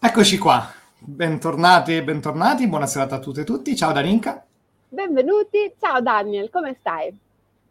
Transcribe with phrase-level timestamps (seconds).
[0.00, 0.64] Eccoci qua,
[1.00, 4.46] bentornati e bentornati, buona serata a tutte e tutti, ciao Darinka.
[4.90, 7.18] Benvenuti, ciao Daniel, come stai?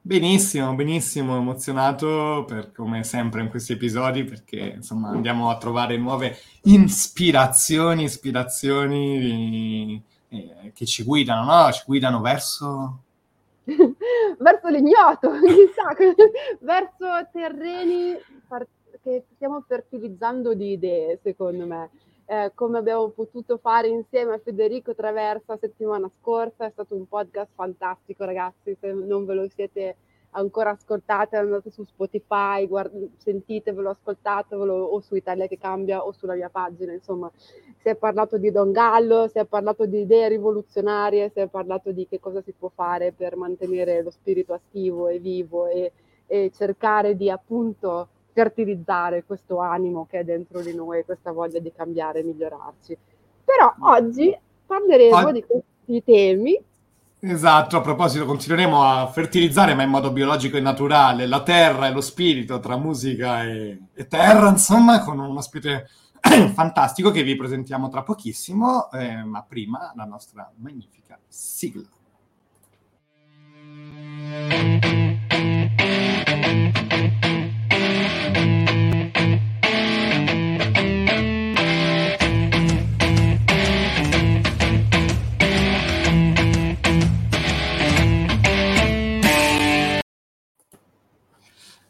[0.01, 6.35] Benissimo, benissimo, emozionato per come sempre in questi episodi perché insomma andiamo a trovare nuove
[6.63, 11.71] ispirazioni, ispirazioni eh, che ci guidano, no?
[11.71, 13.03] Ci guidano verso...
[13.63, 15.95] verso l'ignoto, chissà,
[16.59, 18.17] verso terreni
[19.01, 21.89] che stiamo fertilizzando di idee, secondo me
[22.29, 26.65] eh, come abbiamo potuto fare insieme a Federico Traversa settimana scorsa.
[26.65, 28.75] È stato un podcast fantastico, ragazzi.
[28.79, 29.95] Se non ve lo siete
[30.31, 36.35] ancora ascoltate, andate su Spotify, guard- sentitevelo, ascoltatevelo o su Italia che cambia o sulla
[36.35, 36.91] mia pagina.
[36.91, 37.31] Insomma,
[37.77, 41.93] si è parlato di Don Gallo, si è parlato di idee rivoluzionarie, si è parlato
[41.93, 45.93] di che cosa si può fare per mantenere lo spirito attivo e vivo e,
[46.27, 51.71] e cercare di appunto fertilizzare questo animo che è dentro di noi, questa voglia di
[51.75, 52.95] cambiare e migliorarci.
[53.43, 56.61] Però oggi parleremo di questi temi.
[57.19, 61.91] Esatto, a proposito, continueremo a fertilizzare, ma in modo biologico e naturale, la terra e
[61.91, 65.87] lo spirito tra musica e, e terra, insomma, con un ospite
[66.53, 71.89] fantastico che vi presentiamo tra pochissimo, eh, ma prima la nostra magnifica sigla.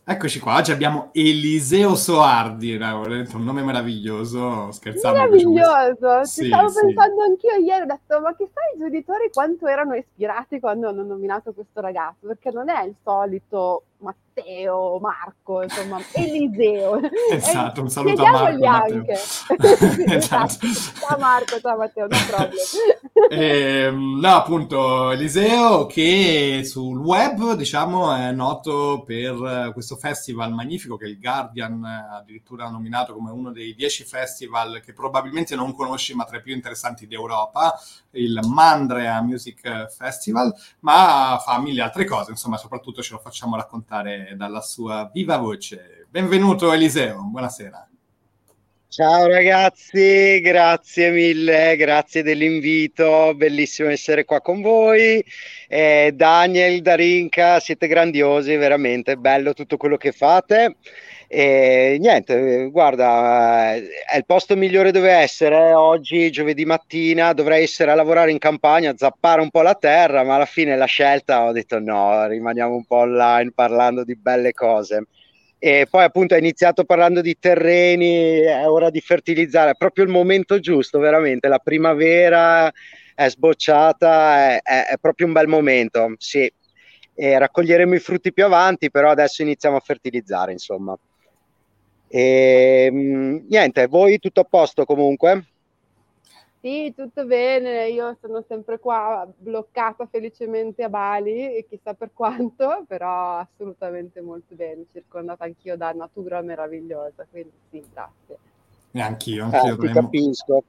[0.09, 5.19] Eccoci qua, oggi abbiamo Eliseo Soardi, un nome meraviglioso, scherzando.
[5.19, 6.79] Meraviglioso, ci sì, stavo sì.
[6.79, 11.51] pensando anch'io ieri, ho detto ma chissà i genitori quanto erano ispirati quando hanno nominato
[11.51, 16.99] questo ragazzo, perché non è il solito Matteo, Marco, insomma, Eliseo.
[17.31, 18.65] Esatto, un saluto a Marco.
[18.65, 19.13] anche.
[20.13, 20.67] esatto.
[20.99, 22.57] Ciao Marco, ciao Matteo, non problem.
[23.29, 31.07] eh, no, appunto, Eliseo che sul web, diciamo, è noto per questo festival magnifico che
[31.07, 36.25] il Guardian addirittura ha nominato come uno dei dieci festival che probabilmente non conosci, ma
[36.25, 37.79] tra i più interessanti d'Europa,
[38.11, 43.85] il Mandrea Music Festival, ma fa mille altre cose, insomma, soprattutto ce lo facciamo raccontare
[43.87, 46.05] raccontare dalla sua viva voce.
[46.09, 47.87] Benvenuto Eliseo, buonasera.
[48.89, 55.23] Ciao ragazzi, grazie mille, grazie dell'invito, bellissimo essere qua con voi.
[55.67, 60.77] Eh, Daniel, Darinka, siete grandiosi, veramente bello tutto quello che fate.
[61.29, 65.73] E niente, guarda, è il posto migliore dove essere.
[65.73, 70.35] Oggi, giovedì mattina, dovrei essere a lavorare in campagna, zappare un po' la terra, ma
[70.35, 75.07] alla fine la scelta ho detto no, rimaniamo un po' online parlando di belle cose.
[75.59, 80.11] E poi appunto è iniziato parlando di terreni, è ora di fertilizzare, è proprio il
[80.11, 82.71] momento giusto, veramente, la primavera
[83.15, 86.49] è sbocciata, è, è, è proprio un bel momento, sì.
[87.15, 90.97] E raccoglieremo i frutti più avanti, però adesso iniziamo a fertilizzare, insomma.
[92.07, 95.45] E ehm, niente, voi tutto a posto comunque?
[96.59, 102.83] Sì, tutto bene, io sono sempre qua bloccata felicemente a Bali e chissà per quanto,
[102.87, 108.37] però assolutamente molto bene, circondata anch'io da natura meravigliosa, quindi sì, grazie.
[108.91, 109.73] E anch'io, anch'io.
[109.73, 110.63] Eh, ti capisco.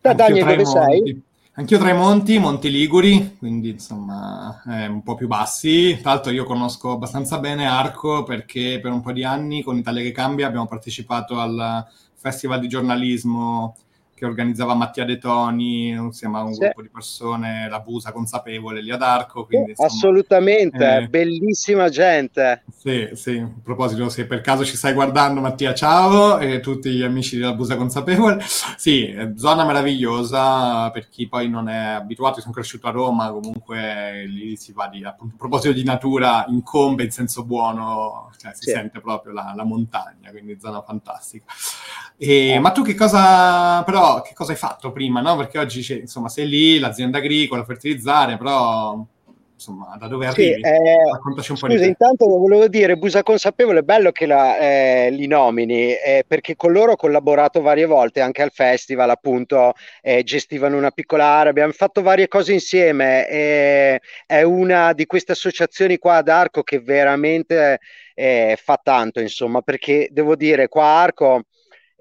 [0.00, 1.22] Da Daniel, dove sei?
[1.56, 5.96] Anch'io tra i monti, Monti Liguri, quindi insomma eh, un po' più bassi.
[6.02, 10.02] Tra l'altro io conosco abbastanza bene Arco perché per un po' di anni con Italia
[10.02, 13.76] che cambia abbiamo partecipato al Festival di giornalismo
[14.14, 16.60] che organizzava Mattia De Toni, insieme a un sì.
[16.60, 19.44] gruppo di persone, la Busa consapevole lì ad Arco.
[19.44, 22.62] Quindi, insomma, Assolutamente, eh, bellissima gente.
[22.74, 27.02] Sì, sì, a proposito, se per caso ci stai guardando Mattia, ciao, e tutti gli
[27.02, 28.42] amici della Busa consapevole.
[28.76, 34.56] Sì, zona meravigliosa per chi poi non è abituato, sono cresciuto a Roma, comunque lì
[34.56, 38.70] si va di, appunto, a proposito di natura, incombe in senso buono, cioè si sì.
[38.70, 41.44] sente proprio la, la, montagna, quindi zona fantastica.
[42.16, 45.36] E, ma tu che cosa, però, che cosa hai fatto prima, no?
[45.36, 49.04] Perché oggi, insomma, sei lì, l'azienda agricola, fertilizzare, però
[49.54, 50.54] insomma, da dove arrivi?
[50.54, 51.86] Sì, eh, Raccontaci un scusa, po' di te.
[51.86, 56.72] intanto volevo dire, Busa Consapevole, è bello che la, eh, li nomini, eh, perché con
[56.72, 59.72] loro ho collaborato varie volte, anche al festival, appunto,
[60.02, 63.26] eh, gestivano una piccola area, abbiamo fatto varie cose insieme,
[64.26, 67.78] è una di queste associazioni qua ad Arco che veramente
[68.14, 71.42] eh, fa tanto, insomma, perché devo dire, qua a Arco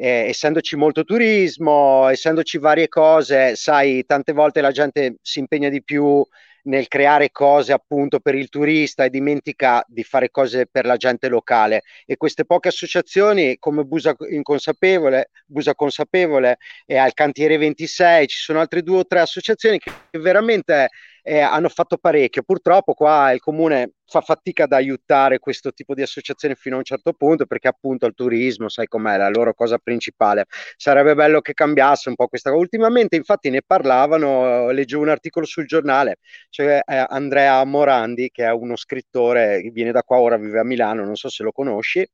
[0.03, 5.81] eh, essendoci molto turismo, essendoci varie cose, sai, tante volte la gente si impegna di
[5.81, 6.21] più
[6.63, 11.29] nel creare cose appunto per il turista e dimentica di fare cose per la gente
[11.29, 11.83] locale.
[12.05, 18.59] E queste poche associazioni come Busa Inconsapevole, Busa Consapevole e al Cantiere 26, ci sono
[18.59, 20.89] altre due o tre associazioni che veramente
[21.23, 22.43] eh, hanno fatto parecchio.
[22.43, 26.83] Purtroppo qua il comune fa fatica ad aiutare questo tipo di associazioni fino a un
[26.83, 30.45] certo punto perché appunto il turismo, sai com'è, la loro cosa principale.
[30.75, 32.61] Sarebbe bello che cambiasse un po' questa cosa.
[32.61, 36.17] Ultimamente infatti ne parlavano, leggevo un articolo sul giornale,
[36.49, 41.03] cioè eh, Andrea Morandi che è uno scrittore, viene da qua, ora vive a Milano,
[41.05, 42.05] non so se lo conosci,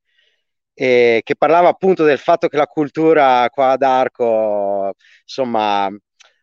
[0.74, 4.92] e che parlava appunto del fatto che la cultura qua ad Arco,
[5.22, 5.90] insomma,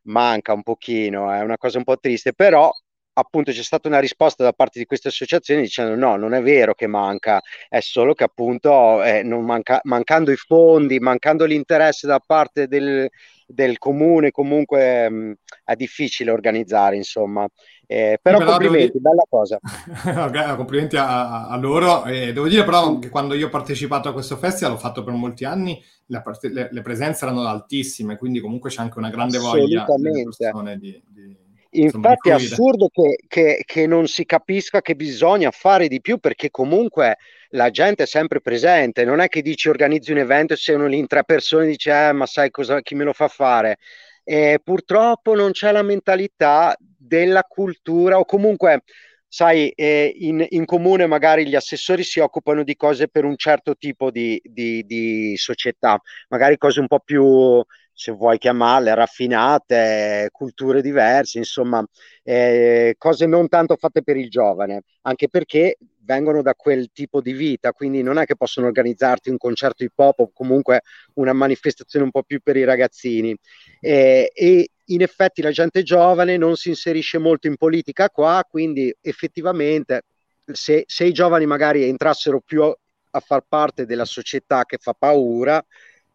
[0.07, 2.71] manca un pochino, è una cosa un po' triste, però
[3.17, 6.73] appunto c'è stata una risposta da parte di queste associazioni dicendo no, non è vero
[6.73, 12.67] che manca, è solo che appunto eh, manca, mancando i fondi, mancando l'interesse da parte
[12.67, 13.09] del,
[13.47, 15.31] del comune, comunque mh, mm,
[15.63, 17.47] è difficile organizzare, insomma.
[17.89, 19.09] Eh, però, però complimenti, dire...
[19.09, 19.59] bella cosa.
[20.55, 22.05] complimenti a, a loro.
[22.05, 25.13] Eh, devo dire però che quando io ho partecipato a questo festival, l'ho fatto per
[25.13, 25.81] molti anni,
[26.21, 30.77] part- le, le, presenze erano altissime, quindi comunque c'è anche una grande voglia delle persone
[30.77, 36.01] di, di Infatti è assurdo che, che, che, non si capisca che bisogna fare di
[36.01, 37.17] più perché comunque
[37.49, 40.97] la gente è sempre presente, non è che dici organizzi un evento e sono lì
[40.97, 43.77] in tre persone e dici eh, ma sai cosa, chi me lo fa fare?
[44.23, 48.83] E purtroppo non c'è la mentalità della cultura o comunque
[49.27, 53.75] sai, eh, in, in, comune magari gli assessori si occupano di cose per un certo
[53.75, 57.63] tipo di, di, di società, magari cose un po' più
[57.97, 61.83] se vuoi chiamarle, raffinate, culture diverse, insomma,
[62.21, 67.33] eh, cose non tanto fatte per il giovane, anche perché vengono da quel tipo di
[67.33, 70.81] vita, quindi non è che possono organizzarti un concerto hip hop o comunque
[71.15, 73.35] una manifestazione un po' più per i ragazzini.
[73.79, 78.95] Eh, e in effetti la gente giovane non si inserisce molto in politica qua, quindi
[79.01, 80.03] effettivamente
[80.45, 85.65] se, se i giovani magari entrassero più a far parte della società che fa paura,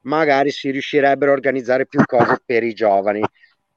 [0.03, 3.21] magari si riuscirebbero a organizzare più cose per i giovani.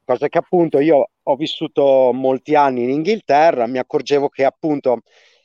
[0.04, 5.00] Cosa che appunto io ho vissuto molti anni in Inghilterra, mi accorgevo che appunto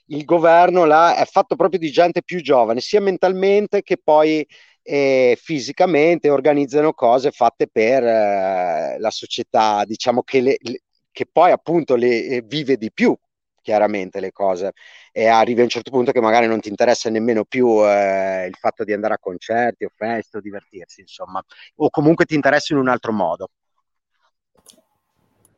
[0.08, 4.46] il governo là è fatto proprio di gente più giovane, sia mentalmente che poi
[4.84, 10.82] eh, fisicamente organizzano cose fatte per eh, la società, diciamo che, le, le,
[11.12, 13.16] che poi appunto le, eh, vive di più
[13.62, 14.74] chiaramente le cose
[15.12, 18.56] e arrivi a un certo punto che magari non ti interessa nemmeno più eh, il
[18.56, 21.44] fatto di andare a concerti o feste o divertirsi, insomma,
[21.76, 23.50] o comunque ti interessa in un altro modo.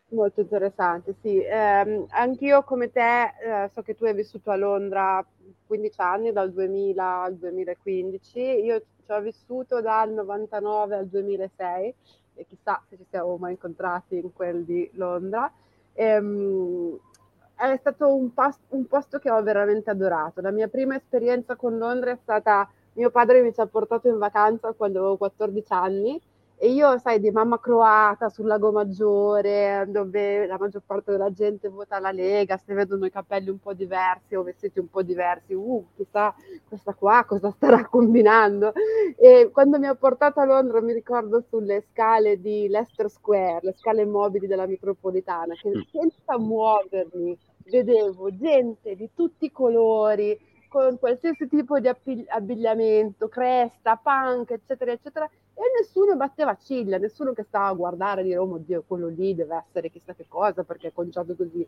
[0.10, 1.40] Molto interessante, sì.
[1.42, 5.26] Eh, anch'io come te eh, so che tu hai vissuto a Londra
[5.66, 11.96] 15 anni, dal 2000 al 2015, io ci ho vissuto dal 99 al 2006
[12.36, 15.52] e chissà se ci siamo mai incontrati in quel di Londra.
[15.94, 17.00] Ehm,
[17.72, 20.42] è stato un, post, un posto che ho veramente adorato.
[20.42, 24.18] La mia prima esperienza con Londra è stata, mio padre mi ci ha portato in
[24.18, 26.22] vacanza quando avevo 14 anni
[26.64, 31.68] e io, sai, di mamma croata sul lago Maggiore, dove la maggior parte della gente
[31.68, 35.54] vota la Lega, si vedono i capelli un po' diversi o vestiti un po' diversi,
[35.54, 36.34] uh, chissà
[36.66, 38.72] questa qua cosa starà combinando.
[39.18, 43.74] E quando mi ha portato a Londra, mi ricordo sulle scale di Leicester Square, le
[43.74, 45.82] scale mobili della metropolitana, che mm.
[45.92, 50.38] senza muovermi vedevo gente di tutti i colori,
[50.74, 57.44] con qualsiasi tipo di abbigliamento, cresta, punk, eccetera, eccetera, e nessuno batteva ciglia, nessuno che
[57.44, 60.64] stava a guardare e dire, oh mio Dio, quello lì deve essere chissà che cosa
[60.64, 61.64] perché è conciato così.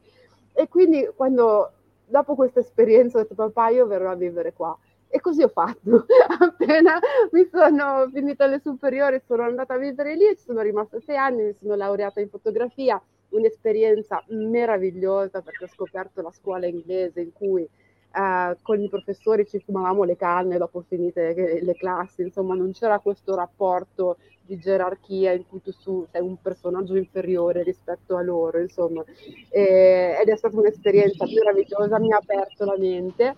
[0.54, 1.72] E quindi quando,
[2.04, 4.76] dopo questa esperienza, ho detto, papà, io verrò a vivere qua.
[5.08, 6.08] E così ho fatto.
[6.40, 7.00] Appena
[7.30, 11.44] mi sono finita le superiori, sono andata a vivere lì, ci sono rimasta sei anni,
[11.44, 17.68] mi sono laureata in fotografia, un'esperienza meravigliosa perché ho scoperto la scuola inglese in cui
[18.16, 23.00] eh, con i professori ci fumavamo le canne dopo finite le, classi, insomma non c'era
[23.00, 29.04] questo rapporto di gerarchia in cui tu sei un personaggio inferiore rispetto a loro, insomma.
[29.50, 33.36] E, ed è stata un'esperienza meravigliosa, mi ha aperto la mente.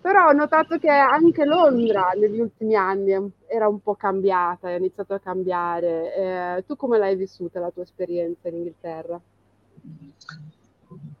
[0.00, 3.12] Però ho notato che anche Londra negli ultimi anni
[3.46, 6.14] era un po' cambiata, ha iniziato a cambiare.
[6.14, 9.20] Eh, tu come l'hai vissuta la tua esperienza in Inghilterra?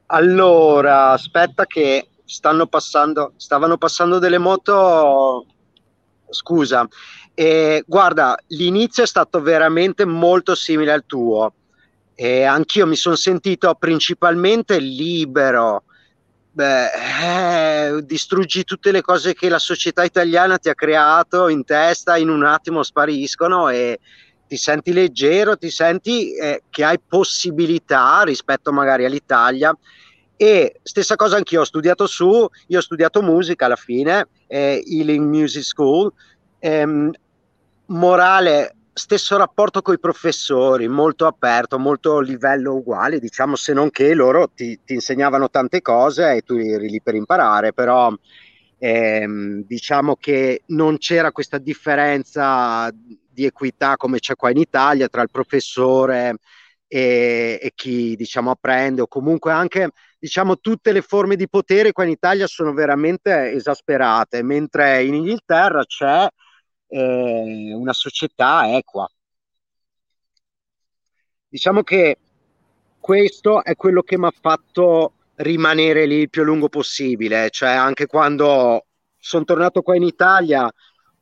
[0.06, 5.44] Allora, aspetta che stanno passando, stavano passando delle moto,
[6.28, 6.88] scusa,
[7.34, 11.52] e guarda, l'inizio è stato veramente molto simile al tuo.
[12.14, 15.84] E anch'io mi sono sentito principalmente libero.
[16.52, 22.16] Beh, eh, distruggi tutte le cose che la società italiana ti ha creato in testa,
[22.16, 24.00] in un attimo spariscono e
[24.48, 29.72] ti senti leggero, ti senti eh, che hai possibilità rispetto magari all'Italia.
[30.36, 35.28] E stessa cosa anch'io ho studiato su, io ho studiato musica alla fine, eh, Healing
[35.28, 36.12] Music School,
[36.58, 37.12] ehm,
[37.86, 44.14] morale, stesso rapporto con i professori, molto aperto, molto livello uguale, diciamo, se non che
[44.14, 48.12] loro ti, ti insegnavano tante cose e tu eri lì per imparare, però
[48.78, 55.22] ehm, diciamo che non c'era questa differenza di equità come c'è qua in Italia tra
[55.22, 56.36] il professore
[56.86, 62.04] e, e chi diciamo apprende o comunque anche diciamo tutte le forme di potere qua
[62.04, 66.28] in Italia sono veramente esasperate, mentre in Inghilterra c'è
[66.90, 69.08] eh, una società equa.
[71.48, 72.18] Diciamo che
[72.98, 77.70] questo è quello che mi ha fatto rimanere lì il più a lungo possibile, cioè
[77.70, 78.86] anche quando
[79.18, 80.70] sono tornato qua in Italia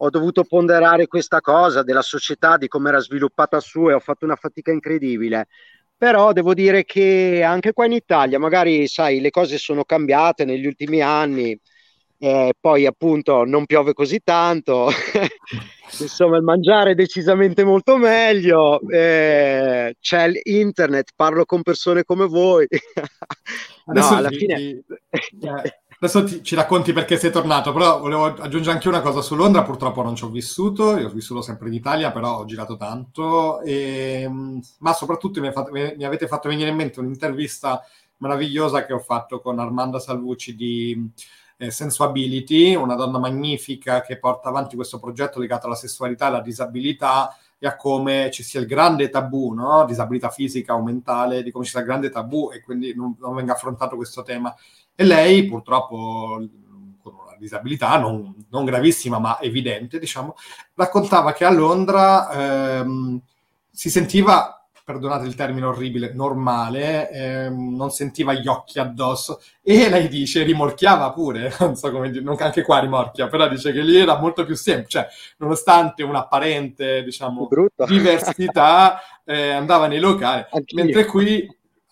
[0.00, 4.24] ho dovuto ponderare questa cosa della società, di come era sviluppata su e ho fatto
[4.24, 5.48] una fatica incredibile.
[5.96, 10.66] Però devo dire che anche qua in Italia, magari sai, le cose sono cambiate negli
[10.66, 11.58] ultimi anni,
[12.18, 14.88] eh, poi appunto non piove così tanto,
[16.00, 22.66] insomma il mangiare è decisamente molto meglio, eh, c'è l'internet, parlo con persone come voi.
[23.86, 24.56] Adesso no, alla ti, fine...
[24.56, 24.84] Ti,
[25.46, 29.34] eh, adesso ti, ci racconti perché sei tornato, però volevo aggiungere anche una cosa su
[29.34, 32.76] Londra, purtroppo non ci ho vissuto, io ho vissuto sempre in Italia, però ho girato
[32.76, 34.28] tanto, e,
[34.78, 37.82] ma soprattutto mi, fatto, mi avete fatto venire in mente un'intervista
[38.18, 41.10] meravigliosa che ho fatto con Armanda Salvucci di
[41.58, 46.40] eh, Sensuability, una donna magnifica che porta avanti questo progetto legato alla sessualità e alla
[46.40, 49.84] disabilità e a come ci sia il grande tabù, no?
[49.84, 53.34] disabilità fisica o mentale, di come ci sia il grande tabù e quindi non, non
[53.34, 54.54] venga affrontato questo tema.
[54.94, 56.40] E lei purtroppo
[57.02, 60.36] con una disabilità non, non gravissima ma evidente, diciamo,
[60.74, 63.20] raccontava che a Londra ehm,
[63.70, 64.57] si sentiva
[64.88, 71.12] perdonate il termine orribile, normale, ehm, non sentiva gli occhi addosso e lei dice rimorchiava
[71.12, 74.46] pure, non so come dire, non anche qua rimorchia, però dice che lì era molto
[74.46, 77.50] più semplice, cioè nonostante un'apparente, diciamo,
[77.86, 80.82] diversità, eh, andava nei locali, Anch'io.
[80.82, 81.46] mentre qui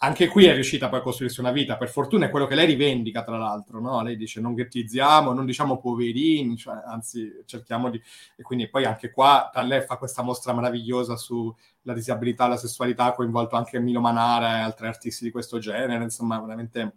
[0.07, 2.67] anche qui è riuscita poi a costruirsi una vita, per fortuna è quello che lei
[2.67, 4.01] rivendica, tra l'altro, no?
[4.03, 8.01] Lei dice non ghettizziamo, non diciamo poverini, cioè, anzi cerchiamo di...
[8.37, 13.57] E quindi poi anche qua lei fa questa mostra meravigliosa sulla disabilità, la sessualità, coinvolto
[13.57, 16.95] anche Milo Manara e altri artisti di questo genere, insomma, veramente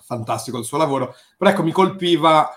[0.00, 1.14] fantastico il suo lavoro.
[1.38, 2.50] Però ecco, mi colpiva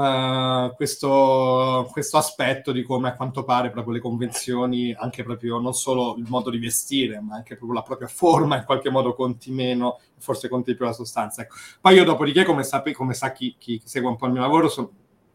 [0.00, 5.74] uh, questo, questo, aspetto di come a quanto pare proprio le convenzioni, anche proprio non
[5.74, 9.50] solo il modo di vestire, ma anche proprio la propria forma in qualche modo conti
[9.50, 11.42] meno, forse conti più la sostanza.
[11.42, 11.56] Ecco.
[11.80, 14.68] Poi io dopodiché, come, sape, come sa chi, chi, segue un po' il mio lavoro,
[14.68, 14.92] so,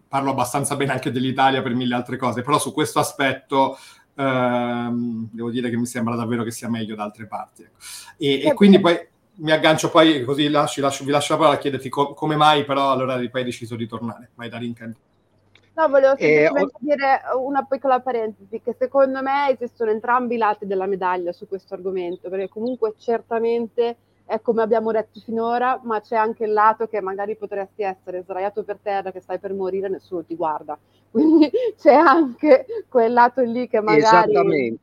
[0.07, 3.77] parlo abbastanza bene anche dell'Italia per mille altre cose, però su questo aspetto
[4.15, 7.63] ehm, devo dire che mi sembra davvero che sia meglio da altre parti.
[7.63, 7.75] Ecco.
[8.17, 8.97] E, e, quindi poi
[9.37, 12.63] mi aggancio poi, così lasci, lascio, vi lascio la parola a chiederti co- come mai
[12.65, 14.29] però allora poi hai deciso di tornare.
[14.35, 14.95] Vai da Rinken.
[15.75, 20.65] No, volevo semplicemente eh, dire una piccola parentesi, che secondo me esistono entrambi i lati
[20.65, 26.15] della medaglia su questo argomento, perché comunque certamente è come abbiamo detto finora, ma c'è
[26.15, 30.23] anche il lato che magari potresti essere sdraiato per terra, che stai per morire, nessuno
[30.23, 30.77] ti guarda.
[31.11, 34.77] Quindi c'è anche quel lato lì che magari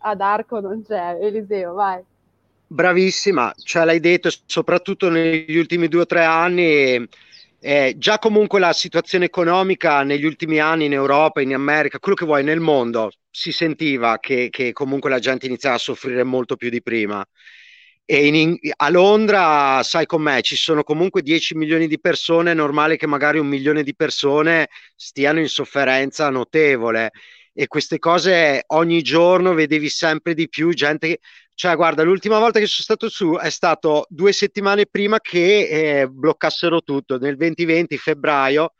[0.00, 1.18] ad Arco non c'è.
[1.20, 2.04] Eliseo, vai.
[2.70, 7.08] Bravissima, cioè l'hai detto, soprattutto negli ultimi due o tre anni,
[7.60, 12.26] eh, già comunque la situazione economica negli ultimi anni in Europa, in America, quello che
[12.26, 16.68] vuoi nel mondo, si sentiva che, che comunque la gente iniziava a soffrire molto più
[16.68, 17.26] di prima.
[18.04, 22.96] E in, a Londra, sai com'è, ci sono comunque 10 milioni di persone, è normale
[22.96, 27.12] che magari un milione di persone stiano in sofferenza notevole.
[27.52, 31.20] E queste cose ogni giorno vedevi sempre di più gente che
[31.58, 36.08] cioè, guarda, l'ultima volta che sono stato su è stato due settimane prima che eh,
[36.08, 38.74] bloccassero tutto, nel 2020, febbraio,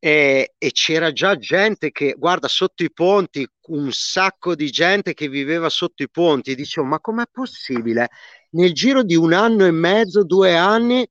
[0.00, 5.28] eh, e c'era già gente che, guarda, sotto i ponti, un sacco di gente che
[5.28, 6.56] viveva sotto i ponti.
[6.56, 8.08] Dicevo, ma com'è possibile?
[8.50, 11.08] Nel giro di un anno e mezzo, due anni,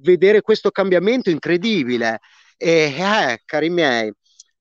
[0.00, 2.20] vedere questo cambiamento incredibile.
[2.56, 4.12] E, eh, cari miei,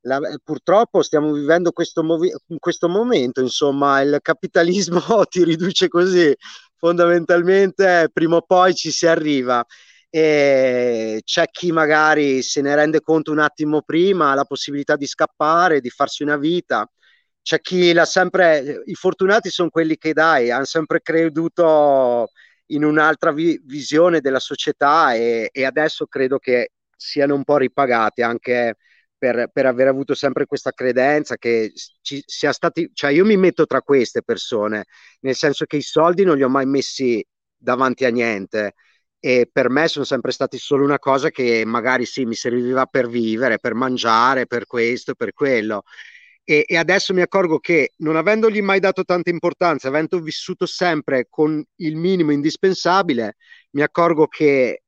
[0.05, 6.35] la, purtroppo stiamo vivendo questo, movi- questo momento, insomma, il capitalismo ti riduce così,
[6.77, 9.65] fondamentalmente prima o poi ci si arriva.
[10.09, 15.07] E c'è chi magari se ne rende conto un attimo prima, ha la possibilità di
[15.07, 16.89] scappare, di farsi una vita.
[17.41, 22.29] C'è chi l'ha sempre, i fortunati sono quelli che dai, hanno sempre creduto
[22.67, 28.23] in un'altra vi- visione della società e, e adesso credo che siano un po' ripagati
[28.23, 28.75] anche
[29.25, 33.65] per, per, aver avuto sempre questa credenza che ci sia stati, cioè io mi metto
[33.65, 34.85] tra queste persone,
[35.21, 37.25] nel senso che i soldi non li ho mai messi
[37.57, 38.75] davanti a niente
[39.19, 43.07] e per me sono sempre stati solo una cosa che magari sì, mi serviva per
[43.09, 45.83] vivere, per mangiare, per questo, per quello.
[46.43, 51.25] E, e, adesso mi accorgo che non avendogli mai dato tanta importanza, avendo vissuto sempre
[51.27, 53.37] con il minimo indispensabile,
[53.71, 54.83] mi accorgo che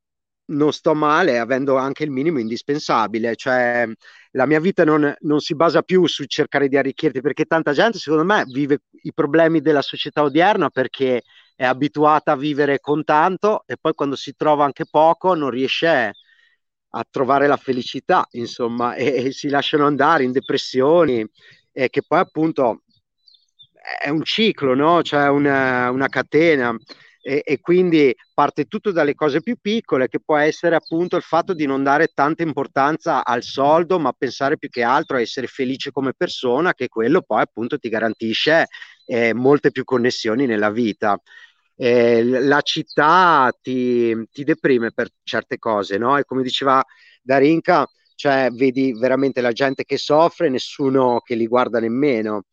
[0.50, 3.88] non sto male avendo anche il minimo indispensabile, cioè
[4.32, 7.98] la mia vita non, non si basa più su cercare di arricchirti, perché tanta gente
[7.98, 11.24] secondo me vive i problemi della società odierna perché
[11.56, 16.12] è abituata a vivere con tanto e poi quando si trova anche poco non riesce
[16.90, 21.26] a trovare la felicità, insomma, e, e si lasciano andare in depressioni,
[21.72, 22.84] e che poi appunto
[24.02, 25.02] è un ciclo, no?
[25.04, 26.76] Cioè una, una catena.
[27.28, 31.54] E, e, quindi parte tutto dalle cose più piccole, che può essere appunto il fatto
[31.54, 35.92] di non dare tanta importanza al soldo, ma pensare più che altro a essere felice
[35.92, 38.68] come persona, che quello poi appunto ti garantisce
[39.06, 41.20] eh, molte più connessioni nella vita
[41.78, 46.18] eh, la città ti, ti, deprime per certe cose, no?
[46.18, 46.84] E come diceva
[47.22, 52.46] Darinka, cioè vedi veramente la gente che soffre, nessuno che li guarda nemmeno.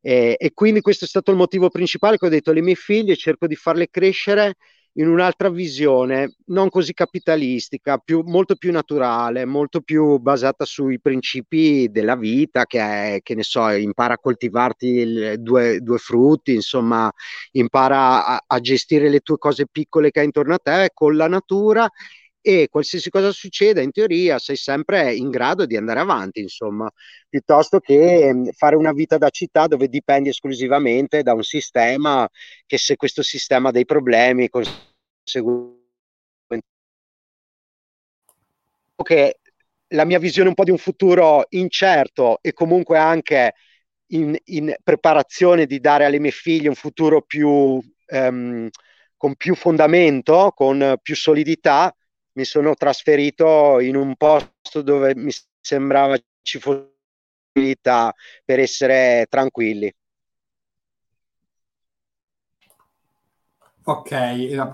[0.00, 3.16] E, e quindi questo è stato il motivo principale che ho detto alle mie figlie,
[3.16, 4.54] cerco di farle crescere
[4.94, 11.88] in un'altra visione, non così capitalistica, più, molto più naturale, molto più basata sui principi
[11.90, 17.10] della vita, che è, che ne so, impara a coltivarti il, due, due, frutti, insomma,
[17.52, 21.28] impara a, a gestire le tue cose piccole che hai intorno a te con la
[21.28, 21.88] natura
[22.42, 26.90] e qualsiasi cosa succeda, in teoria sei sempre in grado di andare avanti, insomma,
[27.28, 32.28] piuttosto che mm, fare una vita da città dove dipendi esclusivamente da un sistema
[32.66, 35.78] che se questo sistema ha dei problemi, conseguentemente
[39.02, 39.38] che
[39.88, 43.54] la mia visione un po' di un futuro incerto e comunque anche
[44.08, 48.68] in, in preparazione di dare alle mie figlie un futuro più um,
[49.16, 51.94] con più fondamento, con più solidità,
[52.32, 56.88] mi sono trasferito in un posto dove mi sembrava ci fosse
[58.44, 59.92] per essere tranquilli.
[63.82, 64.08] Ok,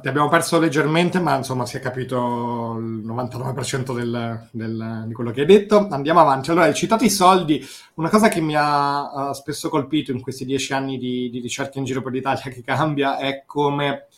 [0.02, 5.30] ti abbiamo perso leggermente, ma insomma si è capito il 99% del, del, di quello
[5.30, 5.88] che hai detto.
[5.88, 6.50] Andiamo avanti.
[6.50, 7.64] Allora, hai citato i soldi.
[7.94, 11.78] Una cosa che mi ha uh, spesso colpito in questi dieci anni di, di ricerca
[11.78, 14.08] in giro per l'Italia che cambia è come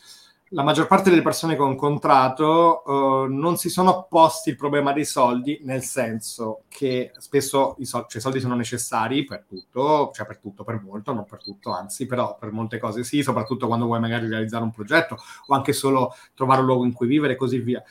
[0.50, 4.92] la maggior parte delle persone che ho incontrato uh, non si sono posti il problema
[4.92, 10.26] dei soldi, nel senso che spesso i, sol- cioè, soldi sono necessari per tutto, cioè
[10.26, 13.86] per tutto, per molto, non per tutto, anzi, però per molte cose sì, soprattutto quando
[13.86, 17.36] vuoi magari realizzare un progetto o anche solo trovare un luogo in cui vivere e
[17.36, 17.82] così via.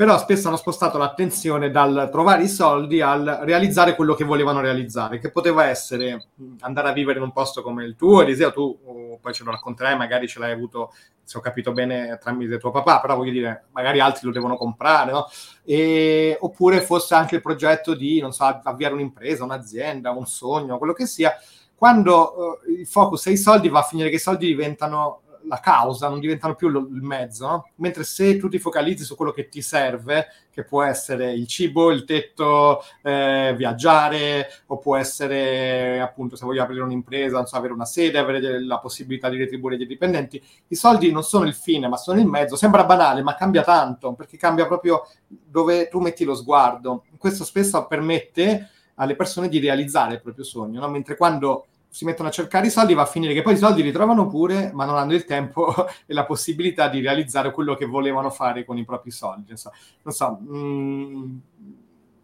[0.00, 5.18] Però spesso hanno spostato l'attenzione dal trovare i soldi al realizzare quello che volevano realizzare,
[5.18, 6.28] che poteva essere
[6.60, 9.50] andare a vivere in un posto come il tuo, Eliseo, tu uh, poi ce lo
[9.50, 10.94] racconterai, magari ce l'hai avuto,
[11.30, 15.12] se ho capito bene, tramite tuo papà, però voglio dire, magari altri lo devono comprare,
[15.12, 15.28] no?
[15.62, 20.92] E, oppure fosse anche il progetto di, non so, avviare un'impresa, un'azienda, un sogno, quello
[20.92, 21.32] che sia,
[21.76, 25.60] quando uh, il focus è i soldi va a finire che i soldi diventano la
[25.60, 27.68] causa, non diventano più lo, il mezzo, no?
[27.76, 31.90] mentre se tu ti focalizzi su quello che ti serve, che può essere il cibo,
[31.90, 37.72] il tetto, eh, viaggiare, o può essere appunto se voglio aprire un'impresa, non so, avere
[37.72, 41.88] una sede, avere la possibilità di retribuire i dipendenti, i soldi non sono il fine,
[41.88, 42.56] ma sono il mezzo.
[42.56, 47.04] Sembra banale, ma cambia tanto, perché cambia proprio dove tu metti lo sguardo.
[47.16, 50.88] Questo spesso permette alle persone di realizzare il proprio sogno, no?
[50.88, 53.82] mentre quando si mettono a cercare i soldi, va a finire che poi i soldi
[53.82, 55.74] li trovano pure, ma non hanno il tempo
[56.06, 59.54] e la possibilità di realizzare quello che volevano fare con i propri soldi.
[60.02, 61.38] Non so, mh, mm,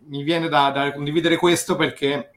[0.06, 2.30] mi viene da, da condividere questo perché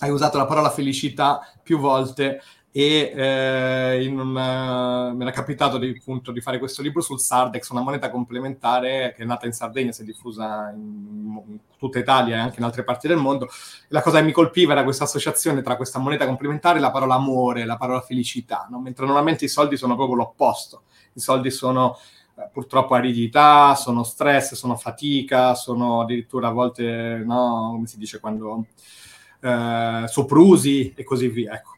[0.00, 6.32] hai usato la parola felicità più volte e eh, una, mi era capitato di, appunto,
[6.32, 10.02] di, fare questo libro sul Sardex, una moneta complementare che è nata in Sardegna, si
[10.02, 13.48] è diffusa in, in tutta Italia e anche in altre parti del mondo.
[13.88, 17.14] la cosa che mi colpiva era questa associazione tra questa moneta complementare e la parola
[17.14, 18.80] amore, la parola felicità, no?
[18.80, 20.82] mentre normalmente i soldi sono proprio l'opposto.
[21.14, 21.96] I soldi sono
[22.36, 28.20] eh, purtroppo aridità, sono stress, sono fatica, sono addirittura a volte, no, come si dice,
[28.20, 28.66] quando
[29.40, 31.54] eh, soprusi e così via.
[31.54, 31.76] Ecco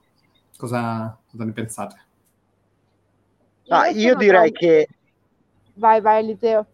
[0.61, 1.96] Cosa, cosa ne pensate?
[3.68, 4.88] Ah, io direi che...
[5.73, 6.66] Vai, vai Eliseo.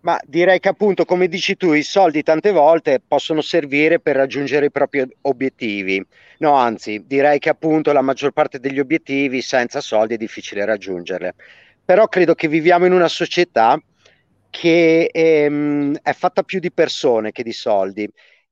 [0.00, 4.66] Ma direi che appunto, come dici tu, i soldi tante volte possono servire per raggiungere
[4.66, 6.04] i propri obiettivi.
[6.40, 11.34] No, anzi, direi che appunto la maggior parte degli obiettivi senza soldi è difficile raggiungerle.
[11.82, 13.80] Però credo che viviamo in una società
[14.50, 18.06] che ehm, è fatta più di persone che di soldi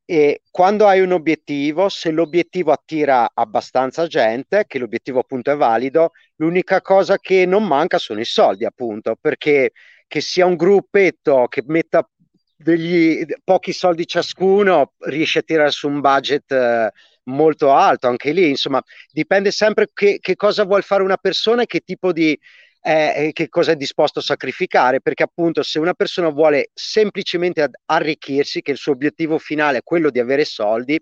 [0.09, 6.13] e quando hai un obiettivo, se l'obiettivo attira abbastanza gente, che l'obiettivo appunto è valido,
[6.37, 9.73] l'unica cosa che non manca sono i soldi appunto, perché
[10.07, 12.09] che sia un gruppetto che metta
[12.57, 16.91] degli pochi soldi ciascuno riesce a tirare su un budget eh,
[17.25, 18.49] molto alto anche lì.
[18.49, 22.39] Insomma dipende sempre che, che cosa vuole fare una persona e che tipo di
[22.87, 28.63] eh, che cosa è disposto a sacrificare perché appunto se una persona vuole semplicemente arricchirsi
[28.63, 31.01] che il suo obiettivo finale è quello di avere soldi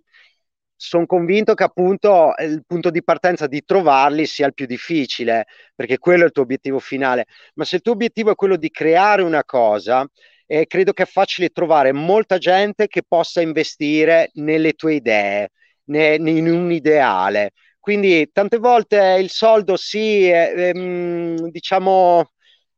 [0.76, 5.98] sono convinto che appunto il punto di partenza di trovarli sia il più difficile, perché
[5.98, 7.26] quello è il tuo obiettivo finale.
[7.54, 10.06] Ma se il tuo obiettivo è quello di creare una cosa,
[10.46, 15.50] eh, credo che è facile trovare molta gente che possa investire nelle tue idee,
[15.84, 17.52] ne, in un ideale.
[17.84, 22.30] Quindi tante volte il soldo sì, è, ehm, diciamo,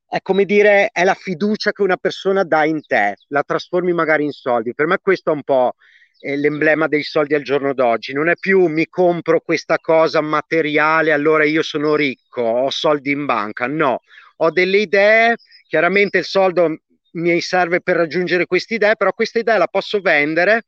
[0.09, 4.25] è come dire, è la fiducia che una persona dà in te, la trasformi magari
[4.25, 4.75] in soldi.
[4.75, 5.75] Per me questo è un po'
[6.23, 8.15] l'emblema dei soldi al giorno d'oggi.
[8.15, 13.27] Non è più mi compro questa cosa materiale, allora io sono ricco, ho soldi in
[13.27, 13.69] banca.
[13.69, 14.01] No,
[14.39, 15.37] ho delle idee,
[15.69, 16.81] chiaramente il soldo
[17.13, 20.65] mi serve per raggiungere questa idea, però questa idea la posso vendere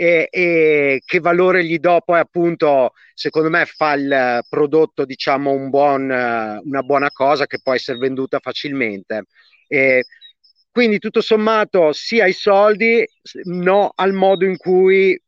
[0.00, 5.68] e, e, che valore gli do poi appunto secondo me fa il prodotto diciamo un
[5.68, 9.24] buon, una buona cosa che può essere venduta facilmente.
[9.68, 10.04] E
[10.70, 13.06] quindi tutto sommato sia i soldi
[13.44, 15.20] no al modo in cui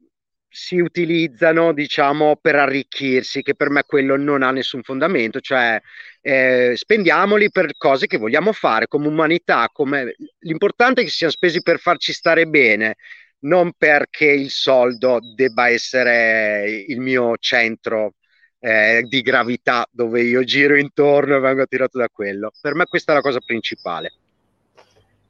[0.48, 5.80] si utilizzano diciamo per arricchirsi che per me quello non ha nessun fondamento cioè
[6.20, 10.14] eh, spendiamoli per cose che vogliamo fare come umanità come...
[10.40, 12.96] l'importante è che siano spesi per farci stare bene
[13.42, 18.14] non perché il soldo debba essere il mio centro
[18.58, 23.12] eh, di gravità dove io giro intorno e vengo attirato da quello per me questa
[23.12, 24.12] è la cosa principale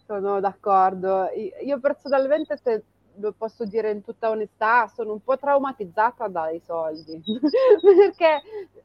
[0.06, 1.28] sono d'accordo
[1.64, 2.82] io personalmente se
[3.16, 7.20] lo posso dire in tutta onestà, sono un po' traumatizzata dai soldi,
[7.82, 8.42] perché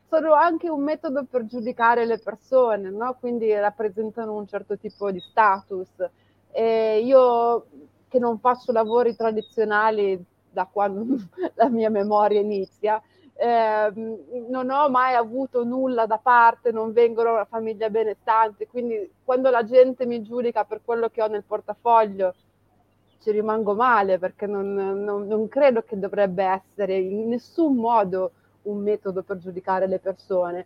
[0.09, 3.15] sono anche un metodo per giudicare le persone, no?
[3.19, 6.09] quindi rappresentano un certo tipo di status.
[6.51, 7.67] E io
[8.07, 11.17] che non faccio lavori tradizionali da quando
[11.55, 13.01] la mia memoria inizia,
[13.39, 13.91] eh,
[14.49, 19.49] non ho mai avuto nulla da parte, non vengo da una famiglia benestante, quindi quando
[19.49, 22.33] la gente mi giudica per quello che ho nel portafoglio,
[23.19, 28.31] ci rimango male perché non, non, non, credo che dovrebbe essere in nessun modo
[28.63, 30.65] un metodo per giudicare le persone.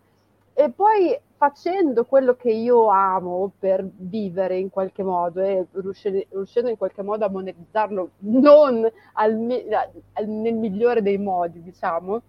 [0.53, 6.77] E poi facendo quello che io amo per vivere in qualche modo e riuscendo, in
[6.77, 12.21] qualche modo a monetizzarlo non al, al, nel migliore dei modi, diciamo,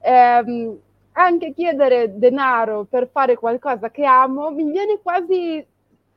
[0.00, 0.78] ehm,
[1.12, 5.66] anche chiedere denaro per fare qualcosa che amo mi viene quasi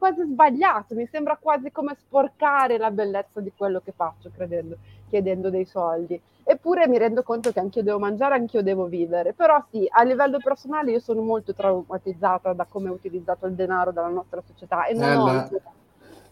[0.03, 4.75] quasi sbagliato, mi sembra quasi come sporcare la bellezza di quello che faccio, credendo,
[5.07, 6.19] chiedendo dei soldi.
[6.43, 9.31] Eppure mi rendo conto che anch'io devo mangiare, anch'io devo vivere.
[9.31, 13.93] Però sì, a livello personale io sono molto traumatizzata da come è utilizzato il denaro
[13.93, 15.61] dalla nostra società e non eh, ho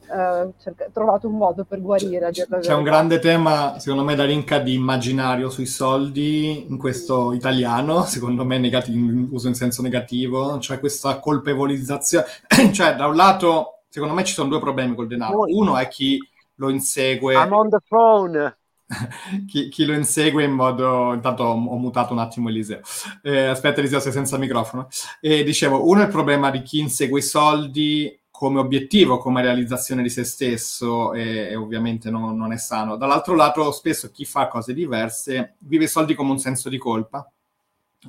[0.08, 2.30] eh, cerca- trovato un modo per guarire.
[2.32, 7.34] C'è, c'è un grande tema, secondo me, da Rinca di immaginario sui soldi, in questo
[7.34, 12.26] italiano, secondo me negativo, uso in senso negativo, cioè questa colpevolizzazione.
[12.74, 15.44] cioè, da un lato, secondo me ci sono due problemi col denaro.
[15.48, 16.20] Uno è chi
[16.56, 17.36] lo insegue...
[17.36, 18.56] I'm on the phone!
[19.48, 21.14] chi, chi, lo insegue in modo.
[21.14, 22.82] Intanto ho, ho mutato un attimo Eliseo.
[23.22, 24.88] Eh, aspetta, Eliseo, sei senza microfono.
[25.20, 30.02] E dicevo: uno è il problema di chi insegue i soldi come obiettivo, come realizzazione
[30.02, 32.96] di se stesso e, e ovviamente non, non, è sano.
[32.96, 37.32] Dall'altro lato, spesso chi fa cose diverse vive i soldi come un senso di colpa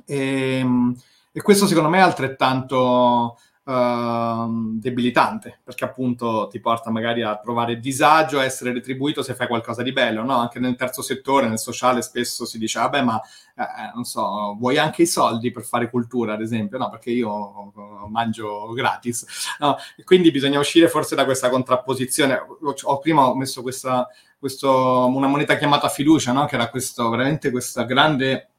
[0.03, 0.99] e, ehm,
[1.31, 7.79] e questo secondo me è altrettanto uh, debilitante, perché appunto ti porta magari a provare
[7.79, 10.37] disagio, a essere retribuito se fai qualcosa di bello, no?
[10.37, 13.21] Anche nel terzo settore, nel sociale, spesso si dice, vabbè, ma
[13.55, 16.77] eh, eh non so, vuoi anche i soldi per fare cultura, ad esempio?
[16.77, 17.71] No, perché io
[18.09, 19.25] mangio gratis.
[19.59, 19.77] No?
[20.03, 22.39] quindi bisogna uscire forse da questa contrapposizione.
[22.83, 26.45] Ho prima ho messo questa, questo, una moneta chiamata fiducia, no?
[26.45, 28.49] che era questo, veramente questa grande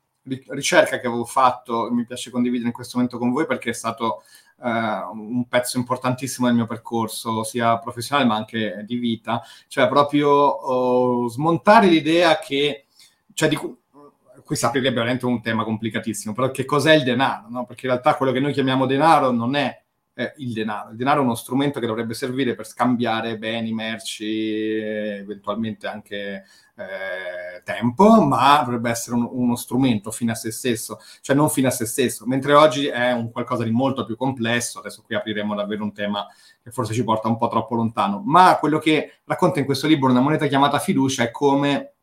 [0.49, 4.23] ricerca che avevo fatto, mi piace condividere in questo momento con voi perché è stato
[4.23, 10.31] eh, un pezzo importantissimo del mio percorso, sia professionale ma anche di vita, cioè proprio
[10.31, 12.87] oh, smontare l'idea che,
[13.35, 17.49] cioè di, qui si aprirebbe veramente un tema complicatissimo, però che cos'è il denaro?
[17.51, 17.67] No?
[17.67, 19.84] Perché in realtà quello che noi chiamiamo denaro non è
[20.15, 20.91] eh, il denaro.
[20.91, 26.45] Il denaro è uno strumento che dovrebbe servire per scambiare beni, merci, eventualmente anche
[26.77, 31.69] eh, tempo, ma dovrebbe essere un, uno strumento fine a se stesso, cioè non fine
[31.69, 35.55] a se stesso, mentre oggi è un qualcosa di molto più complesso, adesso qui apriremo
[35.55, 36.27] davvero un tema
[36.63, 40.11] che forse ci porta un po' troppo lontano, ma quello che racconta in questo libro
[40.11, 41.94] una moneta chiamata fiducia è come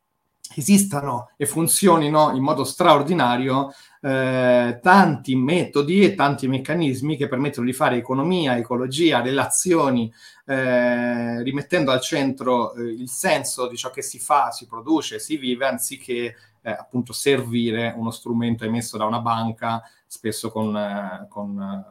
[0.56, 7.74] esistano e funzionino in modo straordinario eh, tanti metodi e tanti meccanismi che permettono di
[7.74, 10.12] fare economia, ecologia, relazioni,
[10.46, 15.38] eh, rimettendo al centro eh, il senso di ciò che si fa, si produce, si
[15.38, 21.86] vive, anziché eh, appunto servire uno strumento emesso da una banca, spesso con, eh, con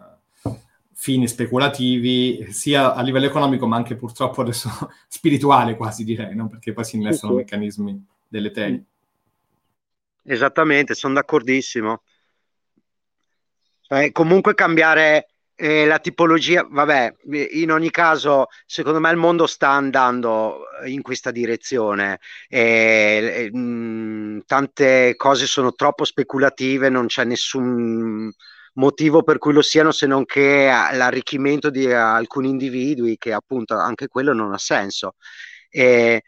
[0.45, 0.51] eh,
[0.93, 4.69] fini speculativi, sia a livello economico, ma anche purtroppo adesso
[5.07, 6.49] spirituale quasi direi, no?
[6.49, 7.45] perché poi si innestano sì, sì.
[7.45, 8.83] meccanismi deleteri.
[10.23, 12.03] Esattamente, sono d'accordissimo.
[13.89, 17.17] Eh, comunque cambiare eh, la tipologia, vabbè,
[17.53, 22.21] in ogni caso, secondo me il mondo sta andando in questa direzione.
[22.49, 28.33] Eh, mh, tante cose sono troppo speculative, non c'è nessun
[28.75, 34.07] motivo per cui lo siano se non che l'arricchimento di alcuni individui, che appunto anche
[34.07, 35.17] quello non ha senso.
[35.69, 36.23] Eh,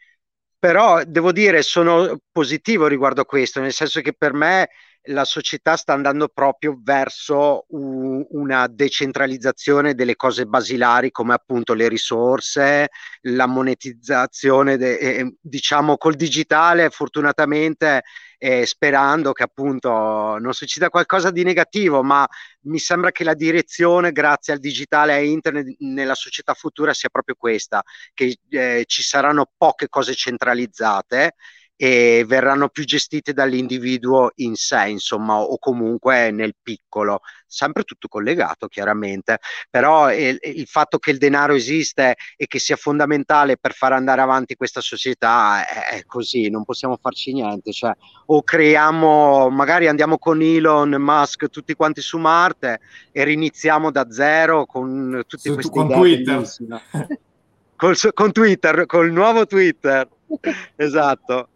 [0.63, 4.69] però devo dire, sono positivo riguardo a questo, nel senso che per me
[5.07, 11.89] la società sta andando proprio verso u- una decentralizzazione delle cose basilari come appunto le
[11.89, 12.89] risorse,
[13.23, 18.03] la monetizzazione, de- eh, diciamo col digitale, fortunatamente
[18.39, 22.27] eh, sperando che appunto non succeda qualcosa di negativo, ma
[22.63, 27.35] mi sembra che la direzione grazie al digitale e internet nella società futura sia proprio
[27.37, 27.83] questa,
[28.15, 31.35] che eh, ci saranno poche cose centralizzate
[31.77, 38.69] e verranno più gestite dall'individuo in sé, insomma, o comunque nel piccolo, sempre tutto collegato
[38.69, 43.93] chiaramente, però il, il fatto che il denaro esiste e che sia fondamentale per far
[43.93, 47.93] andare avanti questa società è, è così, non possiamo farci niente, cioè
[48.27, 52.81] o creiamo, magari andiamo con Elon Musk tutti quanti su Marte
[53.11, 56.43] e riniziamo da zero con tutti su, questi con Twitter.
[57.83, 60.07] Col, con Twitter, col nuovo Twitter
[60.77, 61.49] esatto.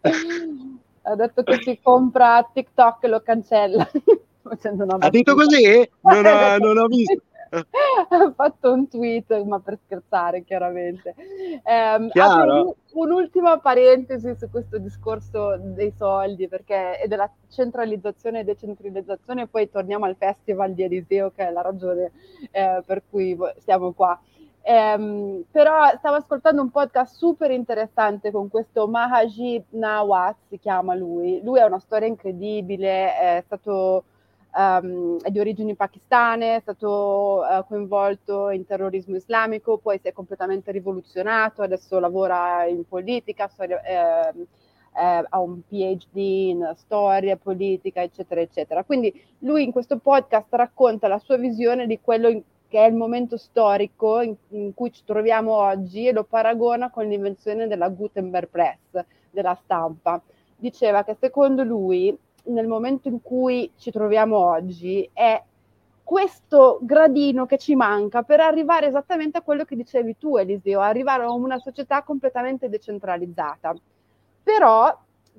[1.03, 3.87] Ha detto che si compra TikTok e lo cancella.
[4.99, 5.89] ha detto così?
[6.01, 7.21] Non ho, non ho visto.
[7.49, 11.15] ha fatto un tweet, ma per scherzare chiaramente.
[11.63, 19.47] Eh, un, un'ultima parentesi su questo discorso dei soldi perché, e della centralizzazione e decentralizzazione,
[19.47, 22.11] poi torniamo al Festival di Eliseo che è la ragione
[22.51, 24.19] eh, per cui siamo qua.
[24.69, 31.39] Um, però stavo ascoltando un podcast super interessante con questo Mahaji Nawaz, si chiama lui.
[31.41, 34.03] Lui ha una storia incredibile, è stato
[34.53, 40.11] um, è di origini pakistane, è stato uh, coinvolto in terrorismo islamico, poi si è
[40.11, 44.33] completamente rivoluzionato, adesso lavora in politica, storia, eh,
[44.99, 48.83] eh, ha un PhD in storia, politica, eccetera, eccetera.
[48.83, 52.95] Quindi lui in questo podcast racconta la sua visione di quello in che è il
[52.95, 58.49] momento storico in, in, cui ci troviamo oggi e lo paragona con l'invenzione della Gutenberg
[58.49, 60.21] Press, della stampa.
[60.55, 65.41] Diceva che secondo lui nel momento in cui ci troviamo oggi è
[66.03, 71.23] questo gradino che ci manca per arrivare esattamente a quello che dicevi tu Eliseo, arrivare
[71.23, 73.75] a una società completamente decentralizzata.
[74.41, 74.97] Però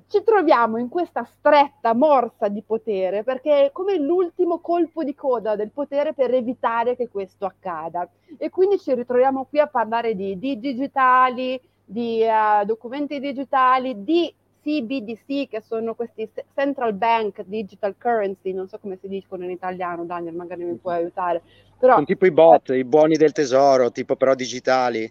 [0.09, 5.55] ci troviamo in questa stretta morsa di potere perché è come l'ultimo colpo di coda
[5.55, 8.09] del potere per evitare che questo accada.
[8.37, 14.33] E quindi ci ritroviamo qui a parlare di, di digitali, di uh, documenti digitali, di
[14.63, 20.05] CBDC, che sono questi Central Bank Digital Currency, non so come si dicono in italiano,
[20.05, 21.41] Daniel, magari mi puoi aiutare.
[21.77, 25.09] Però, sono tipo i bot, eh, i buoni del tesoro, tipo però digitali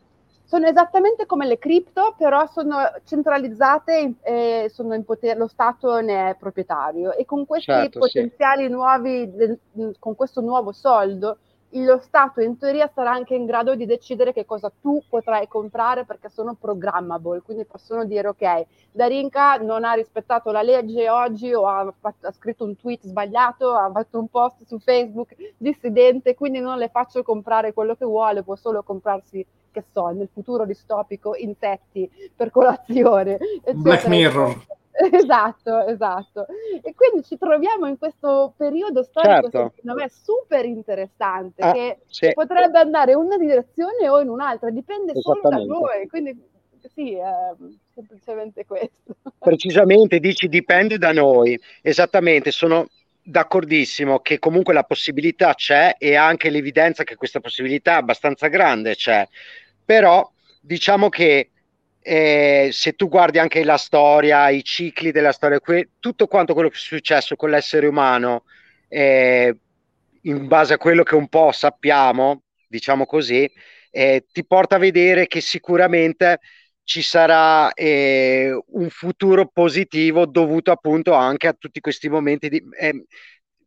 [0.48, 6.30] sono esattamente come le cripto, però sono centralizzate e sono in potere, lo Stato ne
[6.30, 8.70] è proprietario e con questi certo, potenziali sì.
[8.70, 9.30] nuovi,
[9.98, 11.36] con questo nuovo soldo,
[11.72, 16.04] lo Stato in teoria sarà anche in grado di decidere che cosa tu potrai comprare
[16.04, 21.66] perché sono programmable, quindi possono dire ok, Darinka non ha rispettato la legge oggi o
[21.66, 26.60] ha, fatto, ha, scritto un tweet sbagliato, ha fatto un post su Facebook dissidente, quindi
[26.60, 31.34] non le faccio comprare quello che vuole, può solo comprarsi che so, nel futuro distopico,
[31.36, 33.38] insetti per colazione.
[33.74, 34.56] Black Mirror.
[35.12, 36.46] Esatto, esatto.
[36.82, 39.72] E quindi ci troviamo in questo periodo storico, certo.
[39.76, 42.32] secondo me, super interessante, ah, che sì.
[42.32, 46.08] potrebbe andare in una direzione o in un'altra, dipende solo da noi.
[46.08, 46.36] Quindi
[46.92, 47.54] sì, è
[47.94, 49.16] semplicemente questo.
[49.38, 51.58] Precisamente, dici dipende da noi.
[51.80, 52.88] Esattamente, sono
[53.22, 58.94] d'accordissimo che comunque la possibilità c'è e anche l'evidenza che questa possibilità è abbastanza grande
[58.94, 59.28] c'è
[59.84, 60.26] però
[60.60, 61.50] diciamo che
[62.08, 66.70] eh, se tu guardi anche la storia, i cicli della storia, que- tutto quanto quello
[66.70, 68.44] che è successo con l'essere umano,
[68.88, 69.54] eh,
[70.22, 73.50] in base a quello che un po' sappiamo, diciamo così,
[73.90, 76.40] eh, ti porta a vedere che sicuramente
[76.82, 82.62] ci sarà eh, un futuro positivo dovuto appunto anche a tutti questi momenti di...
[82.78, 83.04] Eh,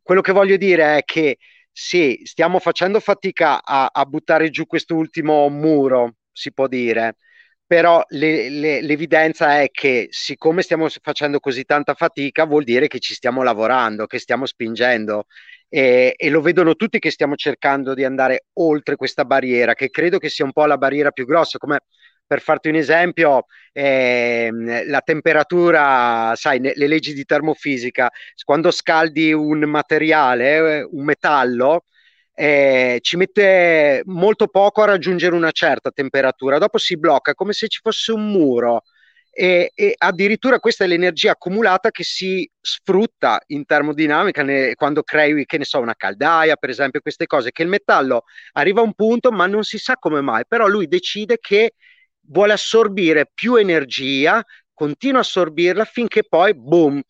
[0.02, 1.38] quello che voglio dire è che
[1.70, 7.16] sì, stiamo facendo fatica a, a buttare giù quest'ultimo muro, si può dire,
[7.72, 12.98] però le, le, l'evidenza è che siccome stiamo facendo così tanta fatica vuol dire che
[12.98, 15.24] ci stiamo lavorando, che stiamo spingendo
[15.70, 20.18] e, e, lo vedono tutti che stiamo cercando di andare oltre questa barriera, che credo
[20.18, 21.78] che sia un po' la barriera più grossa, come
[22.26, 24.50] per farti un esempio, eh,
[24.86, 28.10] la temperatura, sai, le leggi di termofisica,
[28.44, 31.84] quando scaldi un materiale, eh, un metallo,
[32.34, 37.68] eh, ci mette molto poco a raggiungere una certa temperatura, dopo si blocca come se
[37.68, 38.82] ci fosse un muro
[39.34, 45.46] e, e addirittura questa è l'energia accumulata che si sfrutta in termodinamica ne, quando crei,
[45.46, 48.92] che ne so, una caldaia, per esempio, queste cose, che il metallo arriva a un
[48.92, 51.74] punto ma non si sa come mai, però lui decide che
[52.26, 57.00] vuole assorbire più energia, continua a assorbirla finché poi, boom,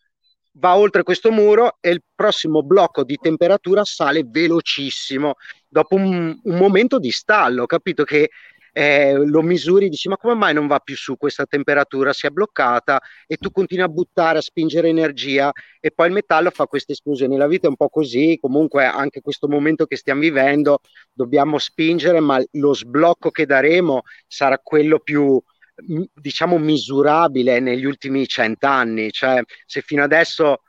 [0.54, 5.34] va oltre questo muro e il prossimo blocco di temperatura sale velocissimo
[5.68, 8.04] dopo un, un momento di stallo, capito?
[8.04, 8.30] Che
[8.74, 12.30] eh, lo misuri, dici ma come mai non va più su questa temperatura, si è
[12.30, 13.00] bloccata.
[13.26, 17.36] E tu continui a buttare, a spingere energia e poi il metallo fa questa esplosione.
[17.36, 20.80] La vita è un po' così, comunque anche questo momento che stiamo vivendo
[21.12, 25.40] dobbiamo spingere, ma lo sblocco che daremo sarà quello più
[25.74, 30.62] diciamo misurabile negli ultimi cent'anni, cioè se fino adesso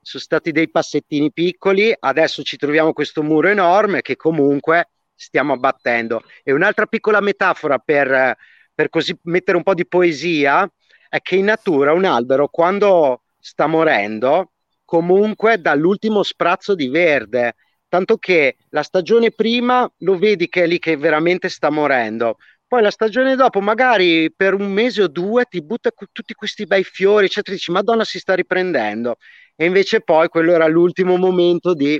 [0.00, 6.22] sono stati dei passettini piccoli, adesso ci troviamo questo muro enorme che comunque stiamo abbattendo.
[6.42, 8.36] E un'altra piccola metafora per,
[8.74, 10.70] per così mettere un po' di poesia
[11.08, 14.52] è che in natura un albero quando sta morendo
[14.84, 17.56] comunque dà l'ultimo sprazzo di verde,
[17.88, 22.38] tanto che la stagione prima lo vedi che è lì che veramente sta morendo,
[22.68, 26.84] poi la stagione dopo, magari per un mese o due, ti butta tutti questi bei
[26.84, 29.16] fiori, eccetera, dici, Madonna, si sta riprendendo.
[29.56, 31.98] E invece poi quello era l'ultimo momento di...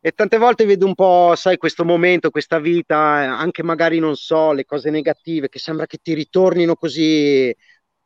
[0.00, 4.52] E tante volte vedo un po', sai, questo momento, questa vita, anche magari, non so,
[4.52, 7.52] le cose negative, che sembra che ti ritornino così,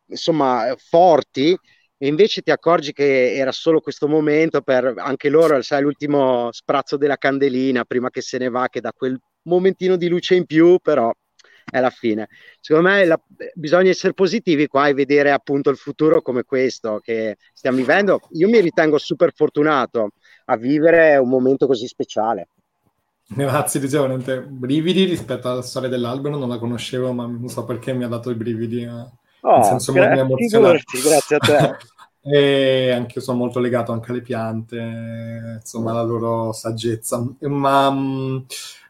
[0.06, 1.56] insomma, forti,
[1.98, 6.96] e invece ti accorgi che era solo questo momento per anche loro, sai, l'ultimo sprazzo
[6.96, 10.78] della candelina prima che se ne va, che dà quel momentino di luce in più,
[10.82, 11.12] però
[11.70, 12.28] è la fine.
[12.60, 13.20] Secondo me la,
[13.54, 18.20] bisogna essere positivi qua e vedere appunto il futuro come questo che stiamo vivendo.
[18.32, 20.10] Io mi ritengo super fortunato
[20.46, 22.48] a vivere un momento così speciale.
[23.34, 27.92] Grazie, dicevo, niente, brividi rispetto alla storia dell'albero, non la conoscevo, ma non so perché
[27.92, 28.82] mi ha dato i brividi.
[28.82, 29.20] Eh.
[29.44, 31.00] Oh, in senso gra- molto emozionante.
[31.02, 31.76] Grazie a te.
[32.24, 37.20] e anche io sono molto legato anche alle piante, insomma, alla loro saggezza.
[37.40, 38.36] Ma mm,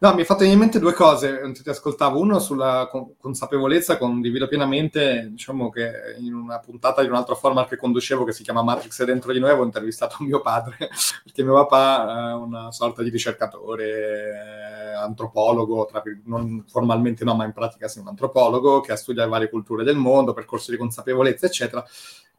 [0.01, 2.21] no, mi fatto venire in mente due cose mentre ti ascoltavo.
[2.21, 7.79] Uno sulla consapevolezza, condivido pienamente, diciamo che in una puntata di un altro format che
[7.79, 10.90] conducevo che si chiama Matrix dentro di noi avevo intervistato mio padre,
[11.25, 17.53] perché mio papà è una sorta di ricercatore, antropologo, tra, non formalmente no, ma in
[17.53, 21.83] pratica sì, un antropologo che ha studiato varie culture del mondo, percorso di consapevolezza, eccetera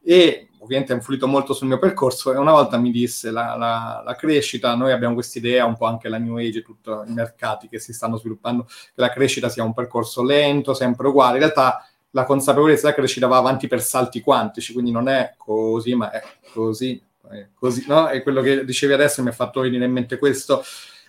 [0.04, 4.02] e ovviamente ha influito molto sul mio percorso e una volta mi disse la, la,
[4.06, 7.68] la crescita, noi abbiamo questa idea, un po' anche la New Age, tutti i mercati
[7.68, 11.86] che si stanno sviluppando, che la crescita sia un percorso lento, sempre uguale, in realtà
[12.12, 16.24] la consapevolezza della crescita va avanti per salti quantici, quindi non è così, ma è
[16.54, 18.10] così, è così, no?
[18.10, 20.64] E quello che dicevi adesso mi ha fatto venire in mente questo,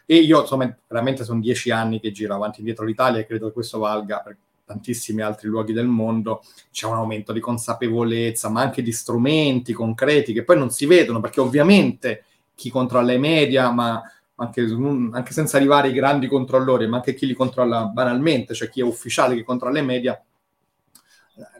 [0.07, 3.47] e io insomma veramente sono dieci anni che giro avanti e indietro l'Italia e credo
[3.49, 8.63] che questo valga per tantissimi altri luoghi del mondo c'è un aumento di consapevolezza, ma
[8.63, 12.25] anche di strumenti concreti che poi non si vedono, perché ovviamente
[12.55, 14.03] chi controlla i media, ma
[14.37, 18.81] anche, anche senza arrivare ai grandi controllori, ma anche chi li controlla banalmente, cioè chi
[18.81, 20.21] è ufficiale che controlla i media,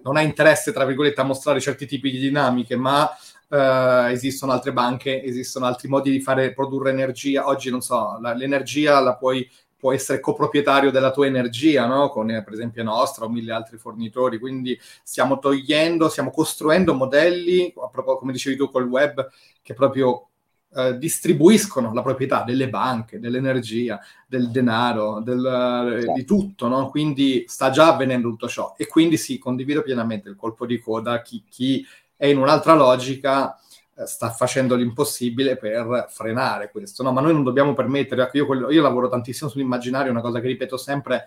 [0.03, 3.09] non ha interesse, tra virgolette, a mostrare certi tipi di dinamiche, ma
[3.47, 7.47] Uh, esistono altre banche, esistono altri modi di fare produrre energia.
[7.47, 9.49] Oggi non so, la, l'energia la puoi
[9.85, 12.09] può essere coproprietario della tua energia, no?
[12.09, 14.39] con eh, per esempio Nostra o mille altri fornitori.
[14.39, 17.71] Quindi stiamo togliendo, stiamo costruendo modelli,
[18.19, 19.29] come dicevi tu col web,
[19.61, 20.29] che proprio
[20.75, 26.67] eh, distribuiscono la proprietà delle banche, dell'energia, del denaro, del, eh, di tutto.
[26.67, 26.89] No?
[26.89, 28.75] Quindi sta già avvenendo tutto ciò.
[28.79, 31.21] E quindi sì, condivido pienamente il colpo di coda.
[31.21, 33.59] Chi, chi è in un'altra logica
[34.05, 37.13] sta facendo l'impossibile per frenare questo, no?
[37.13, 40.49] Ma noi non dobbiamo permettere, ecco, io, quello, io lavoro tantissimo sull'immaginario, una cosa che
[40.49, 41.27] ripeto sempre,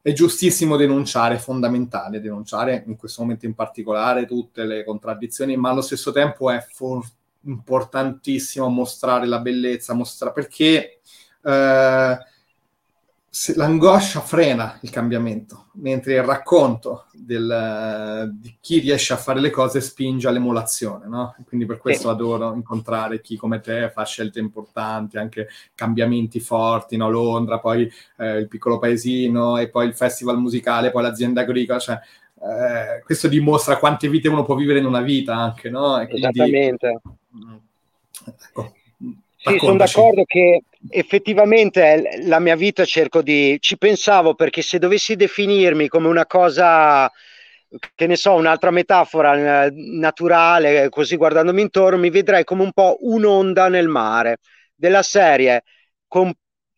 [0.00, 5.70] è giustissimo denunciare, è fondamentale denunciare in questo momento in particolare tutte le contraddizioni, ma
[5.70, 7.06] allo stesso tempo è for-
[7.42, 11.00] importantissimo mostrare la bellezza, mostrare perché
[11.42, 12.18] eh,
[13.54, 19.80] l'angoscia frena il cambiamento, mentre il racconto del, di chi riesce a fare le cose
[19.80, 21.36] spinge all'emulazione, no?
[21.46, 27.10] Quindi per questo adoro incontrare chi come te fa scelte importanti, anche cambiamenti forti, no?
[27.10, 32.00] Londra, poi eh, il piccolo paesino e poi il festival musicale, poi l'azienda agricola, cioè
[32.40, 35.96] eh, questo dimostra quante vite uno può vivere in una vita anche, no?
[36.08, 37.00] Quindi, Esattamente.
[37.36, 37.56] Mm,
[38.24, 38.72] ecco,
[39.52, 43.56] sì, sono d'accordo che effettivamente la mia vita cerco di...
[43.60, 47.10] ci pensavo perché se dovessi definirmi come una cosa,
[47.94, 52.96] che ne so, un'altra metafora eh, naturale, così guardandomi intorno, mi vedrei come un po'
[53.00, 54.38] un'onda nel mare
[54.74, 55.62] della serie.
[56.06, 56.32] Con,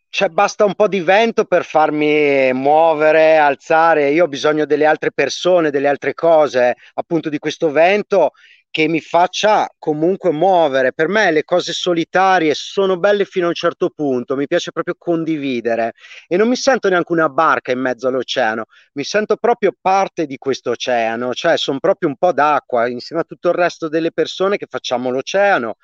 [0.09, 4.11] cioè, basta un po' di vento per farmi muovere, alzare.
[4.11, 8.33] Io ho bisogno delle altre persone, delle altre cose, appunto di questo vento
[8.71, 10.93] che mi faccia comunque muovere.
[10.93, 14.95] Per me le cose solitarie sono belle fino a un certo punto, mi piace proprio
[14.99, 15.93] condividere
[16.29, 18.65] e non mi sento neanche una barca in mezzo all'oceano,
[18.95, 23.25] mi sento proprio parte di questo oceano, cioè sono proprio un po' d'acqua insieme a
[23.25, 25.77] tutto il resto delle persone che facciamo l'oceano.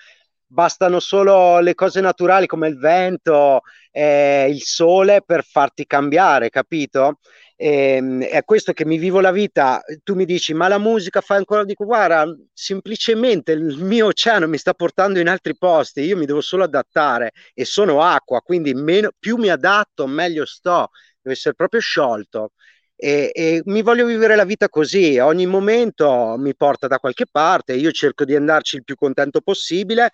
[0.48, 7.18] Bastano solo le cose naturali come il vento, e il sole per farti cambiare, capito?
[7.56, 9.82] E, ehm, è questo che mi vivo la vita.
[10.04, 14.56] Tu mi dici, ma la musica fa ancora di guarda, semplicemente il mio oceano mi
[14.58, 19.10] sta portando in altri posti, io mi devo solo adattare e sono acqua, quindi meno,
[19.18, 20.90] più mi adatto, meglio sto,
[21.20, 22.52] devo essere proprio sciolto.
[22.98, 27.74] E, e, mi voglio vivere la vita così, ogni momento mi porta da qualche parte,
[27.74, 30.12] io cerco di andarci il più contento possibile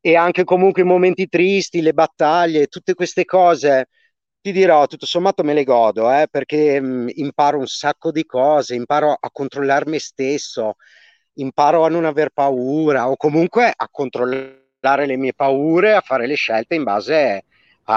[0.00, 3.88] e anche comunque i momenti tristi, le battaglie, tutte queste cose
[4.40, 8.24] ti dirò, tutto sommato me le godo, eh, perché mh, mm, imparo un sacco di
[8.24, 10.76] cose, imparo a controllare me stesso,
[11.34, 16.34] imparo a non aver paura o comunque a controllare le mie paure, a fare le
[16.34, 17.44] scelte in base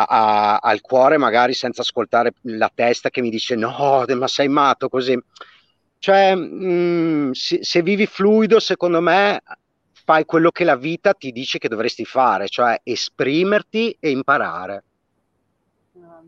[0.01, 4.47] a, a, al cuore, magari senza ascoltare la testa che mi dice no, ma sei
[4.47, 5.17] matto così.
[5.99, 9.41] Cioè, mh, mm, se, se vivi fluido, secondo me,
[9.91, 14.83] fai quello che la vita ti dice che dovresti fare, cioè esprimerti e imparare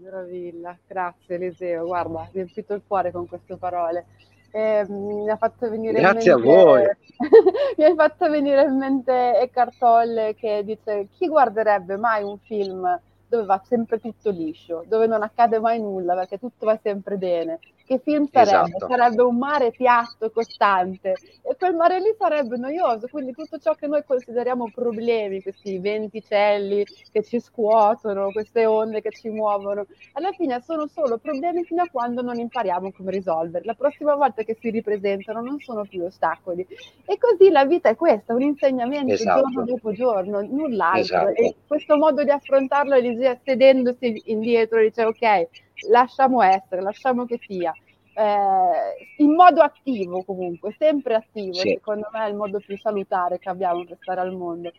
[0.05, 4.05] meraviglia, grazie Eliseo, guarda, hai riempito il cuore con queste parole.
[4.51, 6.83] Eh, mi ha fatto venire grazie in mente, a voi.
[7.77, 12.99] mi hai fatto venire in mente Eckhart Tolle che dice chi guarderebbe mai un film
[13.35, 17.59] dove va sempre tutto liscio, dove non accade mai nulla perché tutto va sempre bene
[17.85, 18.75] che film sarebbe?
[18.75, 18.87] Esatto.
[18.87, 23.87] Sarebbe un mare piatto, costante e quel mare lì sarebbe noioso, quindi tutto ciò che
[23.87, 30.59] noi consideriamo problemi, questi venticelli che ci scuotono, queste onde che ci muovono, alla fine
[30.61, 33.67] sono solo problemi fino a quando non impariamo come risolverli.
[33.67, 36.65] La prossima volta che si ripresentano non sono più ostacoli.
[37.05, 39.41] E così la vita è questa, un insegnamento esatto.
[39.41, 40.99] giorno dopo giorno, null'altro.
[41.01, 41.33] Esatto.
[41.33, 45.47] E questo modo di affrontarlo, Elisea, sedendosi indietro, dice ok,
[45.89, 47.73] lasciamo essere, lasciamo che sia.
[48.17, 51.71] Eh, in modo attivo comunque, sempre attivo, sì.
[51.71, 54.71] secondo me è il modo più salutare che abbiamo per stare al mondo.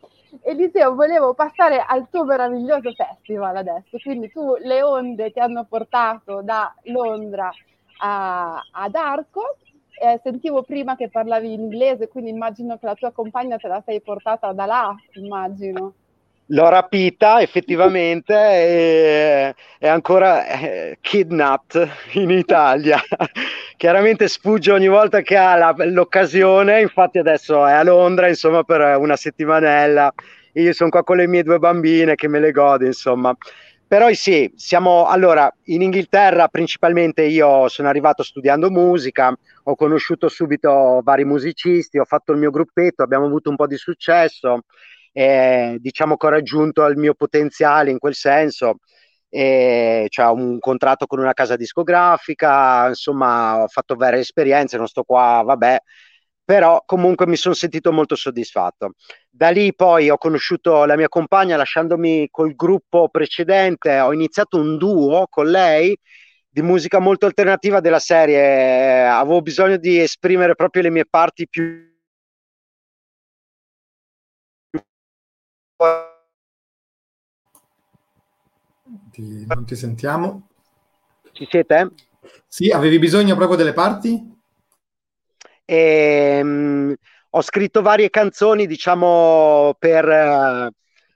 [0.42, 6.40] Eliseo, volevo passare al tuo meraviglioso festival adesso, quindi tu le onde ti hanno portato
[6.42, 7.50] da Londra
[7.98, 9.56] a, ad Arco,
[9.98, 13.82] eh, sentivo prima che parlavi in inglese, quindi immagino che la tua compagna te la
[13.84, 15.92] sei portata da là, immagino.
[16.50, 23.00] L'ho rapita effettivamente e è ancora eh, kidnapped in Italia.
[23.76, 28.96] Chiaramente sfugge ogni volta che ha la, l'occasione, infatti adesso è a Londra insomma per
[28.96, 30.12] una settimanella.
[30.52, 33.36] Io sono qua con le mie due bambine che me le godo insomma.
[33.88, 41.00] Però sì, siamo allora in Inghilterra principalmente io sono arrivato studiando musica, ho conosciuto subito
[41.02, 44.62] vari musicisti, ho fatto il mio gruppetto, abbiamo avuto un po' di successo
[45.18, 48.76] eh, diciamo che ho raggiunto il mio potenziale in quel senso.
[49.28, 55.04] E cioè, un contratto con una casa discografica, insomma, ho fatto varie esperienze, non sto
[55.04, 55.78] qua, vabbè,
[56.44, 58.92] però comunque mi sono sentito molto soddisfatto.
[59.30, 64.76] Da lì poi ho conosciuto la mia compagna lasciandomi col gruppo precedente, ho iniziato un
[64.76, 65.98] duo con lei
[66.48, 71.94] di musica molto alternativa della serie, avevo bisogno di esprimere proprio le mie parti più
[79.10, 80.48] Ti, non ti sentiamo.
[81.32, 81.90] Ci siete?
[82.46, 84.34] Sì, avevi bisogno proprio delle parti?
[85.64, 86.94] E, um,
[87.30, 90.70] ho scritto varie canzoni, diciamo, per,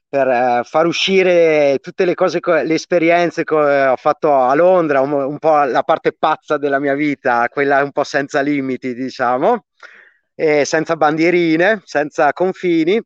[0.08, 5.12] per uh, far uscire tutte le cose, le esperienze che ho fatto a Londra, un,
[5.12, 9.64] un, po' la parte pazza della mia vita, quella un po' senza limiti, diciamo,
[10.34, 13.02] e senza bandierine, senza confini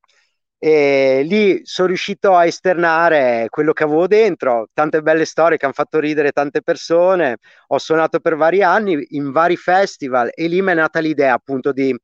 [0.65, 5.75] E lì sono riuscito a esternare quello che avevo dentro, tante belle storie che hanno
[5.75, 7.37] fatto ridere tante persone.
[7.69, 11.71] Ho suonato per vari anni in vari festival e lì mi è nata l'idea appunto
[11.71, 11.95] di,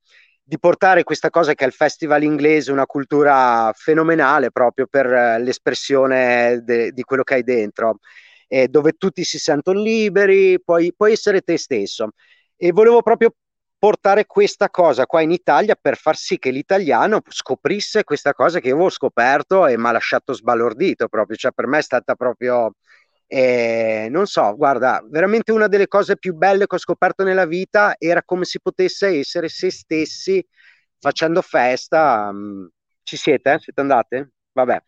[0.43, 5.07] di portare questa cosa che è il festival inglese, una cultura fenomenale proprio per
[5.41, 8.01] l'espressione de, di quello che hai dentro,
[8.47, 12.11] eh, dove tutti si sentono liberi, puoi, puoi essere te stesso.
[12.57, 13.33] E volevo proprio
[13.81, 18.69] portare questa cosa qua in Italia per far sì che l'italiano scoprisse questa cosa che
[18.69, 22.75] io avevo scoperto e mi ha lasciato sbalordito proprio, cioè per me è stata proprio,
[23.27, 27.95] eh, non so, guarda, veramente una delle cose più belle che ho scoperto nella vita
[27.97, 30.47] era come si potesse essere se stessi
[30.99, 32.31] facendo festa.
[32.31, 32.67] Mm,
[33.03, 33.61] ci siete?
[33.61, 34.33] Siete andate?
[34.53, 34.83] Vabbè.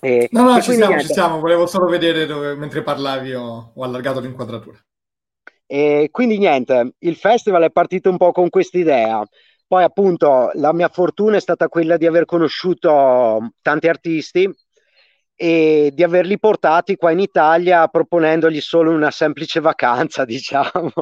[0.00, 1.06] E, no, no, ci siamo, niente.
[1.06, 4.78] ci siamo, volevo solo vedere dove mentre parlavi ho, ho allargato l'inquadratura.
[5.66, 9.22] E quindi niente, il festival è partito un po' con quest'idea.
[9.66, 14.48] Poi appunto la mia fortuna è stata quella di aver conosciuto tanti artisti
[15.36, 20.92] e di averli portati qua in Italia proponendogli solo una semplice vacanza, diciamo.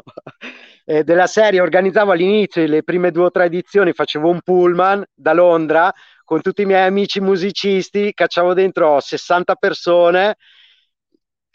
[0.84, 5.92] Della serie organizzavo all'inizio le prime due o tre edizioni, facevo un pullman da Londra
[6.24, 10.36] con tutti i miei amici musicisti, cacciavo dentro 60 persone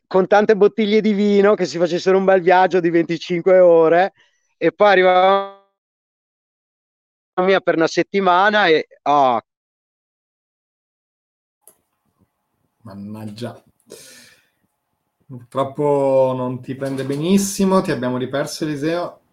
[0.08, 4.14] con tante bottiglie di vino che si facessero un bel viaggio di 25 ore
[4.58, 5.66] e poi arrivavamo
[7.42, 9.42] mia per una settimana e oh.
[12.84, 13.62] mannaggia
[15.26, 19.27] purtroppo non ti prende benissimo ti abbiamo riperso Eliseo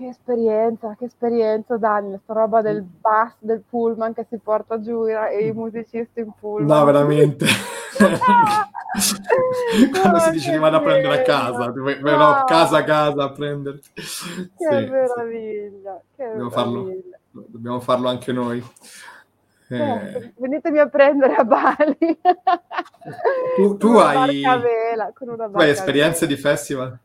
[0.00, 5.04] che esperienza, che esperienza Daniel, sta roba del bus, del pullman che si porta giù
[5.06, 6.78] e i musicisti in pullman.
[6.78, 7.44] No, veramente.
[9.92, 12.16] Quando no, si dice di vado a prendere a casa, no.
[12.16, 13.90] no, casa a casa a prenderti.
[13.92, 14.02] Che
[14.56, 16.16] sì, meraviglia, sì.
[16.16, 16.50] che dobbiamo, meraviglia.
[16.50, 16.90] Farlo,
[17.30, 18.64] dobbiamo farlo anche noi.
[19.68, 20.32] Eh.
[20.36, 22.18] Venitemi a prendere a Bali.
[23.54, 26.98] Tu, tu hai, vela, tu hai esperienze di festival?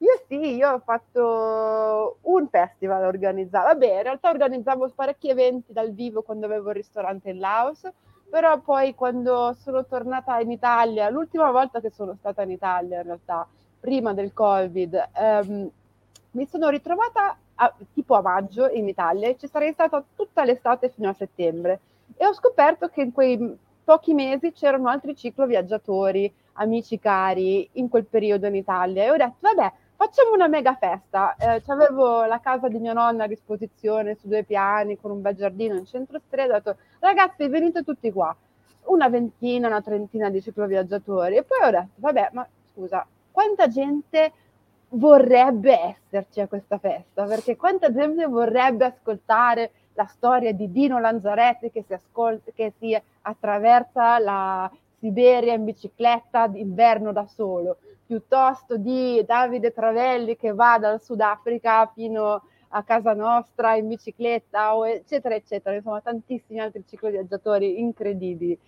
[0.00, 3.66] Io sì, io ho fatto un festival organizzato.
[3.66, 7.88] Vabbè, in realtà organizzavo parecchi eventi dal vivo quando avevo il ristorante in Laos,
[8.30, 13.04] però poi quando sono tornata in Italia, l'ultima volta che sono stata in Italia in
[13.04, 13.46] realtà,
[13.80, 15.70] prima del Covid, ehm,
[16.32, 20.90] mi sono ritrovata a, tipo a maggio in Italia e ci sarei stata tutta l'estate
[20.90, 21.80] fino a settembre
[22.16, 28.04] e ho scoperto che in quei pochi mesi c'erano altri cicloviaggiatori, amici cari in quel
[28.04, 31.34] periodo in Italia e ho detto vabbè facciamo una mega festa.
[31.34, 35.34] Eh, avevo la casa di mia nonna a disposizione su due piani con un bel
[35.34, 36.54] giardino in centro strada.
[36.54, 38.34] Ho detto, ragazzi, venite tutti qua.
[38.84, 41.36] Una ventina, una trentina di cicloviaggiatori.
[41.36, 44.32] E poi ho detto, vabbè, ma scusa, quanta gente
[44.90, 47.24] vorrebbe esserci a questa festa?
[47.24, 52.96] Perché quanta gente vorrebbe ascoltare la storia di Dino Lanzaretti che si, ascolta, che si
[53.22, 54.70] attraversa la
[55.00, 57.78] Siberia in bicicletta d'inverno da solo?
[58.08, 65.34] Piuttosto di Davide Travelli che va dal Sudafrica fino a casa nostra in bicicletta, eccetera,
[65.34, 68.58] eccetera, insomma tantissimi altri cicloviaggiatori incredibili.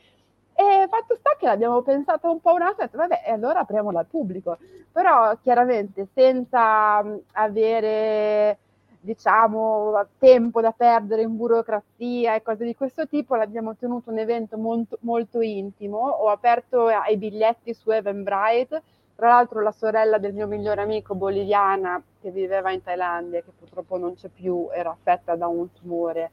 [0.53, 4.07] E fatto sta che l'abbiamo pensato un po' un attimo, vabbè, e allora apriamola al
[4.07, 4.59] pubblico,
[4.93, 8.59] però chiaramente senza avere
[9.01, 14.59] diciamo tempo da perdere in burocrazia e cose di questo tipo, l'abbiamo tenuto un evento
[14.59, 18.82] molto, molto intimo, ho aperto ai biglietti su Eventbrite
[19.21, 23.99] tra l'altro la sorella del mio migliore amico boliviana che viveva in Thailandia, che purtroppo
[23.99, 26.31] non c'è più, era affetta da un tumore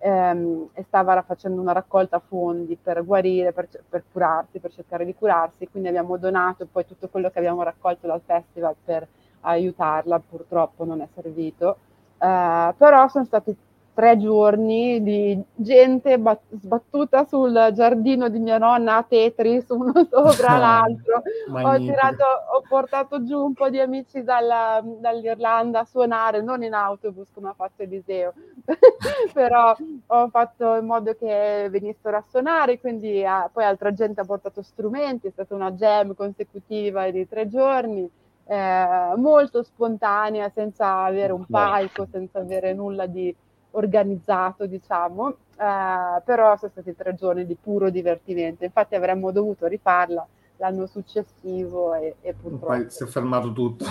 [0.00, 5.14] ehm, e stava facendo una raccolta fondi per guarire, per, per, curarsi, per cercare di
[5.14, 9.08] curarsi, quindi abbiamo donato poi tutto quello che abbiamo raccolto dal festival per
[9.40, 11.78] aiutarla, purtroppo non è servito.
[12.18, 13.56] Uh, però sono stati
[13.96, 20.58] tre giorni di gente bat- sbattuta sul giardino di mia nonna a Tetris, uno sopra
[20.58, 21.22] l'altro.
[21.50, 26.74] Ho, tirato, ho, portato giù un po' di amici dalla, dall'Irlanda a suonare, non in
[26.74, 28.34] autobus come ha fatto Eliseo,
[29.32, 29.74] però
[30.08, 34.60] ho fatto in modo che venissero a suonare, quindi ah, poi altra gente ha portato
[34.60, 38.06] strumenti, è stata una jam consecutiva di tre giorni.
[38.48, 43.34] Eh, molto spontanea, senza avere un palco, senza avere nulla di,
[43.76, 48.64] organizzato, diciamo, eh, però sono stati tre giorni di puro divertimento.
[48.64, 50.26] Infatti avremmo dovuto rifarla
[50.58, 52.66] l'anno successivo e, e purtroppo...
[52.66, 53.84] Poi si è fermato tutto.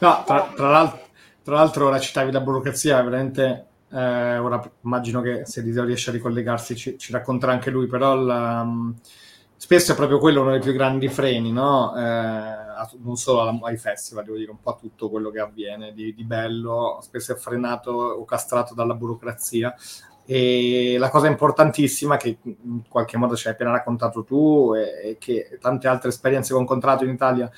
[0.00, 1.00] No, tra, tra, l'altro,
[1.42, 3.66] tra l'altro ora citavi la burocrazia, veramente...
[3.94, 8.66] Eh, ora immagino che se riesce a ricollegarsi ci, ci racconterà anche lui, però la,
[9.54, 11.96] spesso è proprio quello uno dei più grandi freni, no?
[11.96, 12.63] Eh,
[13.02, 16.24] non solo ai festival, devo dire, un po' a tutto quello che avviene di, di
[16.24, 19.74] bello, spesso è frenato o castrato dalla burocrazia.
[20.26, 25.58] E la cosa importantissima che in qualche modo ci hai appena raccontato tu e che
[25.60, 27.50] tante altre esperienze che ho incontrato in Italia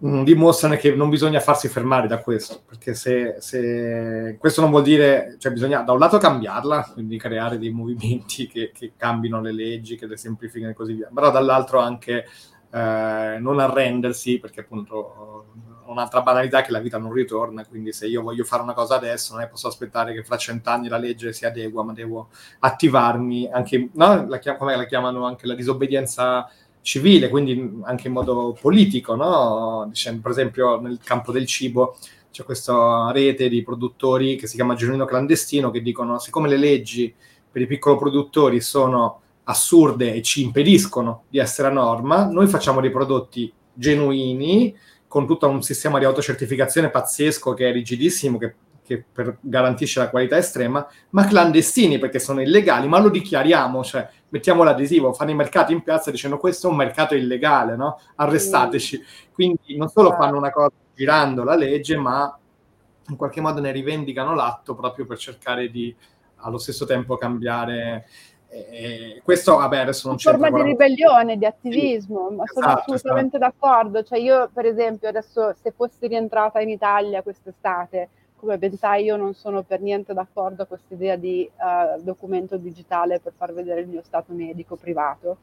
[0.00, 5.34] dimostrano che non bisogna farsi fermare da questo, perché se, se, questo non vuol dire,
[5.38, 9.96] cioè bisogna da un lato cambiarla, quindi creare dei movimenti che, che cambino le leggi,
[9.96, 12.26] che le semplifichino e così via, però dall'altro anche
[12.70, 15.46] eh, non arrendersi, perché appunto
[15.86, 18.96] un'altra banalità è che la vita non ritorna, quindi se io voglio fare una cosa
[18.96, 22.28] adesso non è posso aspettare che fra cent'anni la legge si adegua, ma devo
[22.60, 24.26] attivarmi, anche, no?
[24.26, 26.48] la, come la chiamano anche la disobbedienza
[26.82, 29.86] civile, quindi anche in modo politico, no?
[29.88, 31.96] Dicendo, per esempio nel campo del cibo
[32.30, 37.12] c'è questa rete di produttori che si chiama Genuino Clandestino che dicono siccome le leggi
[37.50, 42.80] per i piccoli produttori sono assurde e ci impediscono di essere a norma, noi facciamo
[42.80, 44.76] dei prodotti genuini
[45.06, 50.10] con tutto un sistema di autocertificazione pazzesco che è rigidissimo, che, che per, garantisce la
[50.10, 55.34] qualità estrema, ma clandestini perché sono illegali, ma lo dichiariamo, cioè mettiamo l'adesivo, fanno i
[55.34, 57.98] mercati in piazza dicendo questo è un mercato illegale, no?
[58.16, 59.02] arrestateci.
[59.32, 62.38] Quindi non solo fanno una cosa girando la legge, ma
[63.08, 65.94] in qualche modo ne rivendicano l'atto proprio per cercare di
[66.40, 68.06] allo stesso tempo cambiare
[68.50, 70.30] e questo, vabbè, adesso non c'è.
[70.30, 73.56] forma di ribellione, di attivismo, ma sono esatto, assolutamente esatto.
[73.58, 74.02] d'accordo.
[74.02, 79.16] Cioè, io, per esempio, adesso se fossi rientrata in Italia quest'estate, come ben sai, io
[79.16, 83.80] non sono per niente d'accordo a questa idea di uh, documento digitale per far vedere
[83.80, 85.38] il mio stato medico privato,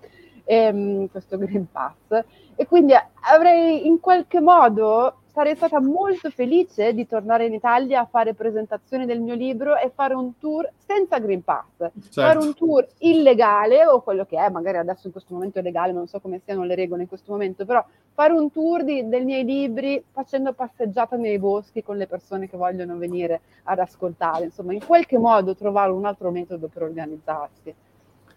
[0.46, 2.24] ehm, questo Green Pass.
[2.56, 2.94] E quindi
[3.30, 9.06] avrei in qualche modo sarei stata molto felice di tornare in Italia a fare presentazioni
[9.06, 11.92] del mio libro e fare un tour senza Green Pass, certo.
[12.14, 15.92] fare un tour illegale o quello che è, magari adesso in questo momento è legale,
[15.92, 19.26] non so come siano le regole in questo momento, però fare un tour di, dei
[19.26, 24.72] miei libri facendo passeggiata nei boschi con le persone che vogliono venire ad ascoltare, insomma
[24.72, 27.76] in qualche modo trovare un altro metodo per organizzarsi.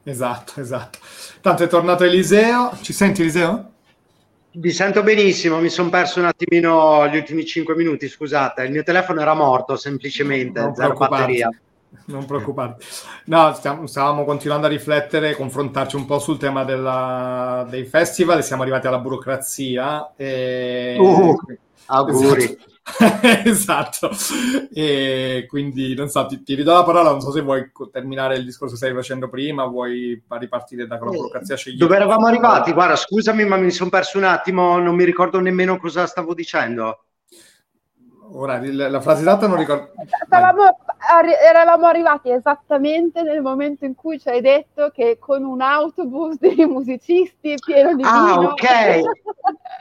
[0.02, 0.98] Esatto, esatto.
[1.40, 3.76] Tanto è tornato Eliseo, ci senti Eliseo?
[4.60, 8.82] Vi sento benissimo, mi sono perso un attimino gli ultimi 5 minuti, scusate, il mio
[8.82, 11.48] telefono era morto semplicemente, non zero batteria.
[12.06, 12.84] Non preoccuparti.
[13.26, 18.62] No, stiamo, stavamo continuando a riflettere, confrontarci un po' sul tema della, dei festival, siamo
[18.62, 20.12] arrivati alla burocrazia.
[20.16, 20.96] E...
[20.98, 21.38] Uh,
[21.86, 22.42] auguri.
[22.42, 22.77] Esatto.
[23.44, 24.10] esatto,
[24.72, 28.44] e quindi non so, ti, ti, ridò la parola, non so se vuoi terminare il
[28.44, 31.82] discorso che stavi facendo prima, vuoi ripartire da quella burocrazia scegliere.
[31.82, 32.72] Dove eravamo arrivati?
[32.72, 37.04] Guarda, scusami, ma mi sono perso un attimo, non mi ricordo nemmeno cosa stavo dicendo.
[38.30, 39.92] Ora, la frase esatta non ricordo.
[40.26, 40.64] Stavamo,
[41.10, 46.36] arri- eravamo arrivati esattamente nel momento in cui ci hai detto che con un autobus
[46.38, 48.48] di musicisti pieno di ah, vino...
[48.48, 49.00] Ah, ok!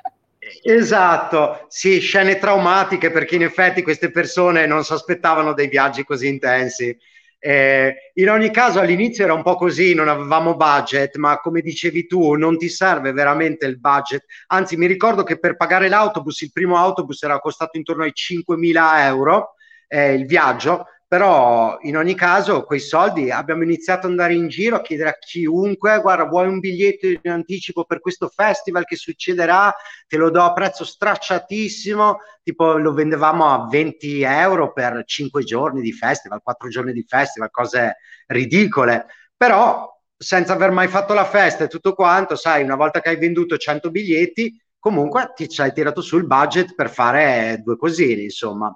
[0.64, 6.28] Esatto, sì, scene traumatiche perché in effetti queste persone non si aspettavano dei viaggi così
[6.28, 6.96] intensi.
[7.40, 12.08] Eh, in ogni caso all'inizio era un po' così, non avevamo budget, ma come dicevi
[12.08, 14.26] tu, non ti serve veramente il budget.
[14.48, 19.06] Anzi, mi ricordo che per pagare l'autobus, il primo autobus era costato intorno ai 5.000
[19.06, 19.54] euro
[19.88, 24.76] eh, il viaggio, però in ogni caso quei soldi abbiamo iniziato ad andare in giro
[24.76, 29.74] a chiedere a chiunque guarda vuoi un biglietto in anticipo per questo festival che succederà?
[30.06, 32.18] Te lo do a prezzo stracciatissimo.
[32.44, 37.52] Tipo lo vendevamo a 20 euro per 5 giorni di festival 4 giorni di festival
[37.52, 37.98] cose
[38.28, 39.06] ridicole.
[39.38, 43.18] Però senza aver mai fatto la festa e tutto quanto sai una volta che hai
[43.18, 48.74] venduto 100 biglietti comunque ti ci hai tirato sul budget per fare due cosine insomma.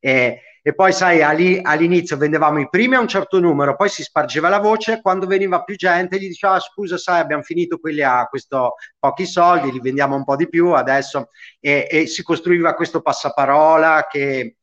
[0.00, 4.48] E, e poi sai all'inizio vendevamo i primi a un certo numero, poi si spargeva
[4.48, 8.24] la voce, quando veniva più gente gli diceva ah, scusa sai abbiamo finito quelli a
[8.24, 11.28] questo pochi soldi, li vendiamo un po' di più adesso
[11.60, 14.56] e, e si costruiva questo passaparola che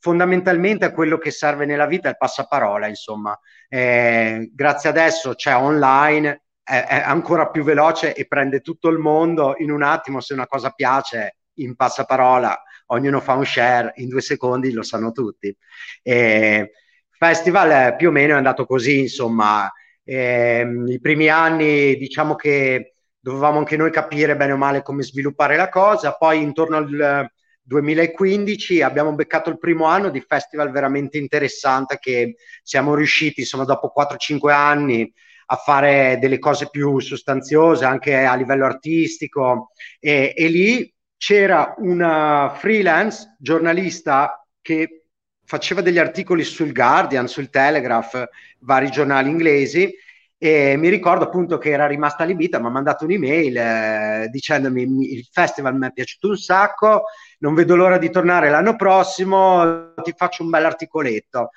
[0.00, 3.38] fondamentalmente è quello che serve nella vita, il passaparola insomma.
[3.68, 9.54] Eh, grazie adesso c'è online, è, è ancora più veloce e prende tutto il mondo
[9.58, 12.60] in un attimo se una cosa piace in passaparola
[12.92, 15.54] ognuno fa un share, in due secondi lo sanno tutti.
[16.02, 16.72] E
[17.10, 19.70] festival eh, più o meno è andato così, insomma,
[20.04, 25.56] eh, i primi anni diciamo che dovevamo anche noi capire bene o male come sviluppare
[25.56, 27.30] la cosa, poi intorno al
[27.64, 33.92] 2015 abbiamo beccato il primo anno di festival veramente interessante che siamo riusciti, insomma, dopo
[33.96, 35.12] 4-5 anni
[35.46, 39.70] a fare delle cose più sostanziose anche a livello artistico.
[40.00, 40.92] E, e lì
[41.22, 45.04] c'era una freelance giornalista che
[45.44, 48.24] faceva degli articoli sul Guardian, sul Telegraph,
[48.58, 49.94] vari giornali inglesi
[50.36, 55.24] e mi ricordo appunto che era rimasta libita, mi ha mandato un'email eh, dicendomi il
[55.30, 57.04] festival mi è piaciuto un sacco,
[57.38, 61.50] non vedo l'ora di tornare l'anno prossimo, ti faccio un bel articoletto.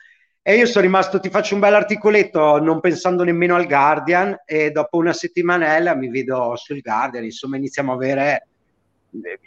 [0.44, 4.70] E io sono rimasto, ti faccio un bel articoletto non pensando nemmeno al Guardian e
[4.70, 8.48] dopo una settimanella mi vedo sul Guardian, insomma iniziamo a avere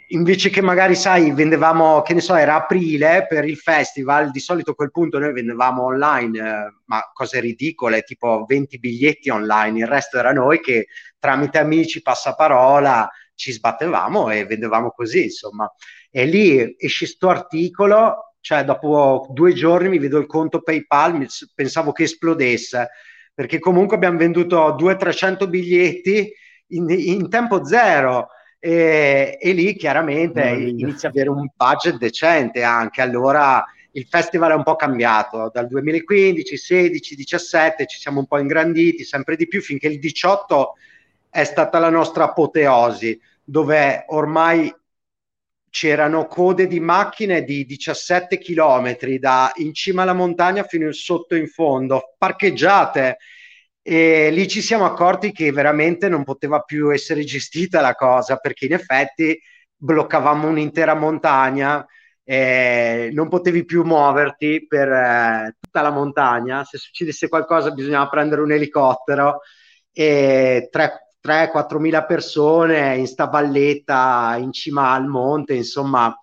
[0.07, 4.71] invece che magari, sai, vendevamo, che ne so, era aprile per il festival, di solito
[4.71, 9.87] a quel punto noi vendevamo online, eh, ma cose ridicole, tipo 20 biglietti online, il
[9.87, 10.87] resto era noi che
[11.19, 15.71] tramite amici, passaparola, ci sbattevamo e vendevamo così, insomma.
[16.09, 21.91] E lì esce sto articolo, cioè dopo due giorni mi vedo il conto PayPal, pensavo
[21.91, 22.89] che esplodesse,
[23.33, 26.33] perché comunque abbiamo venduto 200-300 biglietti
[26.69, 33.01] in, in tempo zero e, e lì chiaramente inizia ad avere un budget decente anche.
[33.01, 35.49] Allora il festival è un po' cambiato.
[35.51, 40.73] Dal 2015, 16, 17 ci siamo un po' ingranditi sempre di più finché il 18
[41.29, 44.73] è stata la nostra apoteosi dove ormai
[45.71, 51.35] c'erano code di macchine di 17 chilometri da in cima alla montagna fino in sotto
[51.35, 52.15] in fondo.
[52.17, 53.17] Parcheggiate
[53.91, 58.67] e lì ci siamo accorti che veramente non poteva più essere gestita la cosa perché
[58.67, 59.41] in effetti
[59.75, 61.83] bloccavamo un'intera montagna,
[62.23, 66.63] eh, non potevi più muoverti per eh, tutta la montagna.
[66.65, 69.39] Se succedesse qualcosa bisognava prendere un elicottero
[69.91, 76.15] e 3-4 mila persone in sta valletta in cima al monte, insomma,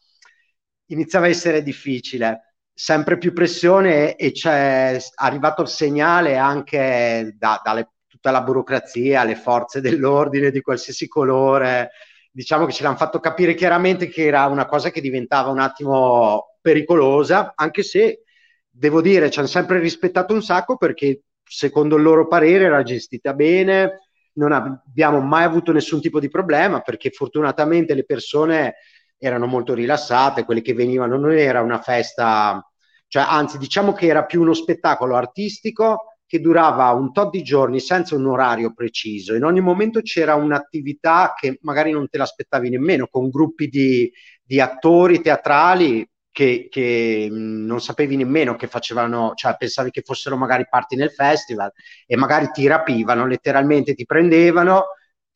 [0.86, 2.45] iniziava a essere difficile
[2.78, 9.34] sempre più pressione e c'è arrivato il segnale anche da, dalle, tutta la burocrazia, le
[9.34, 11.92] forze dell'ordine di qualsiasi colore,
[12.30, 16.58] diciamo che ce l'hanno fatto capire chiaramente che era una cosa che diventava un attimo
[16.60, 18.24] pericolosa, anche se
[18.68, 23.32] devo dire ci hanno sempre rispettato un sacco perché secondo il loro parere era gestita
[23.32, 24.00] bene,
[24.34, 28.74] non abbiamo mai avuto nessun tipo di problema perché fortunatamente le persone
[29.18, 32.64] erano molto rilassate, quelle che venivano non era una festa,
[33.08, 37.78] cioè anzi diciamo che era più uno spettacolo artistico che durava un tot di giorni
[37.78, 39.34] senza un orario preciso.
[39.34, 44.10] In ogni momento c'era un'attività che magari non te l'aspettavi nemmeno, con gruppi di,
[44.42, 50.66] di attori teatrali che, che non sapevi nemmeno che facevano, cioè pensavi che fossero magari
[50.68, 51.72] parti nel festival
[52.04, 54.86] e magari ti rapivano, letteralmente ti prendevano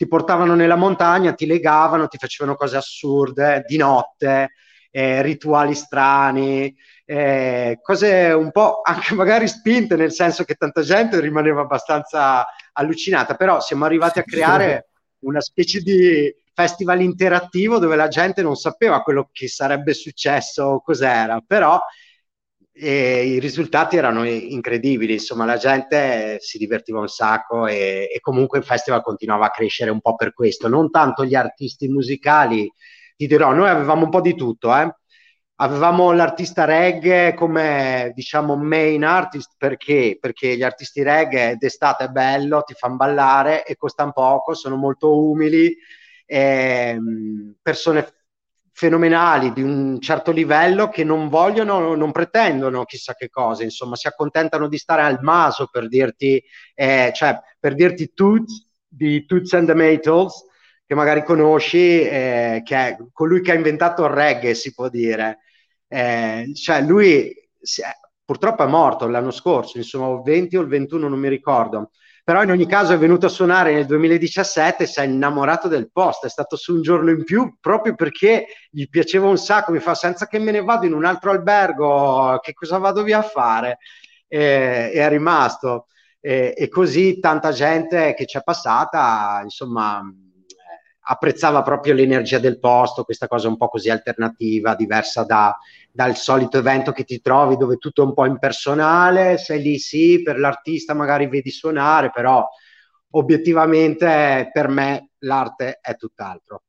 [0.01, 4.53] ti portavano nella montagna, ti legavano, ti facevano cose assurde di notte,
[4.91, 6.75] eh, rituali strani,
[7.05, 13.35] eh, cose un po' anche magari spinte, nel senso che tanta gente rimaneva abbastanza allucinata,
[13.35, 14.89] però siamo arrivati a creare
[15.19, 20.81] una specie di festival interattivo dove la gente non sapeva quello che sarebbe successo o
[20.81, 21.79] cos'era, però
[22.73, 28.59] e i risultati erano incredibili, insomma la gente si divertiva un sacco e, e, comunque
[28.59, 32.73] il festival continuava a crescere un po' per questo, non tanto gli artisti musicali,
[33.17, 34.91] ti dirò, noi avevamo un po' di tutto, eh?
[35.61, 40.17] avevamo l'artista reggae come diciamo main artist perché?
[40.19, 45.19] Perché gli artisti reggae d'estate è bello, ti fanno ballare e costano poco, sono molto
[45.23, 45.77] umili,
[46.25, 46.99] eh,
[47.61, 48.07] persone
[48.81, 54.07] fenomenali di un certo livello che non vogliono, non pretendono chissà che cosa, insomma, si
[54.07, 56.43] accontentano di stare al maso per dirti,
[56.75, 60.47] eh, cioè per dirti Toots di Toots and the Maytals,
[60.87, 65.41] che magari conosci, eh, che è colui che ha inventato il reggae, si può dire.
[65.87, 67.33] Eh, cioè lui è,
[68.25, 71.91] purtroppo è morto l'anno scorso, insomma, il 20 o il 21, non mi ricordo
[72.31, 76.27] però in ogni caso è venuto a suonare nel 2017 si è innamorato del posto,
[76.27, 79.97] è stato su un giorno in più proprio perché gli piaceva un sacco, mi fa
[79.97, 83.79] senza che me ne vado in un altro albergo, che cosa vado via a fare?
[84.29, 85.87] E, è rimasto.
[86.21, 90.01] E, e così tanta gente che ci è passata, insomma,
[91.11, 95.57] apprezzava proprio l'energia del posto, questa cosa un po' così alternativa, diversa da,
[95.91, 100.23] dal solito evento che ti trovi dove tutto è un po' impersonale, sei lì sì,
[100.23, 102.47] per l'artista magari vedi suonare, però
[103.11, 106.63] obiettivamente per me l'arte è tutt'altro.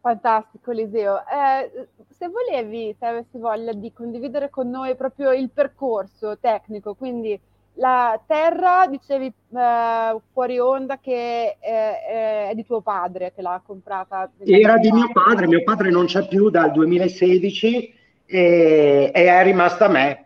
[0.00, 1.20] Fantastico Eliseo.
[1.26, 7.40] Eh, se volevi, se avessi voglia di condividere con noi proprio il percorso tecnico, quindi
[7.76, 14.30] la terra, dicevi eh, fuori onda che è, è, di tuo padre che l'ha comprata.
[14.38, 17.94] Era di mio padre, mio padre non c'è più dal 2016
[18.26, 20.24] e, e è rimasta a me.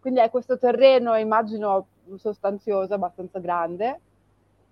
[0.00, 1.86] Quindi è questo terreno, immagino,
[2.16, 4.00] sostanzioso, abbastanza grande.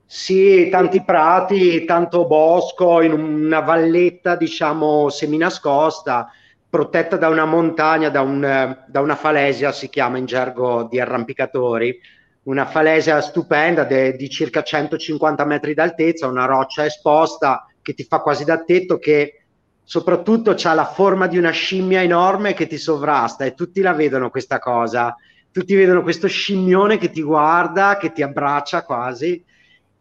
[0.04, 6.32] Sì, tanti prati, tanto bosco, in una valletta, diciamo, seminascosta
[6.70, 11.98] protetta da una montagna, da, un, da una falesia, si chiama in gergo di arrampicatori,
[12.44, 18.20] una falesia stupenda de, di circa 150 metri d'altezza, una roccia esposta che ti fa
[18.20, 19.42] quasi da tetto che
[19.82, 24.30] soprattutto ha la forma di una scimmia enorme che ti sovrasta e tutti la vedono
[24.30, 25.16] questa cosa.
[25.50, 29.44] Tutti vedono questo scimmione che ti guarda, che ti abbraccia quasi.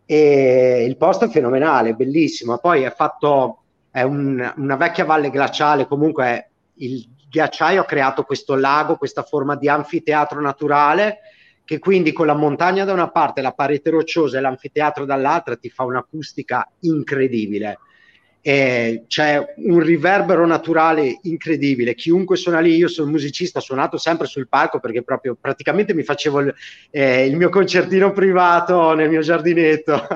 [0.06, 2.60] E il posto è fenomenale, bellissimo.
[2.60, 8.56] Poi è fatto, è un, una vecchia valle glaciale, comunque il ghiacciaio ha creato questo
[8.56, 11.20] lago, questa forma di anfiteatro naturale
[11.70, 15.70] che quindi con la montagna da una parte, la parete rocciosa e l'anfiteatro dall'altra ti
[15.70, 17.78] fa un'acustica incredibile.
[18.42, 21.94] E c'è un riverbero naturale incredibile.
[21.94, 26.02] Chiunque suona lì, io sono musicista, ho suonato sempre sul palco perché proprio praticamente mi
[26.02, 26.56] facevo il,
[26.90, 30.08] eh, il mio concertino privato nel mio giardinetto.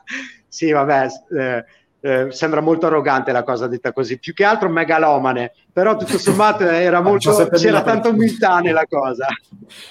[0.48, 1.06] sì, vabbè.
[1.38, 1.64] Eh,
[2.04, 6.64] eh, sembra molto arrogante la cosa detta così, più che altro megalomane, però tutto sommato
[6.64, 9.28] era molto, c'era tanta umiltà nella cosa.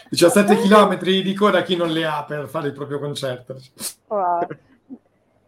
[0.09, 3.55] 17 km di coda chi non le ha per fare il proprio concerto.
[4.07, 4.45] Wow.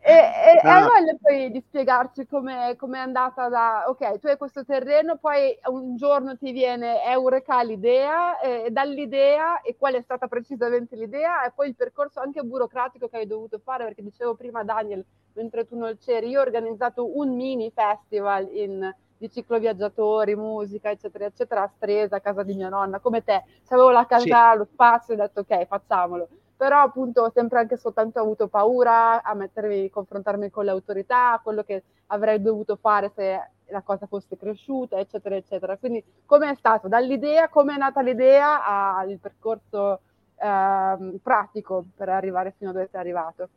[0.06, 0.76] E, e, ah.
[0.76, 5.58] hai voglia poi di spiegarci come è andata da, ok, tu hai questo terreno, poi
[5.68, 11.54] un giorno ti viene Eureka l'idea, e dall'idea, e qual è stata precisamente l'idea, e
[11.56, 15.78] poi il percorso anche burocratico che hai dovuto fare, perché dicevo prima Daniel, mentre tu
[15.78, 21.72] non c'eri, io ho organizzato un mini festival in, di cicloviaggiatori, musica, eccetera, eccetera, a
[21.76, 24.58] Stresa, a casa di mia nonna, come te, avevo la casa, sì.
[24.58, 29.34] lo spazio, ho detto ok, facciamolo però appunto ho sempre anche soltanto avuto paura a
[29.34, 34.98] mettermi, confrontarmi con le autorità, quello che avrei dovuto fare se la cosa fosse cresciuta,
[34.98, 35.76] eccetera, eccetera.
[35.76, 38.66] Quindi come è stato dall'idea, come è nata l'idea
[38.96, 40.00] al percorso
[40.36, 43.50] eh, pratico per arrivare fino a dove sei arrivato?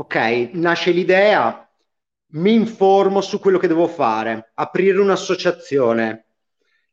[0.00, 0.14] Ok,
[0.52, 1.68] nasce l'idea,
[2.34, 6.26] mi informo su quello che devo fare, aprire un'associazione.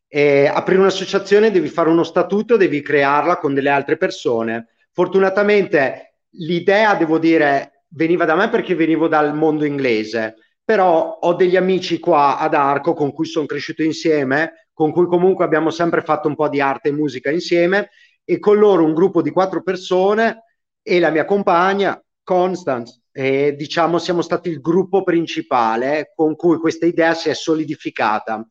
[0.08, 6.94] E aprire un'associazione devi fare uno statuto, devi crearla con delle altre persone Fortunatamente l'idea,
[6.94, 12.38] devo dire, veniva da me perché venivo dal mondo inglese, però ho degli amici qua
[12.38, 16.48] ad Arco con cui sono cresciuto insieme, con cui comunque abbiamo sempre fatto un po'
[16.48, 17.90] di arte e musica insieme
[18.24, 20.44] e con loro un gruppo di quattro persone
[20.82, 26.86] e la mia compagna Constance e diciamo siamo stati il gruppo principale con cui questa
[26.86, 28.44] idea si è solidificata.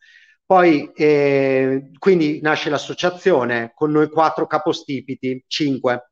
[0.45, 6.11] Poi eh, quindi nasce l'associazione con noi quattro capostipiti, cinque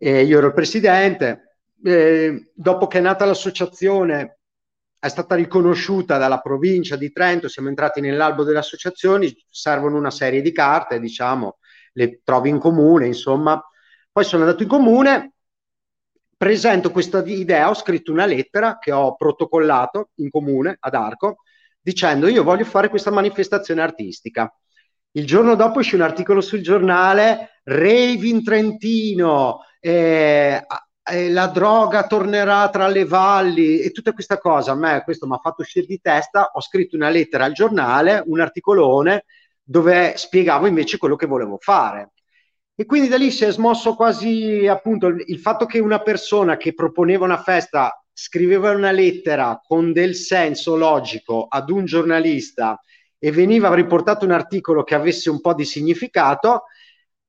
[0.00, 1.58] eh, io ero il presidente.
[1.82, 4.38] Eh, dopo che è nata l'associazione,
[4.98, 10.42] è stata riconosciuta dalla provincia di Trento, siamo entrati nell'albo delle associazioni, servono una serie
[10.42, 11.58] di carte, diciamo,
[11.92, 13.62] le trovi in comune, insomma.
[14.12, 15.34] Poi sono andato in comune,
[16.40, 21.42] presento questa idea, ho scritto una lettera che ho protocollato in comune ad Arco,
[21.78, 24.50] dicendo io voglio fare questa manifestazione artistica.
[25.10, 30.64] Il giorno dopo esce un articolo sul giornale, Rave in Trentino, eh,
[31.02, 34.72] eh, la droga tornerà tra le valli e tutta questa cosa.
[34.72, 36.52] A me questo mi ha fatto uscire di testa.
[36.54, 39.26] Ho scritto una lettera al giornale, un articolone
[39.62, 42.12] dove spiegavo invece quello che volevo fare.
[42.80, 46.56] E quindi da lì si è smosso quasi appunto il, il fatto che una persona
[46.56, 52.80] che proponeva una festa scriveva una lettera con del senso logico ad un giornalista
[53.18, 56.62] e veniva riportato un articolo che avesse un po' di significato,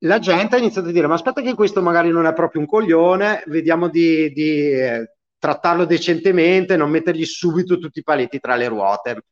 [0.04, 2.68] la gente ha iniziato a dire ma aspetta che questo magari non è proprio un
[2.68, 8.70] coglione, vediamo di, di eh, trattarlo decentemente, non mettergli subito tutti i paletti tra le
[8.70, 9.26] ruote.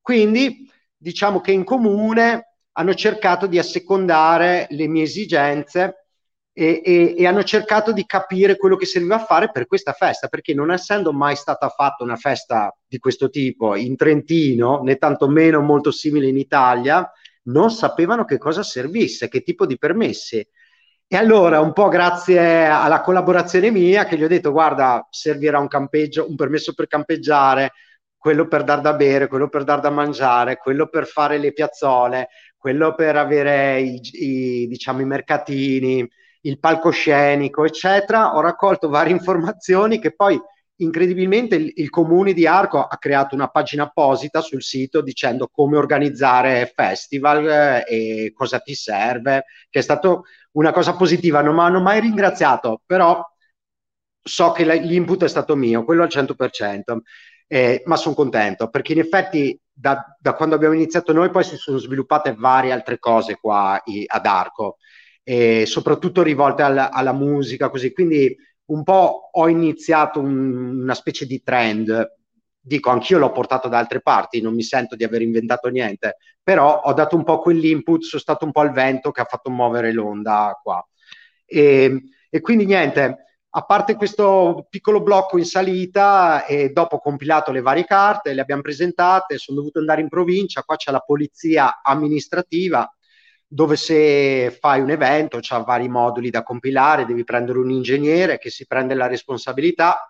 [0.00, 6.06] Quindi diciamo che in comune hanno cercato di assecondare le mie esigenze
[6.52, 10.28] e, e, e, hanno cercato di capire quello che serviva a fare per questa festa,
[10.28, 15.60] perché non essendo mai stata fatta una festa di questo tipo in Trentino, né tantomeno
[15.60, 17.10] molto simile in Italia,
[17.44, 20.46] non sapevano che cosa servisse, che tipo di permessi.
[21.12, 25.66] E allora, un po' grazie alla collaborazione mia, che gli ho detto: guarda, servirà un
[25.66, 27.72] campeggio, un permesso per campeggiare,
[28.16, 32.28] quello per dar da bere, quello per dar da mangiare, quello per fare le piazzole,
[32.60, 36.06] quello per avere i, i, diciamo, i mercatini,
[36.42, 38.36] il palcoscenico, eccetera.
[38.36, 40.38] Ho raccolto varie informazioni che poi
[40.76, 45.78] incredibilmente il, il, comune di Arco ha creato una pagina apposita sul sito dicendo come
[45.78, 50.20] organizzare festival eh, e cosa ti serve, che è stata
[50.52, 51.40] una cosa positiva.
[51.40, 53.24] Non mi hanno mai ringraziato, però
[54.22, 56.98] so che l'input è stato mio, quello al 100%,
[57.46, 61.56] eh, ma sono contento perché in effetti da, da, quando abbiamo iniziato noi poi si
[61.56, 64.76] sono sviluppate varie altre cose qua i, ad Arco,
[65.22, 67.92] e soprattutto rivolte alla, alla musica, così.
[67.92, 72.18] Quindi un po' ho iniziato un, una specie di trend.
[72.62, 76.82] Dico, anch'io l'ho portato da altre parti, non mi sento di aver inventato niente, però
[76.82, 79.92] ho dato un po' quell'input, sono stato un po' il vento che ha fatto muovere
[79.92, 80.86] l'onda qua.
[81.46, 87.50] E, e quindi niente, a parte questo piccolo blocco in salita e dopo ho compilato
[87.50, 91.80] le varie carte, le abbiamo presentate, sono dovuto andare in provincia, qua c'è la polizia
[91.82, 92.88] amministrativa
[93.52, 98.48] dove se fai un evento c'ha vari moduli da compilare, devi prendere un ingegnere che
[98.48, 100.08] si prende la responsabilità,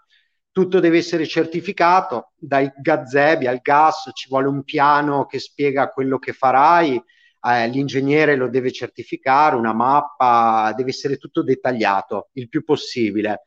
[0.53, 6.19] tutto deve essere certificato, dai gazebi al gas ci vuole un piano che spiega quello
[6.19, 7.03] che farai,
[7.43, 13.43] eh, l'ingegnere lo deve certificare, una mappa, deve essere tutto dettagliato il più possibile.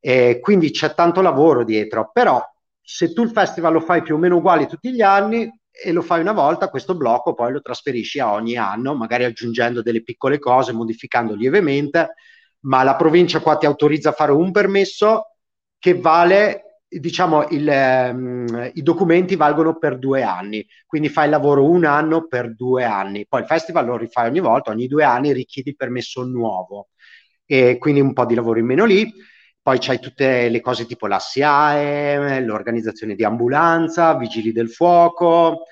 [0.00, 2.42] Eh, quindi c'è tanto lavoro dietro, però
[2.80, 6.02] se tu il festival lo fai più o meno uguali tutti gli anni e lo
[6.02, 10.38] fai una volta, questo blocco poi lo trasferisci a ogni anno, magari aggiungendo delle piccole
[10.38, 12.14] cose, modificando lievemente,
[12.60, 15.36] ma la provincia qua ti autorizza a fare un permesso
[15.78, 17.66] che vale diciamo, il,
[18.12, 22.84] um, i documenti valgono per due anni, quindi fai il lavoro un anno per due
[22.84, 26.88] anni, poi il festival lo rifai ogni volta, ogni due anni richiedi permesso nuovo
[27.46, 29.12] e quindi un po' di lavoro in meno lì.
[29.60, 35.62] Poi c'hai tutte le cose tipo la SIAE, l'organizzazione di ambulanza, vigili del fuoco,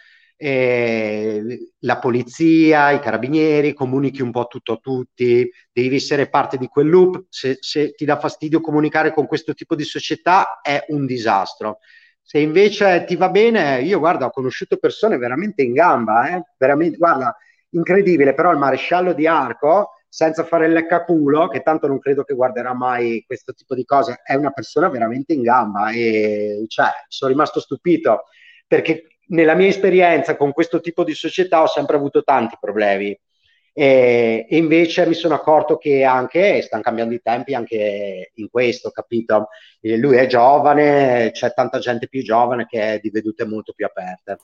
[0.45, 6.67] eh, la polizia, i carabinieri, comunichi un po' tutto a tutti, devi essere parte di
[6.67, 7.27] quel loop.
[7.29, 11.79] Se, se ti dà fastidio comunicare con questo tipo di società è un disastro.
[12.21, 16.43] Se invece ti va bene, io guarda, ho conosciuto persone veramente in gamba, eh?
[16.57, 17.37] veramente, guarda,
[17.71, 22.35] incredibile, però il maresciallo di Arco, senza fare il leccaculo, che tanto non credo che
[22.35, 27.31] guarderà mai questo tipo di cose, è una persona veramente in gamba e cioè, sono
[27.31, 28.25] rimasto stupito
[28.67, 33.19] perché nella mia esperienza con questo tipo di società ho sempre avuto tanti problemi
[33.75, 39.49] e, invece mi sono accorto che anche stanno cambiando i tempi anche in questo, capito?
[39.81, 44.37] Lui è giovane, c'è tanta gente più giovane che è di vedute molto più aperte.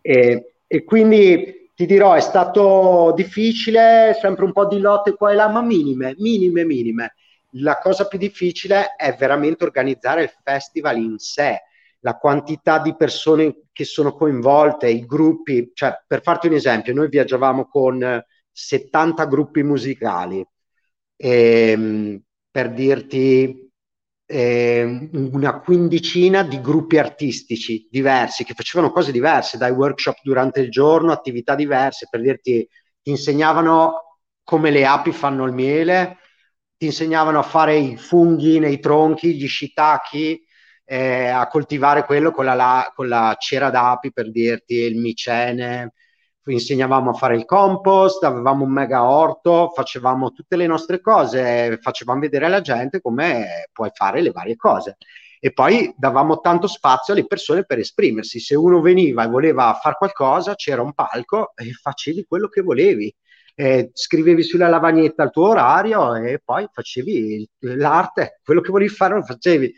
[0.00, 5.34] E, e quindi ti dirò, è stato difficile, sempre un po' di lotte qua e
[5.34, 7.14] là, ma minime, minime, minime.
[7.54, 11.60] La cosa più difficile è veramente organizzare il festival in sé
[12.00, 17.08] la quantità di persone che sono coinvolte, i gruppi, cioè per farti un esempio, noi
[17.08, 20.44] viaggiavamo con 70 gruppi musicali,
[21.16, 23.70] e, ehm, per dirti
[24.26, 30.70] eh, una quindicina di gruppi artistici diversi che facevano cose diverse, dai workshop durante il
[30.70, 32.66] giorno, attività diverse, per dirti
[33.02, 36.18] ti insegnavano come le api fanno il miele,
[36.76, 40.40] ti insegnavano a fare i funghi nei tronchi, gli shiitake,
[40.92, 45.92] eh, a coltivare quello con la, la, con la, cera d'api per dirti il micene,
[46.44, 52.18] insegnavamo a fare il compost, avevamo un mega orto, facevamo tutte le nostre cose, facevamo
[52.18, 54.96] vedere alla gente come puoi fare le varie cose.
[55.38, 58.40] E poi davamo tanto spazio alle persone per esprimersi.
[58.40, 63.14] Se uno veniva e voleva fare qualcosa, c'era un palco e facevi quello che volevi.
[63.54, 69.14] Eh, scrivevi sulla lavagnetta il tuo orario e poi facevi l'arte, quello che volevi fare
[69.14, 69.72] lo facevi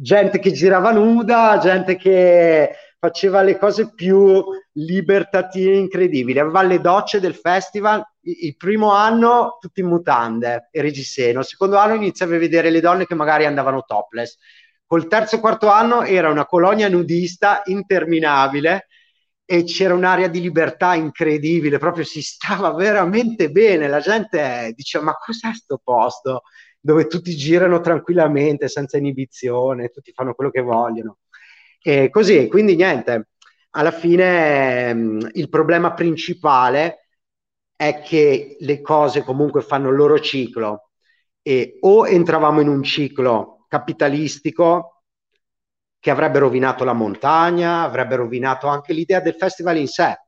[0.00, 4.42] gente che girava nuda, gente che faceva le cose più
[4.72, 6.38] libertative incredibili.
[6.38, 8.02] Aveva le docce del festival.
[8.22, 12.80] Il primo anno tutti in mutande e reggiseno, il secondo anno iniziavi a vedere le
[12.80, 14.36] donne che magari andavano topless.
[14.86, 18.88] Col terzo e quarto anno era una colonia nudista interminabile
[19.44, 23.88] e c'era un'area di libertà incredibile, proprio si stava veramente bene.
[23.88, 26.42] La gente diceva: Ma cos'è sto posto?
[26.80, 31.18] Dove tutti girano tranquillamente, senza inibizione, tutti fanno quello che vogliono.
[31.82, 33.28] E così, quindi niente,
[33.70, 37.06] alla fine mh, il problema principale
[37.76, 40.90] è che le cose comunque fanno il loro ciclo
[41.42, 45.04] e o entravamo in un ciclo capitalistico
[45.98, 50.18] che avrebbe rovinato la montagna, avrebbe rovinato anche l'idea del festival in sé,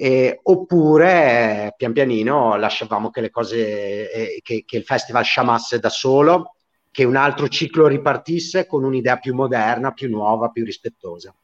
[0.00, 5.88] eh, oppure pian pianino lasciavamo che le cose, eh, che, che, il festival sciamasse da
[5.88, 6.54] solo,
[6.92, 11.34] che un altro ciclo ripartisse con un'idea più moderna, più nuova, più rispettosa.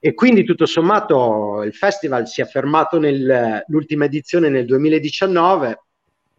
[0.00, 5.82] E quindi tutto sommato il festival si è fermato nell'ultima edizione nel 2019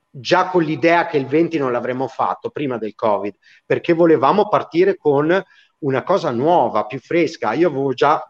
[0.09, 4.97] già con l'idea che il 20 non l'avremmo fatto prima del Covid, perché volevamo partire
[4.97, 5.39] con
[5.79, 7.53] una cosa nuova, più fresca.
[7.53, 8.27] Io avevo già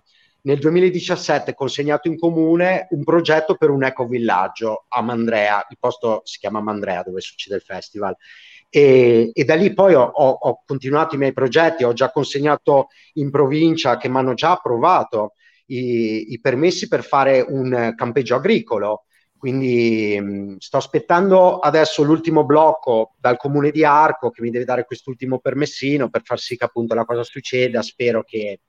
[0.49, 6.39] nel 2017 consegnato in comune un progetto per un ecovillaggio a Mandrea, il posto si
[6.39, 8.15] chiama Mandrea dove succede il festival.
[8.67, 13.29] E, e da lì poi ho, ho, continuato i miei progetti, ho già consegnato in
[13.29, 15.33] provincia che mi hanno già approvato
[15.67, 19.03] i, i, permessi per fare un campeggio agricolo.
[19.37, 24.85] Quindi mh, sto aspettando adesso l'ultimo blocco dal comune di Arco che mi deve dare
[24.85, 27.83] quest'ultimo permessino per far sì che appunto la cosa succeda.
[27.83, 28.61] Spero che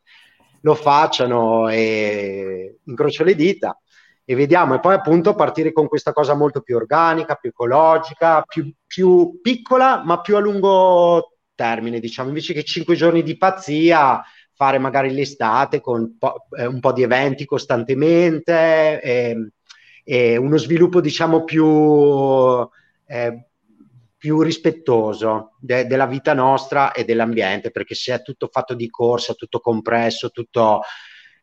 [0.61, 3.79] lo facciano e incrocio le dita
[4.25, 4.75] e vediamo.
[4.75, 10.03] E poi appunto partire con questa cosa molto più organica, più ecologica, più, più piccola
[10.05, 14.23] ma più a lungo termine, diciamo, invece che cinque giorni di pazzia,
[14.55, 19.51] fare magari l'estate con po- eh, un po' di eventi costantemente, e,
[20.05, 21.67] e uno sviluppo, diciamo, più,
[23.07, 23.50] eh,
[24.21, 29.33] più rispettoso de- della vita nostra e dell'ambiente, perché se è tutto fatto di corsa,
[29.33, 30.83] tutto compresso, tutto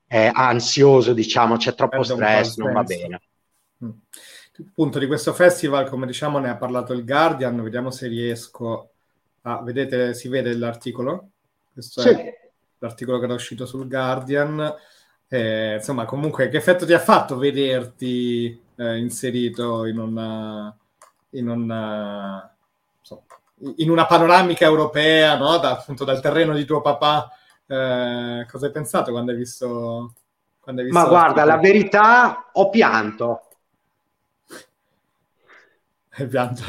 [0.06, 3.22] eh, ansioso, diciamo, c'è troppo stress, non va bene.
[3.84, 3.90] Mm.
[4.70, 8.92] Appunto, di questo festival, come diciamo, ne ha parlato il Guardian, vediamo se riesco
[9.42, 9.60] a...
[9.64, 11.30] Vedete, si vede l'articolo?
[11.74, 12.10] Questo sì.
[12.10, 14.72] è l'articolo che era uscito sul Guardian.
[15.28, 20.78] Eh, insomma, comunque, che effetto ti ha fatto vederti eh, inserito in una,
[21.32, 22.57] in una,
[23.78, 25.58] in una panoramica europea, no?
[25.58, 27.30] da, appunto dal terreno di tuo papà?
[27.66, 30.14] Eh, cosa hai pensato quando hai visto?
[30.60, 33.42] Quando hai visto Ma guarda, la verità, ho pianto.
[36.10, 36.64] Hai pianto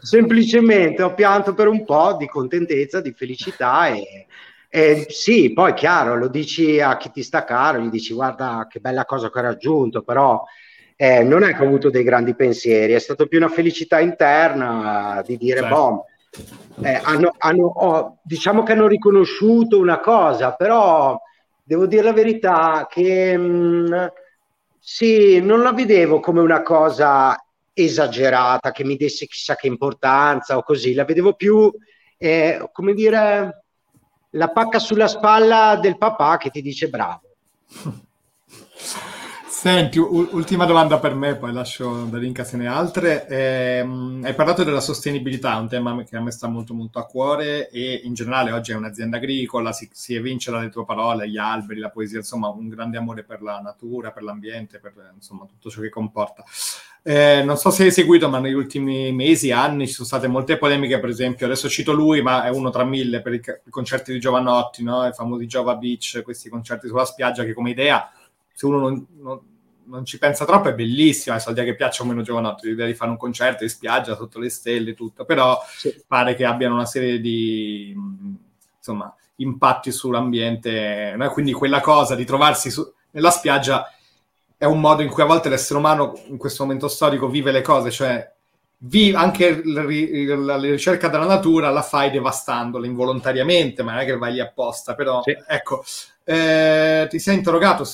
[0.00, 4.26] Semplicemente ho pianto per un po' di contentezza, di felicità e,
[4.68, 8.80] e sì, poi chiaro, lo dici a chi ti sta caro, gli dici guarda che
[8.80, 10.42] bella cosa che ho raggiunto, però
[10.96, 15.22] eh, non è che ho avuto dei grandi pensieri, è stata più una felicità interna
[15.26, 15.74] di dire, certo.
[15.74, 16.06] boh,
[16.82, 21.20] eh, hanno, hanno, oh, diciamo che hanno riconosciuto una cosa, però
[21.62, 24.04] devo dire la verità che mh, mm,
[24.78, 27.38] sì, non la vedevo come una cosa
[27.72, 31.72] esagerata che mi desse chissà che importanza o così, la vedevo più
[32.16, 33.64] eh, come dire
[34.30, 37.22] la pacca sulla spalla del papà che ti dice bravo.
[39.64, 43.26] Senti, ultima domanda per me, poi lascio da Rinca se ne altre.
[43.26, 43.78] Eh,
[44.22, 48.02] hai parlato della sostenibilità, un tema che a me sta molto molto a cuore e
[48.04, 51.88] in generale oggi è un'azienda agricola, si, si evince dalle tue parole, gli alberi, la
[51.88, 55.88] poesia, insomma un grande amore per la natura, per l'ambiente, per insomma tutto ciò che
[55.88, 56.44] comporta.
[57.02, 60.58] Eh, non so se hai seguito, ma negli ultimi mesi, anni ci sono state molte
[60.58, 64.12] polemiche, per esempio, adesso cito lui, ma è uno tra mille per i, i concerti
[64.12, 65.06] di Giovanotti, no?
[65.06, 68.12] i famosi Jova Beach, questi concerti sulla spiaggia che come idea,
[68.52, 69.52] se uno non, non
[69.86, 72.86] non ci pensa troppo, è bellissima, adesso al dia che piaccia o meno Giovanotti, l'idea
[72.86, 76.02] di fare un concerto in spiaggia sotto le stelle, tutto, però sì.
[76.06, 77.94] pare che abbiano una serie di
[78.76, 81.30] insomma, impatti sull'ambiente, no?
[81.30, 83.90] quindi quella cosa di trovarsi su, nella spiaggia
[84.56, 87.62] è un modo in cui a volte l'essere umano in questo momento storico vive le
[87.62, 88.32] cose, cioè
[88.86, 89.84] vi, anche la,
[90.36, 94.94] la, ricerca della natura la fai devastandola involontariamente, ma non è che vai lì apposta,
[94.94, 95.36] però sì.
[95.46, 95.84] ecco,
[96.24, 97.84] eh, ti sei interrogato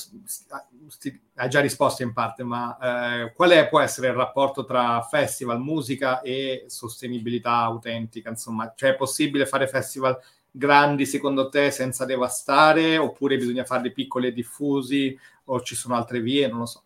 [1.35, 5.59] hai già risposto in parte, ma eh, qual è, può essere il rapporto tra festival,
[5.59, 8.29] musica e sostenibilità autentica?
[8.29, 10.19] Insomma, cioè è possibile fare festival
[10.51, 16.19] grandi secondo te senza devastare oppure bisogna farli piccoli e diffusi o ci sono altre
[16.19, 16.47] vie?
[16.47, 16.83] Non lo so.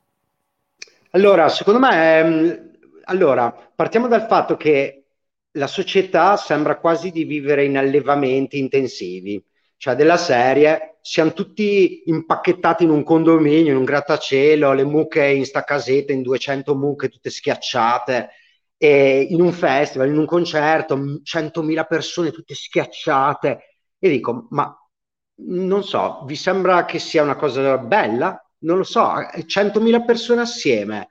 [1.11, 2.71] Allora, secondo me, ehm,
[3.05, 5.05] allora, partiamo dal fatto che
[5.51, 9.43] la società sembra quasi di vivere in allevamenti intensivi
[9.77, 15.45] cioè della serie, siamo tutti impacchettati in un condominio, in un grattacielo, le mucche in
[15.45, 18.29] sta casetta, in 200 mucche tutte schiacciate,
[18.77, 23.79] e in un festival, in un concerto, 100.000 persone tutte schiacciate.
[23.99, 24.75] E dico, ma
[25.37, 28.39] non so, vi sembra che sia una cosa bella?
[28.59, 29.13] Non lo so,
[29.45, 31.07] 100.000 persone assieme,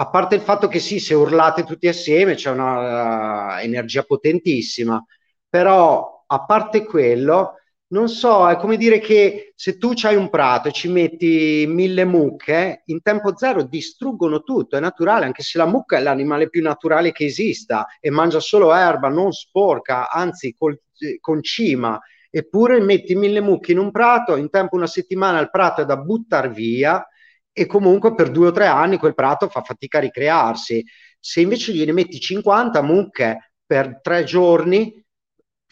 [0.00, 5.02] a parte il fatto che sì, se urlate tutti assieme c'è una uh, energia potentissima,
[5.46, 7.56] però a parte quello,
[7.92, 12.04] non so, è come dire che se tu hai un prato e ci metti mille
[12.04, 16.62] mucche, in tempo zero distruggono tutto, è naturale, anche se la mucca è l'animale più
[16.62, 20.80] naturale che esista e mangia solo erba, non sporca, anzi col,
[21.20, 25.84] concima, eppure metti mille mucche in un prato, in tempo una settimana il prato è
[25.84, 27.04] da buttare via
[27.52, 30.84] e comunque per due o tre anni quel prato fa fatica a ricrearsi.
[31.18, 34.94] Se invece gliene metti 50 mucche per tre giorni,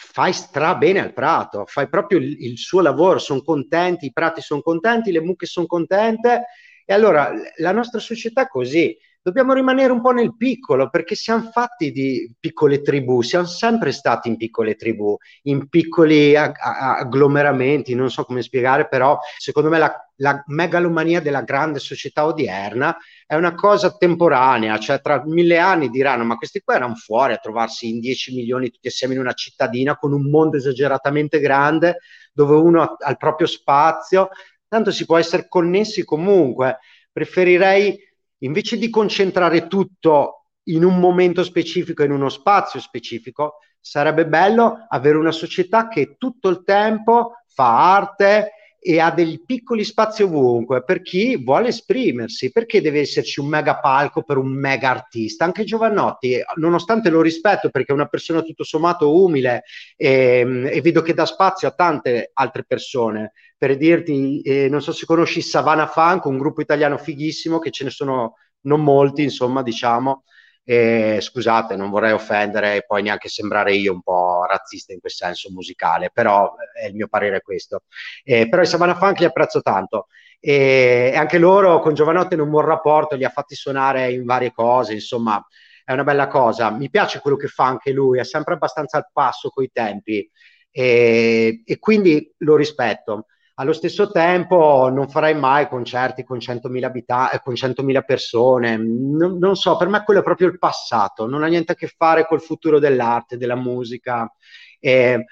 [0.01, 4.41] fai stra bene al prato, fai proprio il, il suo lavoro, sono contenti, i prati
[4.41, 6.45] sono contenti, le mucche sono contente.
[6.85, 11.51] E allora la nostra società è così, dobbiamo rimanere un po' nel piccolo perché siamo
[11.51, 18.11] fatti di piccole tribù, siamo sempre stati in piccole tribù, in piccoli ag- agglomeramenti, non
[18.11, 22.97] so come spiegare, però secondo me la, la megalomania della grande società odierna
[23.27, 27.39] è una cosa temporanea, cioè tra mille anni diranno ma questi qua erano fuori a
[27.39, 31.99] trovarsi in 10 milioni tutti assieme in una cittadina con un mondo esageratamente grande
[32.32, 34.28] dove uno ha il proprio spazio,
[34.69, 36.78] tanto si può essere connessi comunque.
[37.11, 37.99] Preferirei
[38.39, 45.16] invece di concentrare tutto in un momento specifico, in uno spazio specifico, sarebbe bello avere
[45.16, 51.02] una società che tutto il tempo fa arte e ha dei piccoli spazi ovunque per
[51.02, 55.44] chi vuole esprimersi, perché deve esserci un mega palco per un mega artista.
[55.44, 59.64] Anche Giovannotti, nonostante lo rispetto perché è una persona tutto sommato umile
[59.96, 64.80] e, ehm, e vedo che dà spazio a tante altre persone, per dirti, eh, non
[64.80, 69.22] so se conosci Savannah Funk, un gruppo italiano fighissimo che ce ne sono non molti,
[69.22, 70.24] insomma, diciamo,
[70.70, 75.12] e, scusate, non vorrei offendere e poi neanche sembrare io un po' razzista in quel
[75.12, 77.85] senso musicale, però è il mio parere questo.
[78.23, 80.09] Eh, però i Savannah Funk li apprezzo tanto
[80.39, 84.27] e, e anche loro con Giovanotti in un buon rapporto, li ha fatti suonare in
[84.27, 85.43] varie cose, insomma
[85.86, 86.70] è una bella cosa.
[86.70, 90.31] Mi piace quello che fa anche lui, è sempre abbastanza al passo coi tempi
[90.70, 93.24] e, e quindi lo rispetto.
[93.60, 99.36] Allo stesso tempo non farai mai concerti con 100.000 abitanti, eh, con 100.000 persone, non,
[99.39, 102.24] non, so, per me quello è proprio il passato, non ha niente a che fare
[102.24, 104.32] col futuro dell'arte, della musica.
[104.78, 105.24] Eh,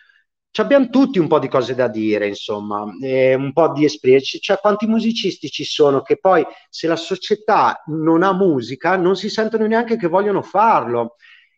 [0.57, 4.41] abbiamo tutti un po' di cose da dire, insomma, eh, un po' di esprimerci.
[4.41, 9.29] Cioè, quanti musicisti ci sono che poi, se la società non ha musica, non si
[9.29, 11.15] sentono neanche che vogliono farlo.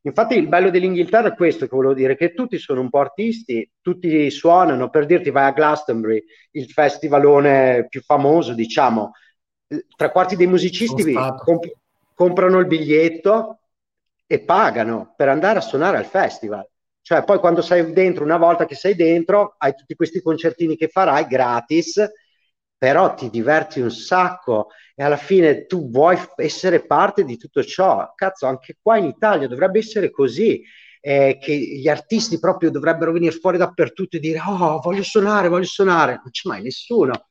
[0.09, 3.71] Infatti il bello dell'Inghilterra è questo che volevo dire, che tutti sono un po' artisti,
[3.81, 9.13] tutti suonano, per dirti vai a Glastonbury, il festivalone più famoso, diciamo,
[9.97, 11.73] tre quarti dei musicisti comp-
[12.15, 13.61] comprano il biglietto
[14.27, 16.67] e pagano per andare a suonare al festival.
[17.03, 20.89] Cioè poi quando sei dentro, una volta che sei dentro, hai tutti questi concertini che
[20.89, 22.03] farai gratis,
[22.79, 28.13] però ti diverti un sacco e alla fine tu vuoi essere parte di tutto ciò.
[28.15, 30.63] Cazzo, anche qua in Italia dovrebbe essere così.
[31.01, 35.65] Eh, che gli artisti proprio dovrebbero venire fuori dappertutto e dire oh voglio suonare, voglio
[35.65, 37.29] suonare, non c'è mai nessuno,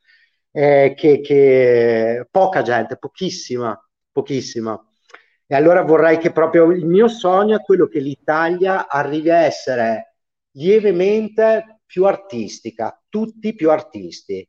[0.52, 3.78] eh, che, che, poca gente, pochissima,
[4.12, 4.82] pochissima.
[5.46, 10.16] E allora vorrei che proprio il mio sogno è quello che l'Italia arrivi a essere
[10.52, 14.48] lievemente più artistica, tutti più artisti,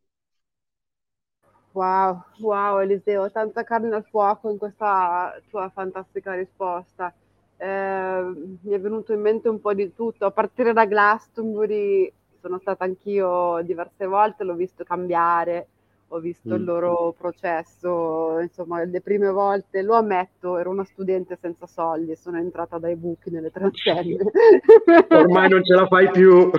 [1.79, 7.15] Wow, wow Eliseo, tanta carne al fuoco in questa tua fantastica risposta.
[7.57, 8.21] Eh,
[8.63, 12.83] mi è venuto in mente un po' di tutto, a partire da Glastonbury sono stata
[12.83, 15.69] anch'io diverse volte, l'ho visto cambiare,
[16.09, 16.55] ho visto mm.
[16.55, 22.39] il loro processo, insomma le prime volte, lo ammetto, ero una studente senza soldi, sono
[22.39, 24.17] entrata dai buchi nelle transenne.
[25.11, 26.51] Ormai non ce la fai più.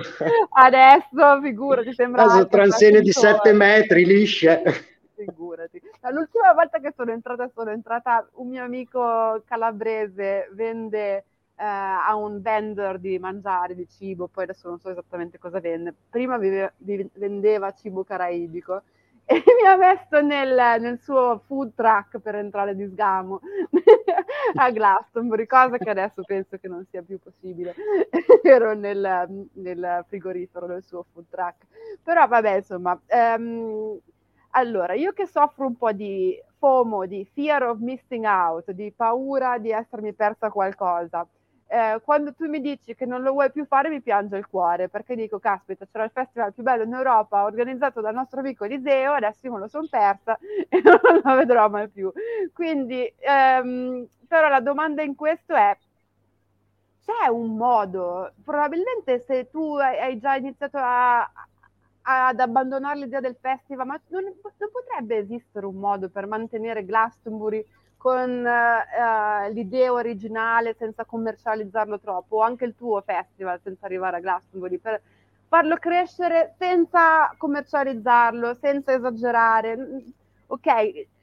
[0.48, 2.46] Adesso, figurati, sembra...
[2.46, 4.88] Transenne di 7 metri, lisce
[5.24, 5.80] figurati.
[6.10, 12.40] L'ultima volta che sono entrata, sono entrata, un mio amico calabrese vende eh, a un
[12.40, 15.94] vendor di mangiare, di cibo, poi adesso non so esattamente cosa vende.
[16.08, 18.82] Prima vive, vendeva cibo caraibico
[19.30, 23.40] e mi ha messo nel, nel, suo food truck per entrare di sgamo
[24.56, 27.74] a Glastonbury, cosa che adesso penso che non sia più possibile.
[28.42, 31.66] Ero nel, nel, frigorifero del suo food truck.
[32.02, 33.00] Però vabbè, insomma,
[33.36, 33.96] um,
[34.50, 39.58] allora, io che soffro un po' di FOMO, di fear of missing out, di paura
[39.58, 41.26] di essermi persa qualcosa,
[41.72, 44.88] eh, quando tu mi dici che non lo vuoi più fare mi piange il cuore
[44.88, 49.12] perché dico caspita c'era il festival più bello in Europa organizzato dal nostro amico Eliseo
[49.12, 50.36] adesso io me lo sono persa
[50.68, 52.12] e non lo vedrò mai più.
[52.52, 55.76] Quindi ehm, però la domanda in questo è
[57.04, 58.32] c'è un modo?
[58.44, 61.20] Probabilmente se tu hai già iniziato a,
[62.02, 67.64] ad abbandonare l'idea del festival, ma non, non, potrebbe esistere un modo per mantenere Glastonbury
[67.96, 74.20] con uh, l'idea originale senza commercializzarlo troppo, o anche il tuo festival senza arrivare a
[74.20, 75.02] Glastonbury, per
[75.48, 80.02] farlo crescere senza commercializzarlo, senza esagerare.
[80.46, 80.66] Ok,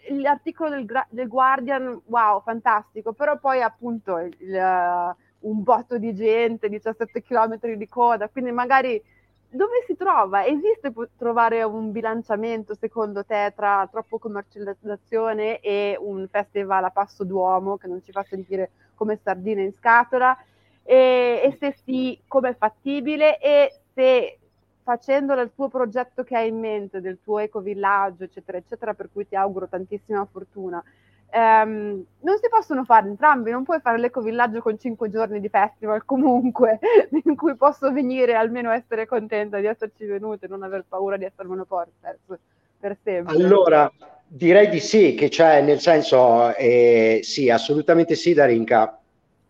[0.10, 6.70] l'articolo del, del Guardian, wow, fantastico, però poi appunto il, uh, un botto di gente,
[6.70, 9.02] 17 km di coda, quindi magari
[9.50, 10.46] dove si trova?
[10.46, 17.78] Esiste trovare un bilanciamento secondo te tra troppo commercializzazione e un festival a passo d'uomo
[17.78, 20.38] che non ci fa sentire come sardine in scatola?
[20.84, 23.40] E, e se sì, come è fattibile?
[23.40, 24.40] E se
[24.84, 29.28] facendo il tuo progetto che hai in mente, del tuo ecovillaggio, eccetera, eccetera, per cui
[29.28, 30.82] ti auguro tantissima fortuna,
[31.30, 36.06] Um, non si possono fare entrambi, non puoi fare l'ecovillaggio con cinque giorni di festival
[36.06, 36.80] comunque,
[37.26, 41.18] in cui posso venire e almeno essere contenta di esserci venuta e non aver paura
[41.18, 42.40] di essermelo perso
[42.80, 43.36] per sempre.
[43.36, 43.92] Allora,
[44.26, 49.00] direi di sì, che c'è nel senso, eh, sì, assolutamente sì, Darinka,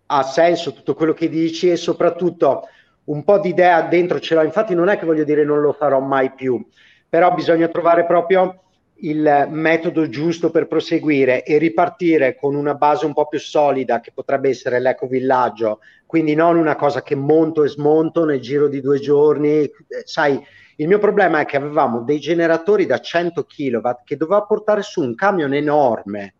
[0.07, 2.67] ha senso tutto quello che dici e soprattutto
[3.05, 5.73] un po' di idea dentro ce l'ho, infatti non è che voglio dire non lo
[5.73, 6.65] farò mai più,
[7.07, 8.63] però bisogna trovare proprio
[9.01, 14.11] il metodo giusto per proseguire e ripartire con una base un po' più solida che
[14.11, 18.99] potrebbe essere l'ecovillaggio, quindi non una cosa che monto e smonto nel giro di due
[18.99, 19.63] giorni.
[19.63, 19.73] Eh,
[20.05, 20.43] sai,
[20.77, 25.01] il mio problema è che avevamo dei generatori da 100 kW che doveva portare su
[25.01, 26.35] un camion enorme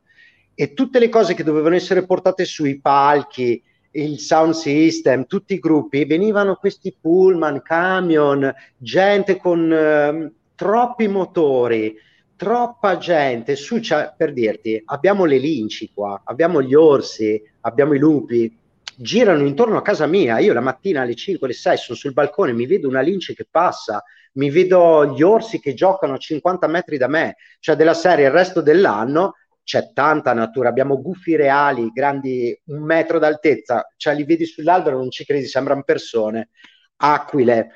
[0.56, 3.62] e tutte le cose che dovevano essere portate sui palchi,
[3.92, 11.96] il sound system, tutti i gruppi, venivano questi pullman, camion, gente con eh, troppi motori
[12.38, 13.82] troppa gente su,
[14.16, 18.58] per dirti, abbiamo le linci qua, abbiamo gli orsi, abbiamo i lupi,
[18.96, 20.40] girano intorno a casa mia.
[20.40, 23.48] Io la mattina alle 5, alle 6 sono sul balcone, mi vedo una lince che
[23.50, 24.04] passa,
[24.34, 28.32] mi vedo gli orsi che giocano a 50 metri da me, cioè della serie il
[28.32, 29.34] resto dell'anno
[29.64, 35.10] c'è tanta natura, abbiamo gufi reali grandi un metro d'altezza, cioè li vedi sull'albero, non
[35.10, 36.52] ci credi, sembrano persone,
[36.98, 37.72] aquile,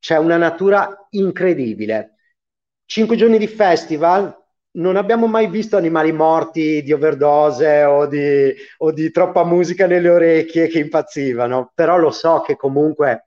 [0.00, 2.14] c'è una natura incredibile
[2.88, 4.34] cinque giorni di festival.
[4.70, 10.08] Non abbiamo mai visto animali morti di overdose o di, o di, troppa musica nelle
[10.08, 13.24] orecchie che impazzivano, però lo so che comunque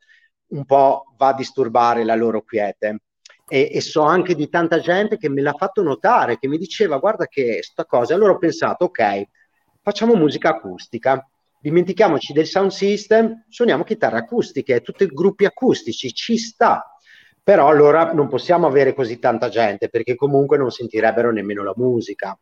[0.49, 3.01] un po' va a disturbare la loro quiete.
[3.47, 6.97] E, e so anche di tanta gente che me l'ha fatto notare, che mi diceva
[6.97, 9.23] guarda che sta cosa, allora ho pensato ok,
[9.81, 11.27] facciamo musica acustica,
[11.59, 16.95] dimentichiamoci del sound system, suoniamo chitarre acustiche, tutti gruppi acustici, ci sta,
[17.43, 22.37] però allora non possiamo avere così tanta gente perché comunque non sentirebbero nemmeno la musica.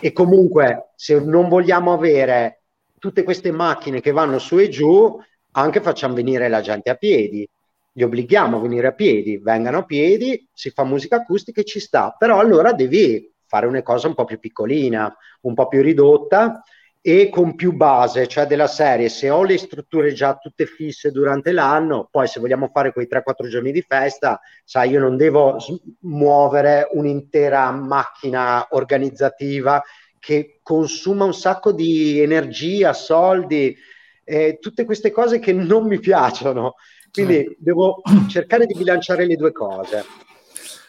[0.00, 2.62] E comunque se non vogliamo avere
[2.98, 5.18] tutte queste macchine che vanno su e giù,
[5.52, 7.48] anche facciamo venire la gente a piedi.
[7.92, 11.80] Li obblighiamo a venire a piedi, vengano a piedi, si fa musica acustica e ci
[11.80, 15.12] sta, però allora devi fare una cosa un po' più piccolina,
[15.42, 16.62] un po' più ridotta
[17.10, 21.52] e con più base, cioè della serie, se ho le strutture già tutte fisse durante
[21.52, 25.56] l'anno, poi se vogliamo fare quei 3-4 giorni di festa, sai, io non devo
[26.00, 29.82] muovere un'intera macchina organizzativa
[30.18, 33.74] che consuma un sacco di energia, soldi,
[34.22, 36.74] eh, tutte queste cose che non mi piacciono.
[37.10, 40.04] Quindi devo cercare di bilanciare le due cose.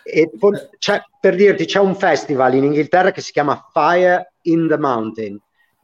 [0.04, 0.30] E
[0.78, 5.40] c'è, per dirti, c'è un festival in Inghilterra che si chiama Fire in the Mountain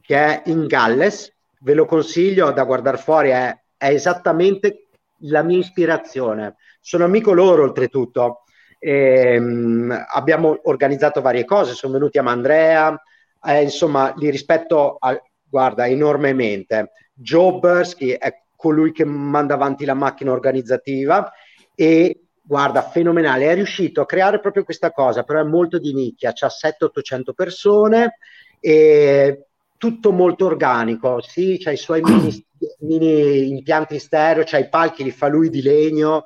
[0.05, 4.87] che è in Galles, ve lo consiglio da guardare fuori, è, è esattamente
[5.19, 6.55] la mia ispirazione.
[6.79, 8.43] Sono amico loro oltretutto.
[8.77, 13.01] E, um, abbiamo organizzato varie cose, sono venuti a Mandrea,
[13.43, 16.91] eh, insomma li rispetto a, guarda, enormemente.
[17.13, 21.31] Joe Bursky è colui che manda avanti la macchina organizzativa
[21.73, 26.31] e guarda, fenomenale, è riuscito a creare proprio questa cosa, però è molto di nicchia,
[26.33, 28.17] c'ha 700-800 persone
[28.59, 29.47] e
[29.77, 32.45] tutto molto organico, sì, c'ha i suoi mini,
[32.81, 36.25] mini impianti stereo, c'ha i palchi, li fa lui di legno,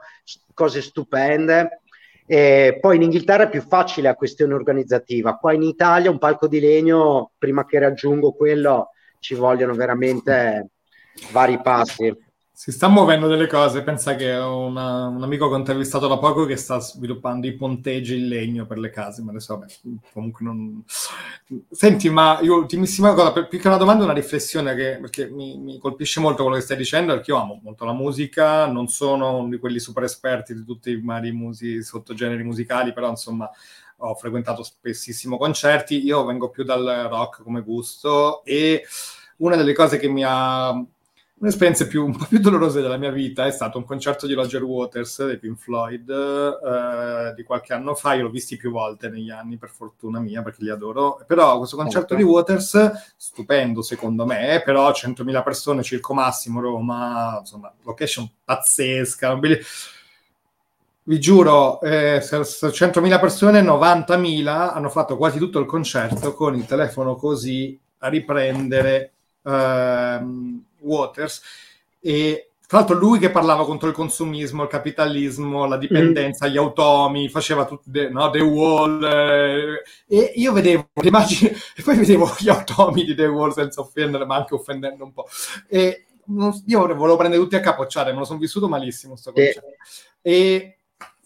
[0.53, 1.81] cose stupende.
[2.25, 6.47] E poi in Inghilterra è più facile la questione organizzativa, qua in Italia un palco
[6.47, 10.69] di legno, prima che raggiungo quello, ci vogliono veramente
[11.31, 12.15] vari passi.
[12.61, 16.17] Si sta muovendo delle cose, pensa che ho una, un amico che ho intervistato da
[16.17, 19.73] poco che sta sviluppando i ponteggi in legno per le case, ma adesso vabbè,
[20.11, 20.83] comunque non...
[21.71, 25.77] Senti, ma io ultimissima cosa, più che una domanda, una riflessione che, perché mi, mi,
[25.79, 29.47] colpisce molto quello che stai dicendo, perché io amo molto la musica, non sono uno
[29.47, 33.49] di quelli super esperti di tutti i vari musi, sottogeneri musicali, però insomma
[33.99, 38.83] ho frequentato spessissimo concerti, io vengo più dal rock come gusto e
[39.37, 40.77] una delle cose che mi ha
[41.41, 44.61] Un'esperienza più, un po' più dolorosa della mia vita è stato un concerto di Roger
[44.61, 48.13] Waters dei Pink Floyd eh, di qualche anno fa.
[48.15, 51.23] Io l'ho visti più volte negli anni, per fortuna mia, perché li adoro.
[51.25, 52.25] Però questo concerto okay.
[52.25, 59.39] di Waters, stupendo secondo me, però 100.000 persone, circo massimo, Roma, insomma, location pazzesca.
[61.03, 67.15] Vi giuro, eh, 100.000 persone, 90.000 hanno fatto quasi tutto il concerto con il telefono
[67.15, 69.13] così a riprendere.
[69.43, 71.41] Ehm, Waters
[71.99, 76.51] e tra l'altro lui che parlava contro il consumismo, il capitalismo, la dipendenza, mm.
[76.51, 81.81] gli automi, faceva tutti the, no, The Wall eh, e io vedevo le immagini e
[81.81, 85.27] poi vedevo gli automi di The Wall senza offendere ma anche offendendo un po'
[85.67, 89.65] e non, io volevo prendere tutti a capocciare, me lo sono vissuto malissimo sto concetto.
[90.21, 90.78] E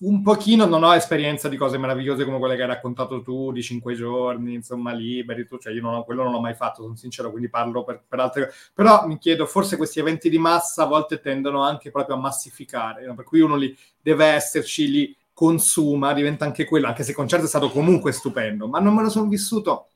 [0.03, 3.61] un pochino non ho esperienza di cose meravigliose come quelle che hai raccontato tu, di
[3.61, 6.95] cinque giorni, insomma, liberi, tu, cioè io non ho, quello non l'ho mai fatto, sono
[6.95, 8.57] sincero, quindi parlo per, per altre cose.
[8.73, 13.05] Però mi chiedo, forse questi eventi di massa a volte tendono anche proprio a massificare,
[13.05, 13.15] no?
[13.15, 17.45] per cui uno li deve esserci, li consuma, diventa anche quello, anche se il concerto
[17.45, 19.87] è stato comunque stupendo, ma non me lo sono vissuto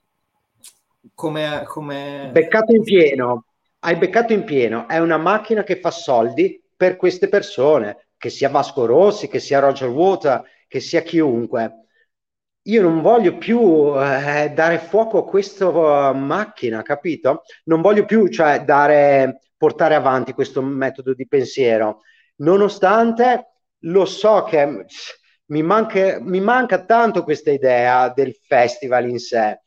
[1.13, 1.63] come...
[1.67, 2.29] come...
[2.31, 3.45] Beccato in pieno,
[3.79, 8.49] hai beccato in pieno, è una macchina che fa soldi per queste persone che sia
[8.49, 11.85] Vasco Rossi, che sia Roger Water, che sia chiunque.
[12.67, 17.43] io non voglio più eh, dare fuoco a questa macchina, capito?
[17.65, 22.01] Non voglio più, cioè, dare, portare avanti questo metodo di pensiero,
[22.37, 24.85] nonostante lo so che
[25.45, 29.61] mi manca, mi manca tanto questa idea del festival in sé.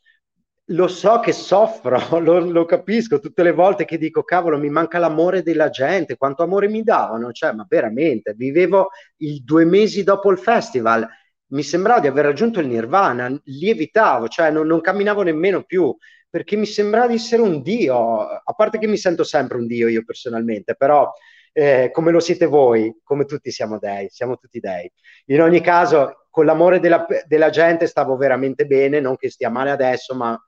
[0.65, 4.99] Lo so che soffro, lo, lo, capisco tutte le volte che dico, cavolo, mi manca
[4.99, 10.31] l'amore della gente, quanto amore mi davano, cioè, ma veramente, vivevo i due mesi dopo
[10.31, 11.05] il festival,
[11.47, 15.93] mi sembrava di aver raggiunto il nirvana, lievitavo, cioè non, non camminavo nemmeno più,
[16.29, 19.89] perché mi sembrava di essere un dio, a parte che mi sento sempre un dio
[19.89, 21.11] io personalmente, però
[21.51, 24.89] eh, come lo siete voi, come tutti siamo dei, siamo tutti dei.
[25.25, 29.71] In ogni caso, con l'amore della, della gente stavo veramente bene, non che stia male
[29.71, 30.41] adesso, ma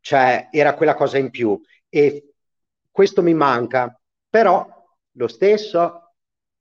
[0.00, 1.60] cioè, era quella cosa in più.
[1.88, 2.34] E
[2.90, 3.98] questo mi manca,
[4.28, 4.66] però
[5.12, 6.14] lo stesso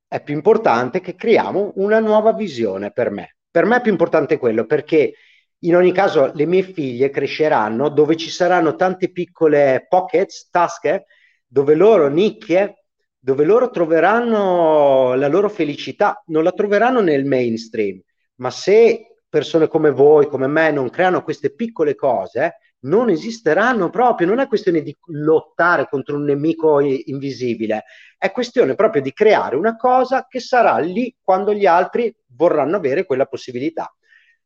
[0.07, 3.37] è più importante che creiamo una nuova visione per me.
[3.49, 5.13] Per me è più importante quello perché
[5.59, 11.05] in ogni caso le mie figlie cresceranno dove ci saranno tante piccole pockets, tasche,
[11.45, 12.79] dove loro nicchie
[13.19, 17.99] dove loro troveranno la loro felicità, non la troveranno nel mainstream,
[18.35, 24.27] ma se persone come voi, come me, non creano queste piccole cose, non esisteranno proprio,
[24.27, 27.83] non è questione di lottare contro un nemico invisibile,
[28.17, 33.05] è questione proprio di creare una cosa che sarà lì quando gli altri vorranno avere
[33.05, 33.93] quella possibilità.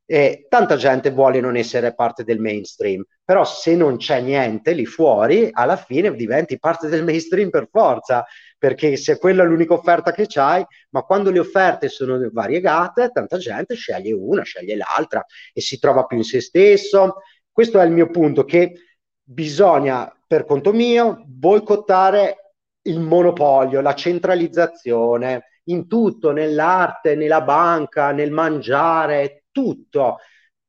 [0.06, 4.86] E tanta gente vuole non essere parte del mainstream, però se non c'è niente lì
[4.86, 8.26] fuori, alla fine diventi parte del mainstream per forza,
[8.58, 13.38] perché se quella è l'unica offerta che c'hai, ma quando le offerte sono variegate, tanta
[13.38, 17.16] gente sceglie una, sceglie l'altra e si trova più in se stesso.
[17.54, 18.74] Questo è il mio punto, che
[19.22, 22.56] bisogna, per conto mio, boicottare
[22.86, 30.18] il monopolio, la centralizzazione in tutto, nell'arte, nella banca, nel mangiare, tutto.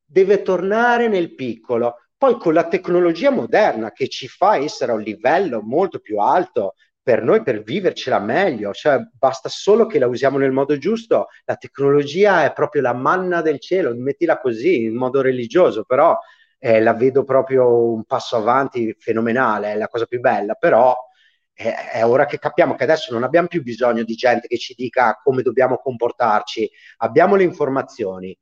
[0.05, 2.01] Deve tornare nel piccolo.
[2.19, 6.75] Poi con la tecnologia moderna che ci fa essere a un livello molto più alto
[7.03, 11.57] per noi per vivercela meglio, cioè basta solo che la usiamo nel modo giusto, la
[11.57, 16.15] tecnologia è proprio la manna del cielo, mettila così in modo religioso, però
[16.65, 20.97] eh, la vedo proprio un passo avanti fenomenale, è la cosa più bella, però
[21.53, 24.73] è, è ora che capiamo che adesso non abbiamo più bisogno di gente che ci
[24.75, 28.35] dica come dobbiamo comportarci, abbiamo le informazioni,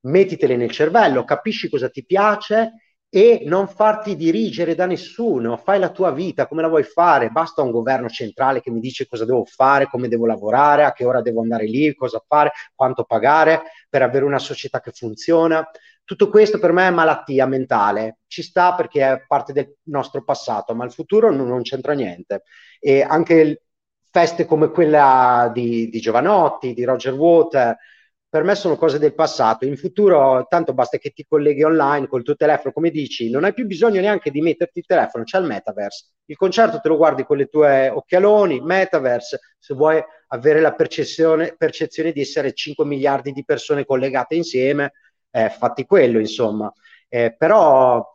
[0.00, 2.72] mettitele nel cervello, capisci cosa ti piace
[3.08, 7.62] e non farti dirigere da nessuno, fai la tua vita come la vuoi fare, basta
[7.62, 11.22] un governo centrale che mi dice cosa devo fare, come devo lavorare, a che ora
[11.22, 15.66] devo andare lì, cosa fare, quanto pagare per avere una società che funziona.
[16.10, 20.74] Tutto questo per me è malattia mentale, ci sta perché è parte del nostro passato,
[20.74, 22.42] ma il futuro non, non c'entra niente.
[22.80, 23.62] E anche
[24.10, 27.76] feste come quella di, di Giovanotti, di Roger Water,
[28.28, 29.64] per me sono cose del passato.
[29.66, 33.54] In futuro, tanto basta che ti colleghi online col tuo telefono, come dici, non hai
[33.54, 36.06] più bisogno neanche di metterti il telefono, c'è il metaverse.
[36.24, 41.54] Il concerto te lo guardi con le tue occhialoni, metaverse, se vuoi avere la percezione,
[41.56, 44.90] percezione di essere 5 miliardi di persone collegate insieme,
[45.30, 46.72] eh, fatti quello, insomma.
[47.08, 48.06] Eh, però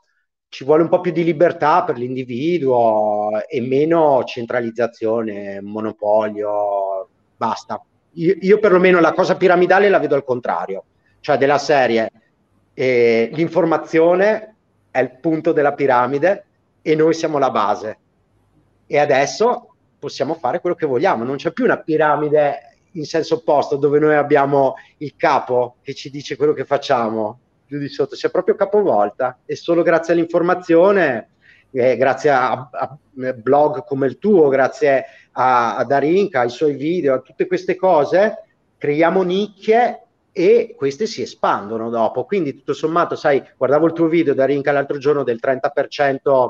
[0.50, 7.82] ci vuole un po' più di libertà per l'individuo e meno centralizzazione, monopolio, basta
[8.16, 10.84] io, io perlomeno la cosa piramidale la vedo al contrario,
[11.20, 12.12] cioè della serie
[12.74, 14.56] eh, l'informazione
[14.92, 16.46] è il punto della piramide
[16.82, 17.98] e noi siamo la base.
[18.88, 23.76] E adesso possiamo fare quello che vogliamo, non c'è più una piramide in senso opposto
[23.76, 28.26] dove noi abbiamo il capo che ci dice quello che facciamo giù di sotto, si
[28.26, 31.30] è proprio capovolta e solo grazie all'informazione,
[31.72, 32.98] eh, grazie a, a,
[33.36, 38.44] blog come il tuo, grazie a, a Darinka, ai suoi video, a tutte queste cose,
[38.78, 40.02] creiamo nicchie
[40.32, 42.26] e queste si espandono dopo.
[42.26, 46.50] Quindi tutto sommato, sai, guardavo il tuo video Darinka l'altro giorno del 30%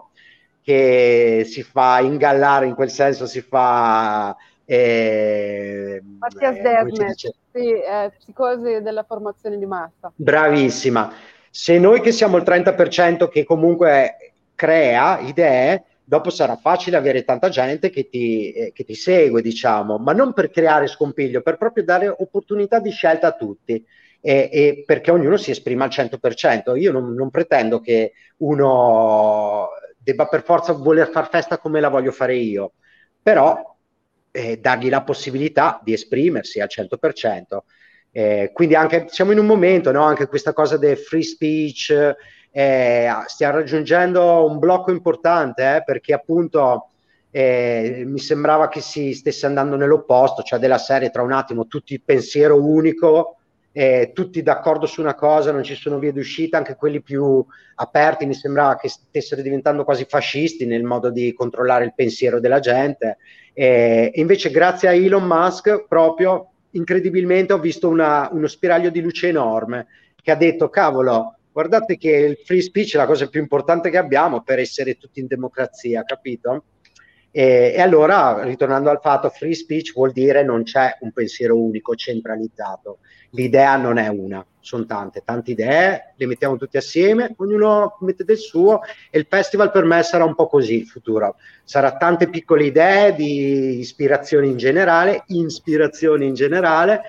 [0.61, 4.35] che si fa ingallare, in quel senso si fa...
[4.65, 7.13] Eh, Mattias eh,
[7.51, 10.11] sì, eh, psicosi della formazione di massa.
[10.15, 11.13] Bravissima.
[11.49, 17.49] Se noi che siamo il 30% che comunque crea idee, dopo sarà facile avere tanta
[17.49, 21.83] gente che ti, eh, che ti, segue, diciamo, ma non per creare scompiglio, per proprio
[21.83, 23.85] dare opportunità di scelta a tutti.
[24.19, 26.75] E, e perché ognuno si esprima al 100%.
[26.79, 29.67] Io non, non, pretendo che uno
[29.99, 32.73] debba per forza voler far festa come la voglio fare io,
[33.21, 33.74] però
[34.35, 37.57] eh, dargli la possibilità di esprimersi al 100%.
[38.11, 40.03] Eh, quindi anche siamo in un momento, no?
[40.03, 42.15] anche questa cosa del free speech,
[42.51, 46.89] eh, stia raggiungendo un blocco importante eh, perché appunto
[47.31, 51.99] eh, mi sembrava che si stesse andando nell'opposto, cioè della serie tra un attimo tutti
[51.99, 53.37] pensiero unico
[53.77, 57.45] eh, tutti d'accordo su una cosa, non ci sono vie d'uscita, anche quelli più
[57.75, 62.59] aperti mi sembrava che stessero diventando quasi fascisti nel modo di controllare il pensiero della
[62.59, 63.17] gente.
[63.57, 69.29] E invece grazie a Elon Musk proprio incredibilmente ho visto una, uno spiraglio di luce
[69.29, 69.87] enorme
[70.21, 73.97] che ha detto cavolo guardate che il free speech è la cosa più importante che
[73.97, 76.65] abbiamo per essere tutti in democrazia capito?
[77.31, 81.95] E, e, allora, ritornando al fatto, free speech vuol dire non c'è un pensiero unico,
[81.95, 82.99] centralizzato.
[83.35, 88.37] L'idea non è una, sono tante, tante idee, le mettiamo tutti assieme, ognuno mette del
[88.37, 88.81] suo
[89.11, 91.35] e il festival per me sarà un po' così il futuro.
[91.63, 97.01] Sarà tante piccole idee di ispirazioni in generale, ispirazioni in generale,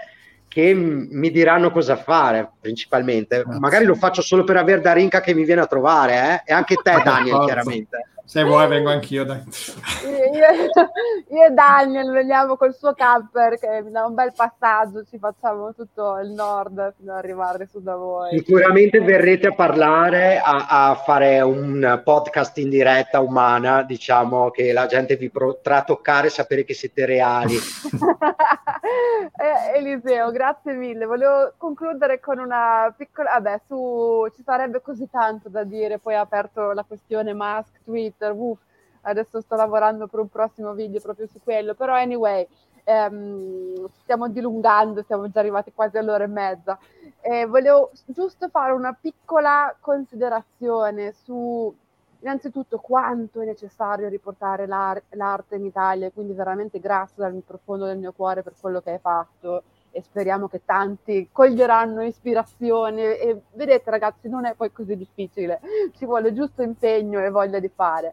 [0.49, 3.45] che mi diranno cosa fare principalmente.
[3.59, 6.51] Magari lo faccio solo per avere Darinka che mi viene a trovare, eh?
[6.51, 8.11] e anche te Daniel chiaramente.
[8.27, 9.41] Se vuoi vengo anch'io, dai.
[10.05, 15.17] Io, io, e Daniel veniamo col suo camper che mi dà un bel passaggio, ci
[15.17, 18.37] facciamo tutto il nord fino ad arrivare su da voi.
[18.37, 24.87] Sicuramente verrete a parlare, a, a fare un podcast in diretta umana, diciamo che la
[24.87, 27.55] gente vi potrà toccare e sapere che siete reali.
[29.39, 31.07] eh, Eliseo, grazie mille.
[31.07, 33.31] Volevo concludere con una piccola...
[33.35, 34.27] Vabbè, su...
[34.35, 38.59] ci sarebbe così tanto da dire, poi ha aperto la questione mask, tweet, Twitter, uff,
[39.03, 42.47] adesso sto lavorando per un prossimo video proprio su quello, però anyway,
[42.85, 46.79] ehm, stiamo dilungando, siamo già arrivati quasi all'ora e mezza.
[47.21, 51.75] Eh, volevo giusto fare una piccola considerazione su
[52.21, 57.99] innanzitutto quanto è necessario riportare l'ar- l'arte in Italia, quindi veramente grazie dal profondo del
[57.99, 59.63] mio cuore per quello che hai fatto
[59.97, 65.61] e speriamo che tanti coglieranno ispirazione e vedete ragazzi non è poi così difficile,
[65.97, 68.13] ci vuole giusto impegno e voglia di fare.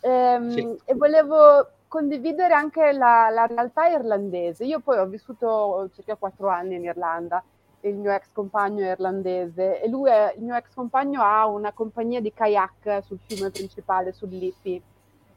[0.00, 0.78] Ehm, sì.
[0.86, 4.64] E volevo condividere anche la, la, realtà irlandese.
[4.64, 7.44] Io poi ho vissuto circa quattro anni in Irlanda,
[7.80, 11.72] il mio ex compagno è irlandese e lui, è, il mio ex compagno ha una
[11.72, 14.82] compagnia di kayak sul fiume principale, sul Liffey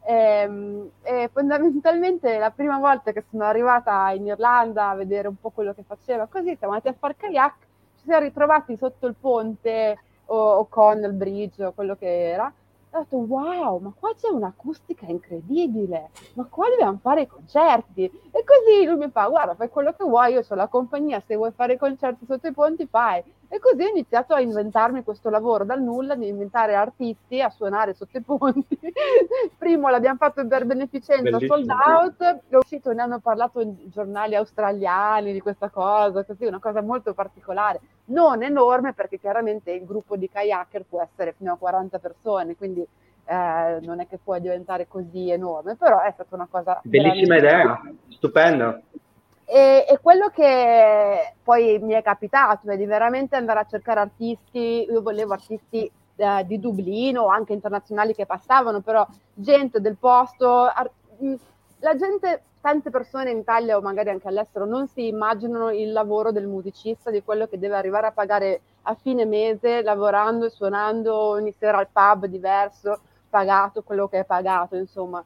[0.03, 5.35] e, ehm, e, fondamentalmente la prima volta che sono arrivata in Irlanda a vedere un
[5.39, 7.55] po' quello che faceva, così siamo andati a fare kayak,
[7.97, 12.51] ci siamo ritrovati sotto il ponte o, o con il bridge o quello che era
[12.93, 18.03] ho detto wow, ma qua c'è un'acustica incredibile, ma qua dobbiamo fare i concerti.
[18.03, 21.35] E così lui mi fa, guarda, fai quello che vuoi, io ho la compagnia, se
[21.35, 23.23] vuoi fare i concerti sotto i ponti fai.
[23.53, 27.93] E così ho iniziato a inventarmi questo lavoro dal nulla, di inventare artisti a suonare
[27.93, 28.79] sotto i ponti.
[29.59, 31.55] Primo l'abbiamo fatto per beneficenza, Bellissimo.
[31.55, 36.59] sold out, è uscito, ne hanno parlato i giornali australiani di questa cosa, così una
[36.59, 41.57] cosa molto particolare, non enorme perché chiaramente il gruppo di kayaker può essere fino a
[41.57, 42.87] 40 persone, quindi
[43.25, 46.79] eh, non è che può diventare così enorme, però è stata una cosa...
[46.85, 48.81] Bellissima idea, stupendo.
[49.53, 54.87] E, e, quello che poi mi è capitato è di veramente andare a cercare artisti,
[54.89, 60.89] io volevo artisti eh, di Dublino anche internazionali che passavano, però gente del posto, ar-
[61.79, 66.31] la gente, tante persone in Italia o magari anche all'estero non si immaginano il lavoro
[66.31, 71.13] del musicista, di quello che deve arrivare a pagare a fine mese lavorando e suonando
[71.13, 75.21] ogni sera al pub diverso, pagato quello che è pagato, insomma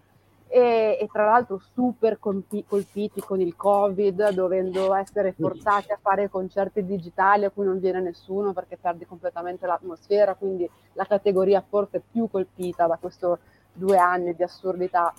[0.47, 6.29] e, e tra l'altro super colpi- colpiti con il Covid, dovendo essere forzati a fare
[6.29, 12.01] concerti digitali a cui non viene nessuno perché perdi completamente l'atmosfera, quindi la categoria forse
[12.11, 13.27] più colpita da questi
[13.73, 15.13] due anni di assurdità.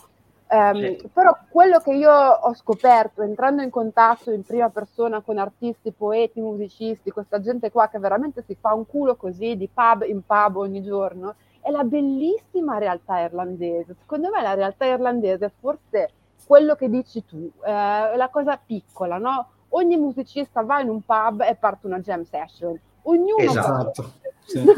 [0.49, 1.11] Um, sì.
[1.13, 6.41] Però quello che io ho scoperto entrando in contatto in prima persona con artisti, poeti,
[6.41, 10.57] musicisti, questa gente qua che veramente si fa un culo così di pub in pub
[10.57, 11.35] ogni giorno,
[11.67, 13.97] è la bellissima realtà irlandese.
[13.99, 16.11] Secondo me la realtà irlandese è forse
[16.47, 19.49] quello che dici tu, eh, la cosa piccola, no?
[19.71, 22.79] Ogni musicista va in un pub e parte una jam session.
[23.03, 24.13] Ognuno esatto.
[24.45, 24.59] Sì.
[24.63, 24.77] Nessuno,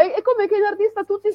[0.00, 1.28] è, è, come che in artista tutti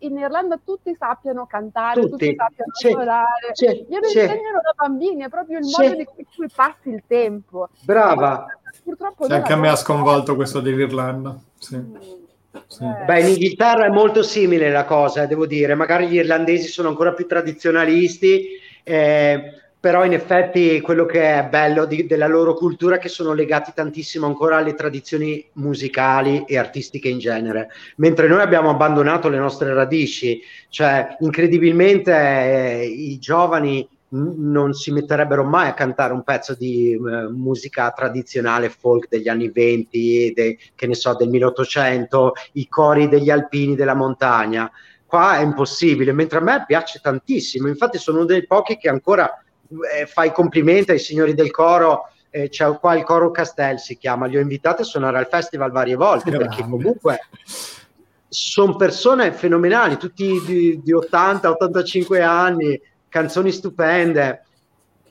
[0.00, 3.52] in Irlanda tutti sappiano cantare, tutti, tutti sappiano c'è, suonare.
[3.52, 4.24] C'è, Glielo c'è.
[4.24, 7.70] insegnano da bambini, è proprio il modo di cui passi il tempo.
[7.82, 8.44] Brava.
[8.84, 11.34] Purtroppo sì, anche a me ha sconvolto questo dell'Irlanda.
[11.58, 11.76] Sì.
[11.76, 12.21] Mm.
[12.66, 12.84] Sì.
[13.06, 15.74] Beh, in Inghilterra è molto simile la cosa, devo dire.
[15.74, 18.46] Magari gli irlandesi sono ancora più tradizionalisti,
[18.82, 23.32] eh, però in effetti quello che è bello di, della loro cultura è che sono
[23.32, 29.38] legati tantissimo ancora alle tradizioni musicali e artistiche in genere, mentre noi abbiamo abbandonato le
[29.38, 36.54] nostre radici, cioè incredibilmente eh, i giovani non si metterebbero mai a cantare un pezzo
[36.54, 42.68] di uh, musica tradizionale folk degli anni 20, de, che ne so, del 1800, i
[42.68, 44.70] cori degli alpini della montagna.
[45.06, 47.68] Qua è impossibile, mentre a me piace tantissimo.
[47.68, 49.30] Infatti sono uno dei pochi che ancora
[49.94, 53.98] eh, fa i complimenti ai signori del coro eh, c'è qua il Coro Castel, si
[53.98, 56.48] chiama, li ho invitati a suonare al festival varie volte, Grande.
[56.48, 57.20] perché comunque
[58.26, 62.80] sono persone fenomenali, tutti di, di 80-85 anni,
[63.12, 64.46] canzoni stupende.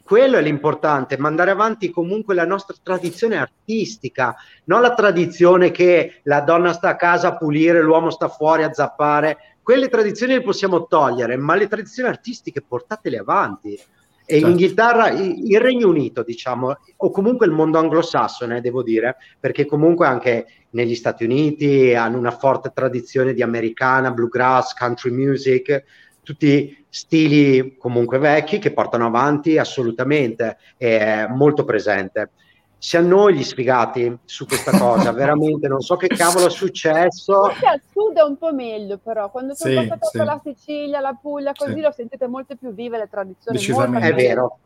[0.03, 6.41] Quello è l'importante, mandare avanti comunque la nostra tradizione artistica, non la tradizione che la
[6.41, 9.37] donna sta a casa a pulire, l'uomo sta fuori a zappare.
[9.61, 13.69] Quelle tradizioni le possiamo togliere, ma le tradizioni artistiche portatele avanti.
[13.69, 14.47] E in Certo.
[14.47, 20.07] Inghilterra, i- il Regno Unito, diciamo, o comunque il mondo anglosassone, devo dire, perché comunque
[20.07, 25.83] anche negli Stati Uniti hanno una forte tradizione di americana, bluegrass, country music,
[26.23, 32.31] tutti stili comunque vecchi che portano avanti assolutamente, è molto presente.
[32.77, 37.43] Siamo noi gli sfigati su questa cosa, veramente non so che cavolo è successo.
[37.43, 40.17] Forse al sud è un po' meglio, però quando sono Sì, passata sì.
[40.17, 41.79] per la Sicilia, la Puglia, così Sì.
[41.81, 43.55] lo sentite molto più vive le tradizioni.
[43.55, 44.07] Decisamente.
[44.07, 44.57] È vero.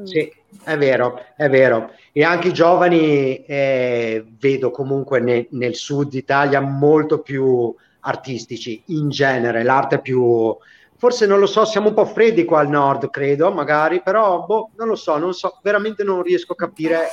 [0.00, 0.04] Mm.
[0.04, 0.32] Sì,
[0.64, 1.90] è vero, è vero.
[2.12, 7.74] E anche i giovani eh, vedo comunque ne- nel sud Italia molto più
[8.04, 10.56] artistici in genere, l'arte più...
[10.96, 14.70] Forse non lo so, siamo un po' freddi qua al nord, credo, magari, però boh,
[14.76, 17.08] non lo so, non so, veramente non riesco a capire.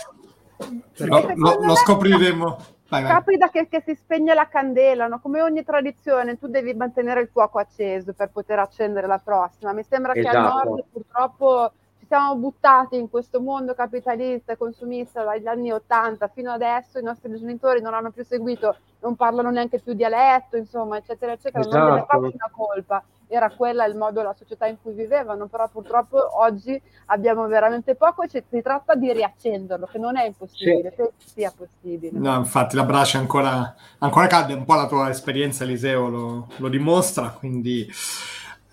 [0.57, 2.57] Lo, Secondo lo- lo scopriremo.
[2.87, 3.11] Vai, vai.
[3.11, 5.19] Capita che, che si spegne la candela, no?
[5.19, 9.73] come ogni tradizione, tu devi mantenere il fuoco acceso per poter accendere la prossima.
[9.73, 10.63] Mi sembra che al Esatto.
[10.63, 11.71] nord purtroppo
[12.11, 17.33] siamo buttati in questo mondo capitalista e consumista dagli anni 80 fino adesso, i nostri
[17.39, 22.01] genitori non hanno più seguito, non parlano neanche più dialetto, insomma, eccetera, eccetera, non gliene
[22.01, 22.05] Esatto.
[22.21, 23.03] faccio una colpa.
[23.29, 28.23] Era quella il modo, la società in cui vivevano, però purtroppo oggi abbiamo veramente poco
[28.23, 32.19] e ci- si tratta di riaccenderlo, che non è impossibile, penso sia possibile.
[32.19, 36.47] No, infatti la brace è ancora, ancora calda, un po' la tua esperienza, Eliseo, lo,
[36.57, 37.89] lo dimostra, quindi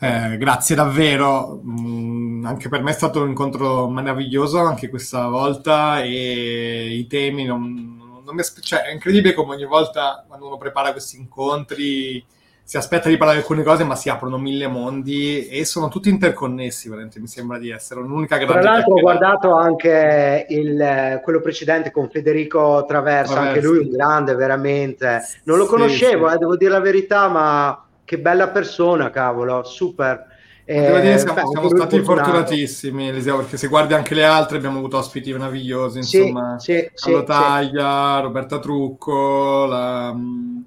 [0.00, 1.60] eh, grazie davvero.
[1.64, 7.44] Mm, anche per me è stato un incontro meraviglioso anche questa volta e i temi
[7.44, 12.24] non, non mi aspe- cioè, è incredibile come ogni volta quando uno prepara questi incontri
[12.68, 16.10] si aspetta di parlare di alcune cose, ma si aprono mille mondi e sono tutti
[16.10, 21.20] interconnessi, veramente mi sembra di essere un'unica Tra grande l'altro ho guardato anche il, eh,
[21.24, 25.22] quello precedente con Federico Traversa, anche lui un grande veramente.
[25.44, 26.34] Non lo Sì, conoscevo, sì.
[26.34, 30.24] eh, devo dire la verità, ma che bella persona, cavolo, super.
[30.64, 34.56] Eh, Devo dire, siamo, beh, siamo stati fortunatissimi, Eliseo, perché se guardi anche le altre
[34.56, 37.24] abbiamo avuto ospiti meravigliosi, Sì, insomma, sì, sì, Carlo sì.
[37.26, 40.58] Taglia, Roberta Trucco, la, mm,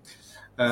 [0.56, 0.64] eh,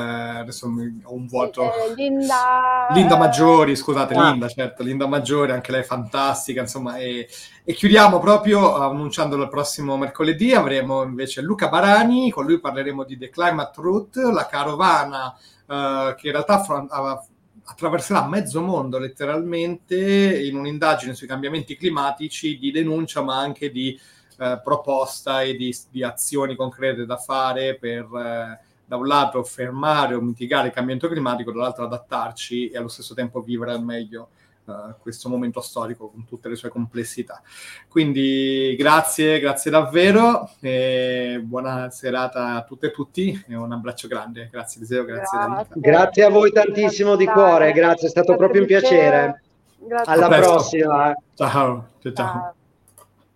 [0.41, 1.63] adesso ho un vuoto.
[1.63, 4.29] Eh, Linda, Linda Maggiori, scusate, Ah.
[4.29, 7.27] Linda, certo, Linda Maggiori, anche lei è fantastica, insomma, e,
[7.63, 13.17] e chiudiamo proprio annunciandolo il prossimo mercoledì, avremo invece Luca Barani, con lui parleremo di
[13.17, 15.35] The Climate Route, la carovana
[15.69, 17.23] eh, che in realtà affron- a-
[17.65, 23.99] attraverserà mezzo mondo letteralmente in un'indagine sui cambiamenti climatici di denuncia, ma anche di
[24.39, 28.03] eh, proposta e di, di azioni concrete da fare per...
[28.15, 33.13] eh, da un lato fermare o mitigare il cambiamento climatico, dall'altro adattarci e allo stesso
[33.13, 34.29] tempo vivere al meglio
[34.69, 37.41] eh, questo momento storico con tutte le sue complessità.
[37.87, 44.49] Quindi grazie, grazie davvero, e buona serata a tutte e tutti e un abbraccio grande.
[44.51, 45.37] Grazie Eliseo, grazie.
[45.37, 45.67] Danica.
[45.73, 49.43] Grazie a voi tantissimo di cuore, grazie, è stato Grazie proprio un piacere.
[49.79, 50.13] Grazie.
[50.13, 51.13] Alla prossima.
[51.33, 51.87] Ciao, ciao.
[52.01, 52.13] ciao.
[52.13, 52.53] Ciao.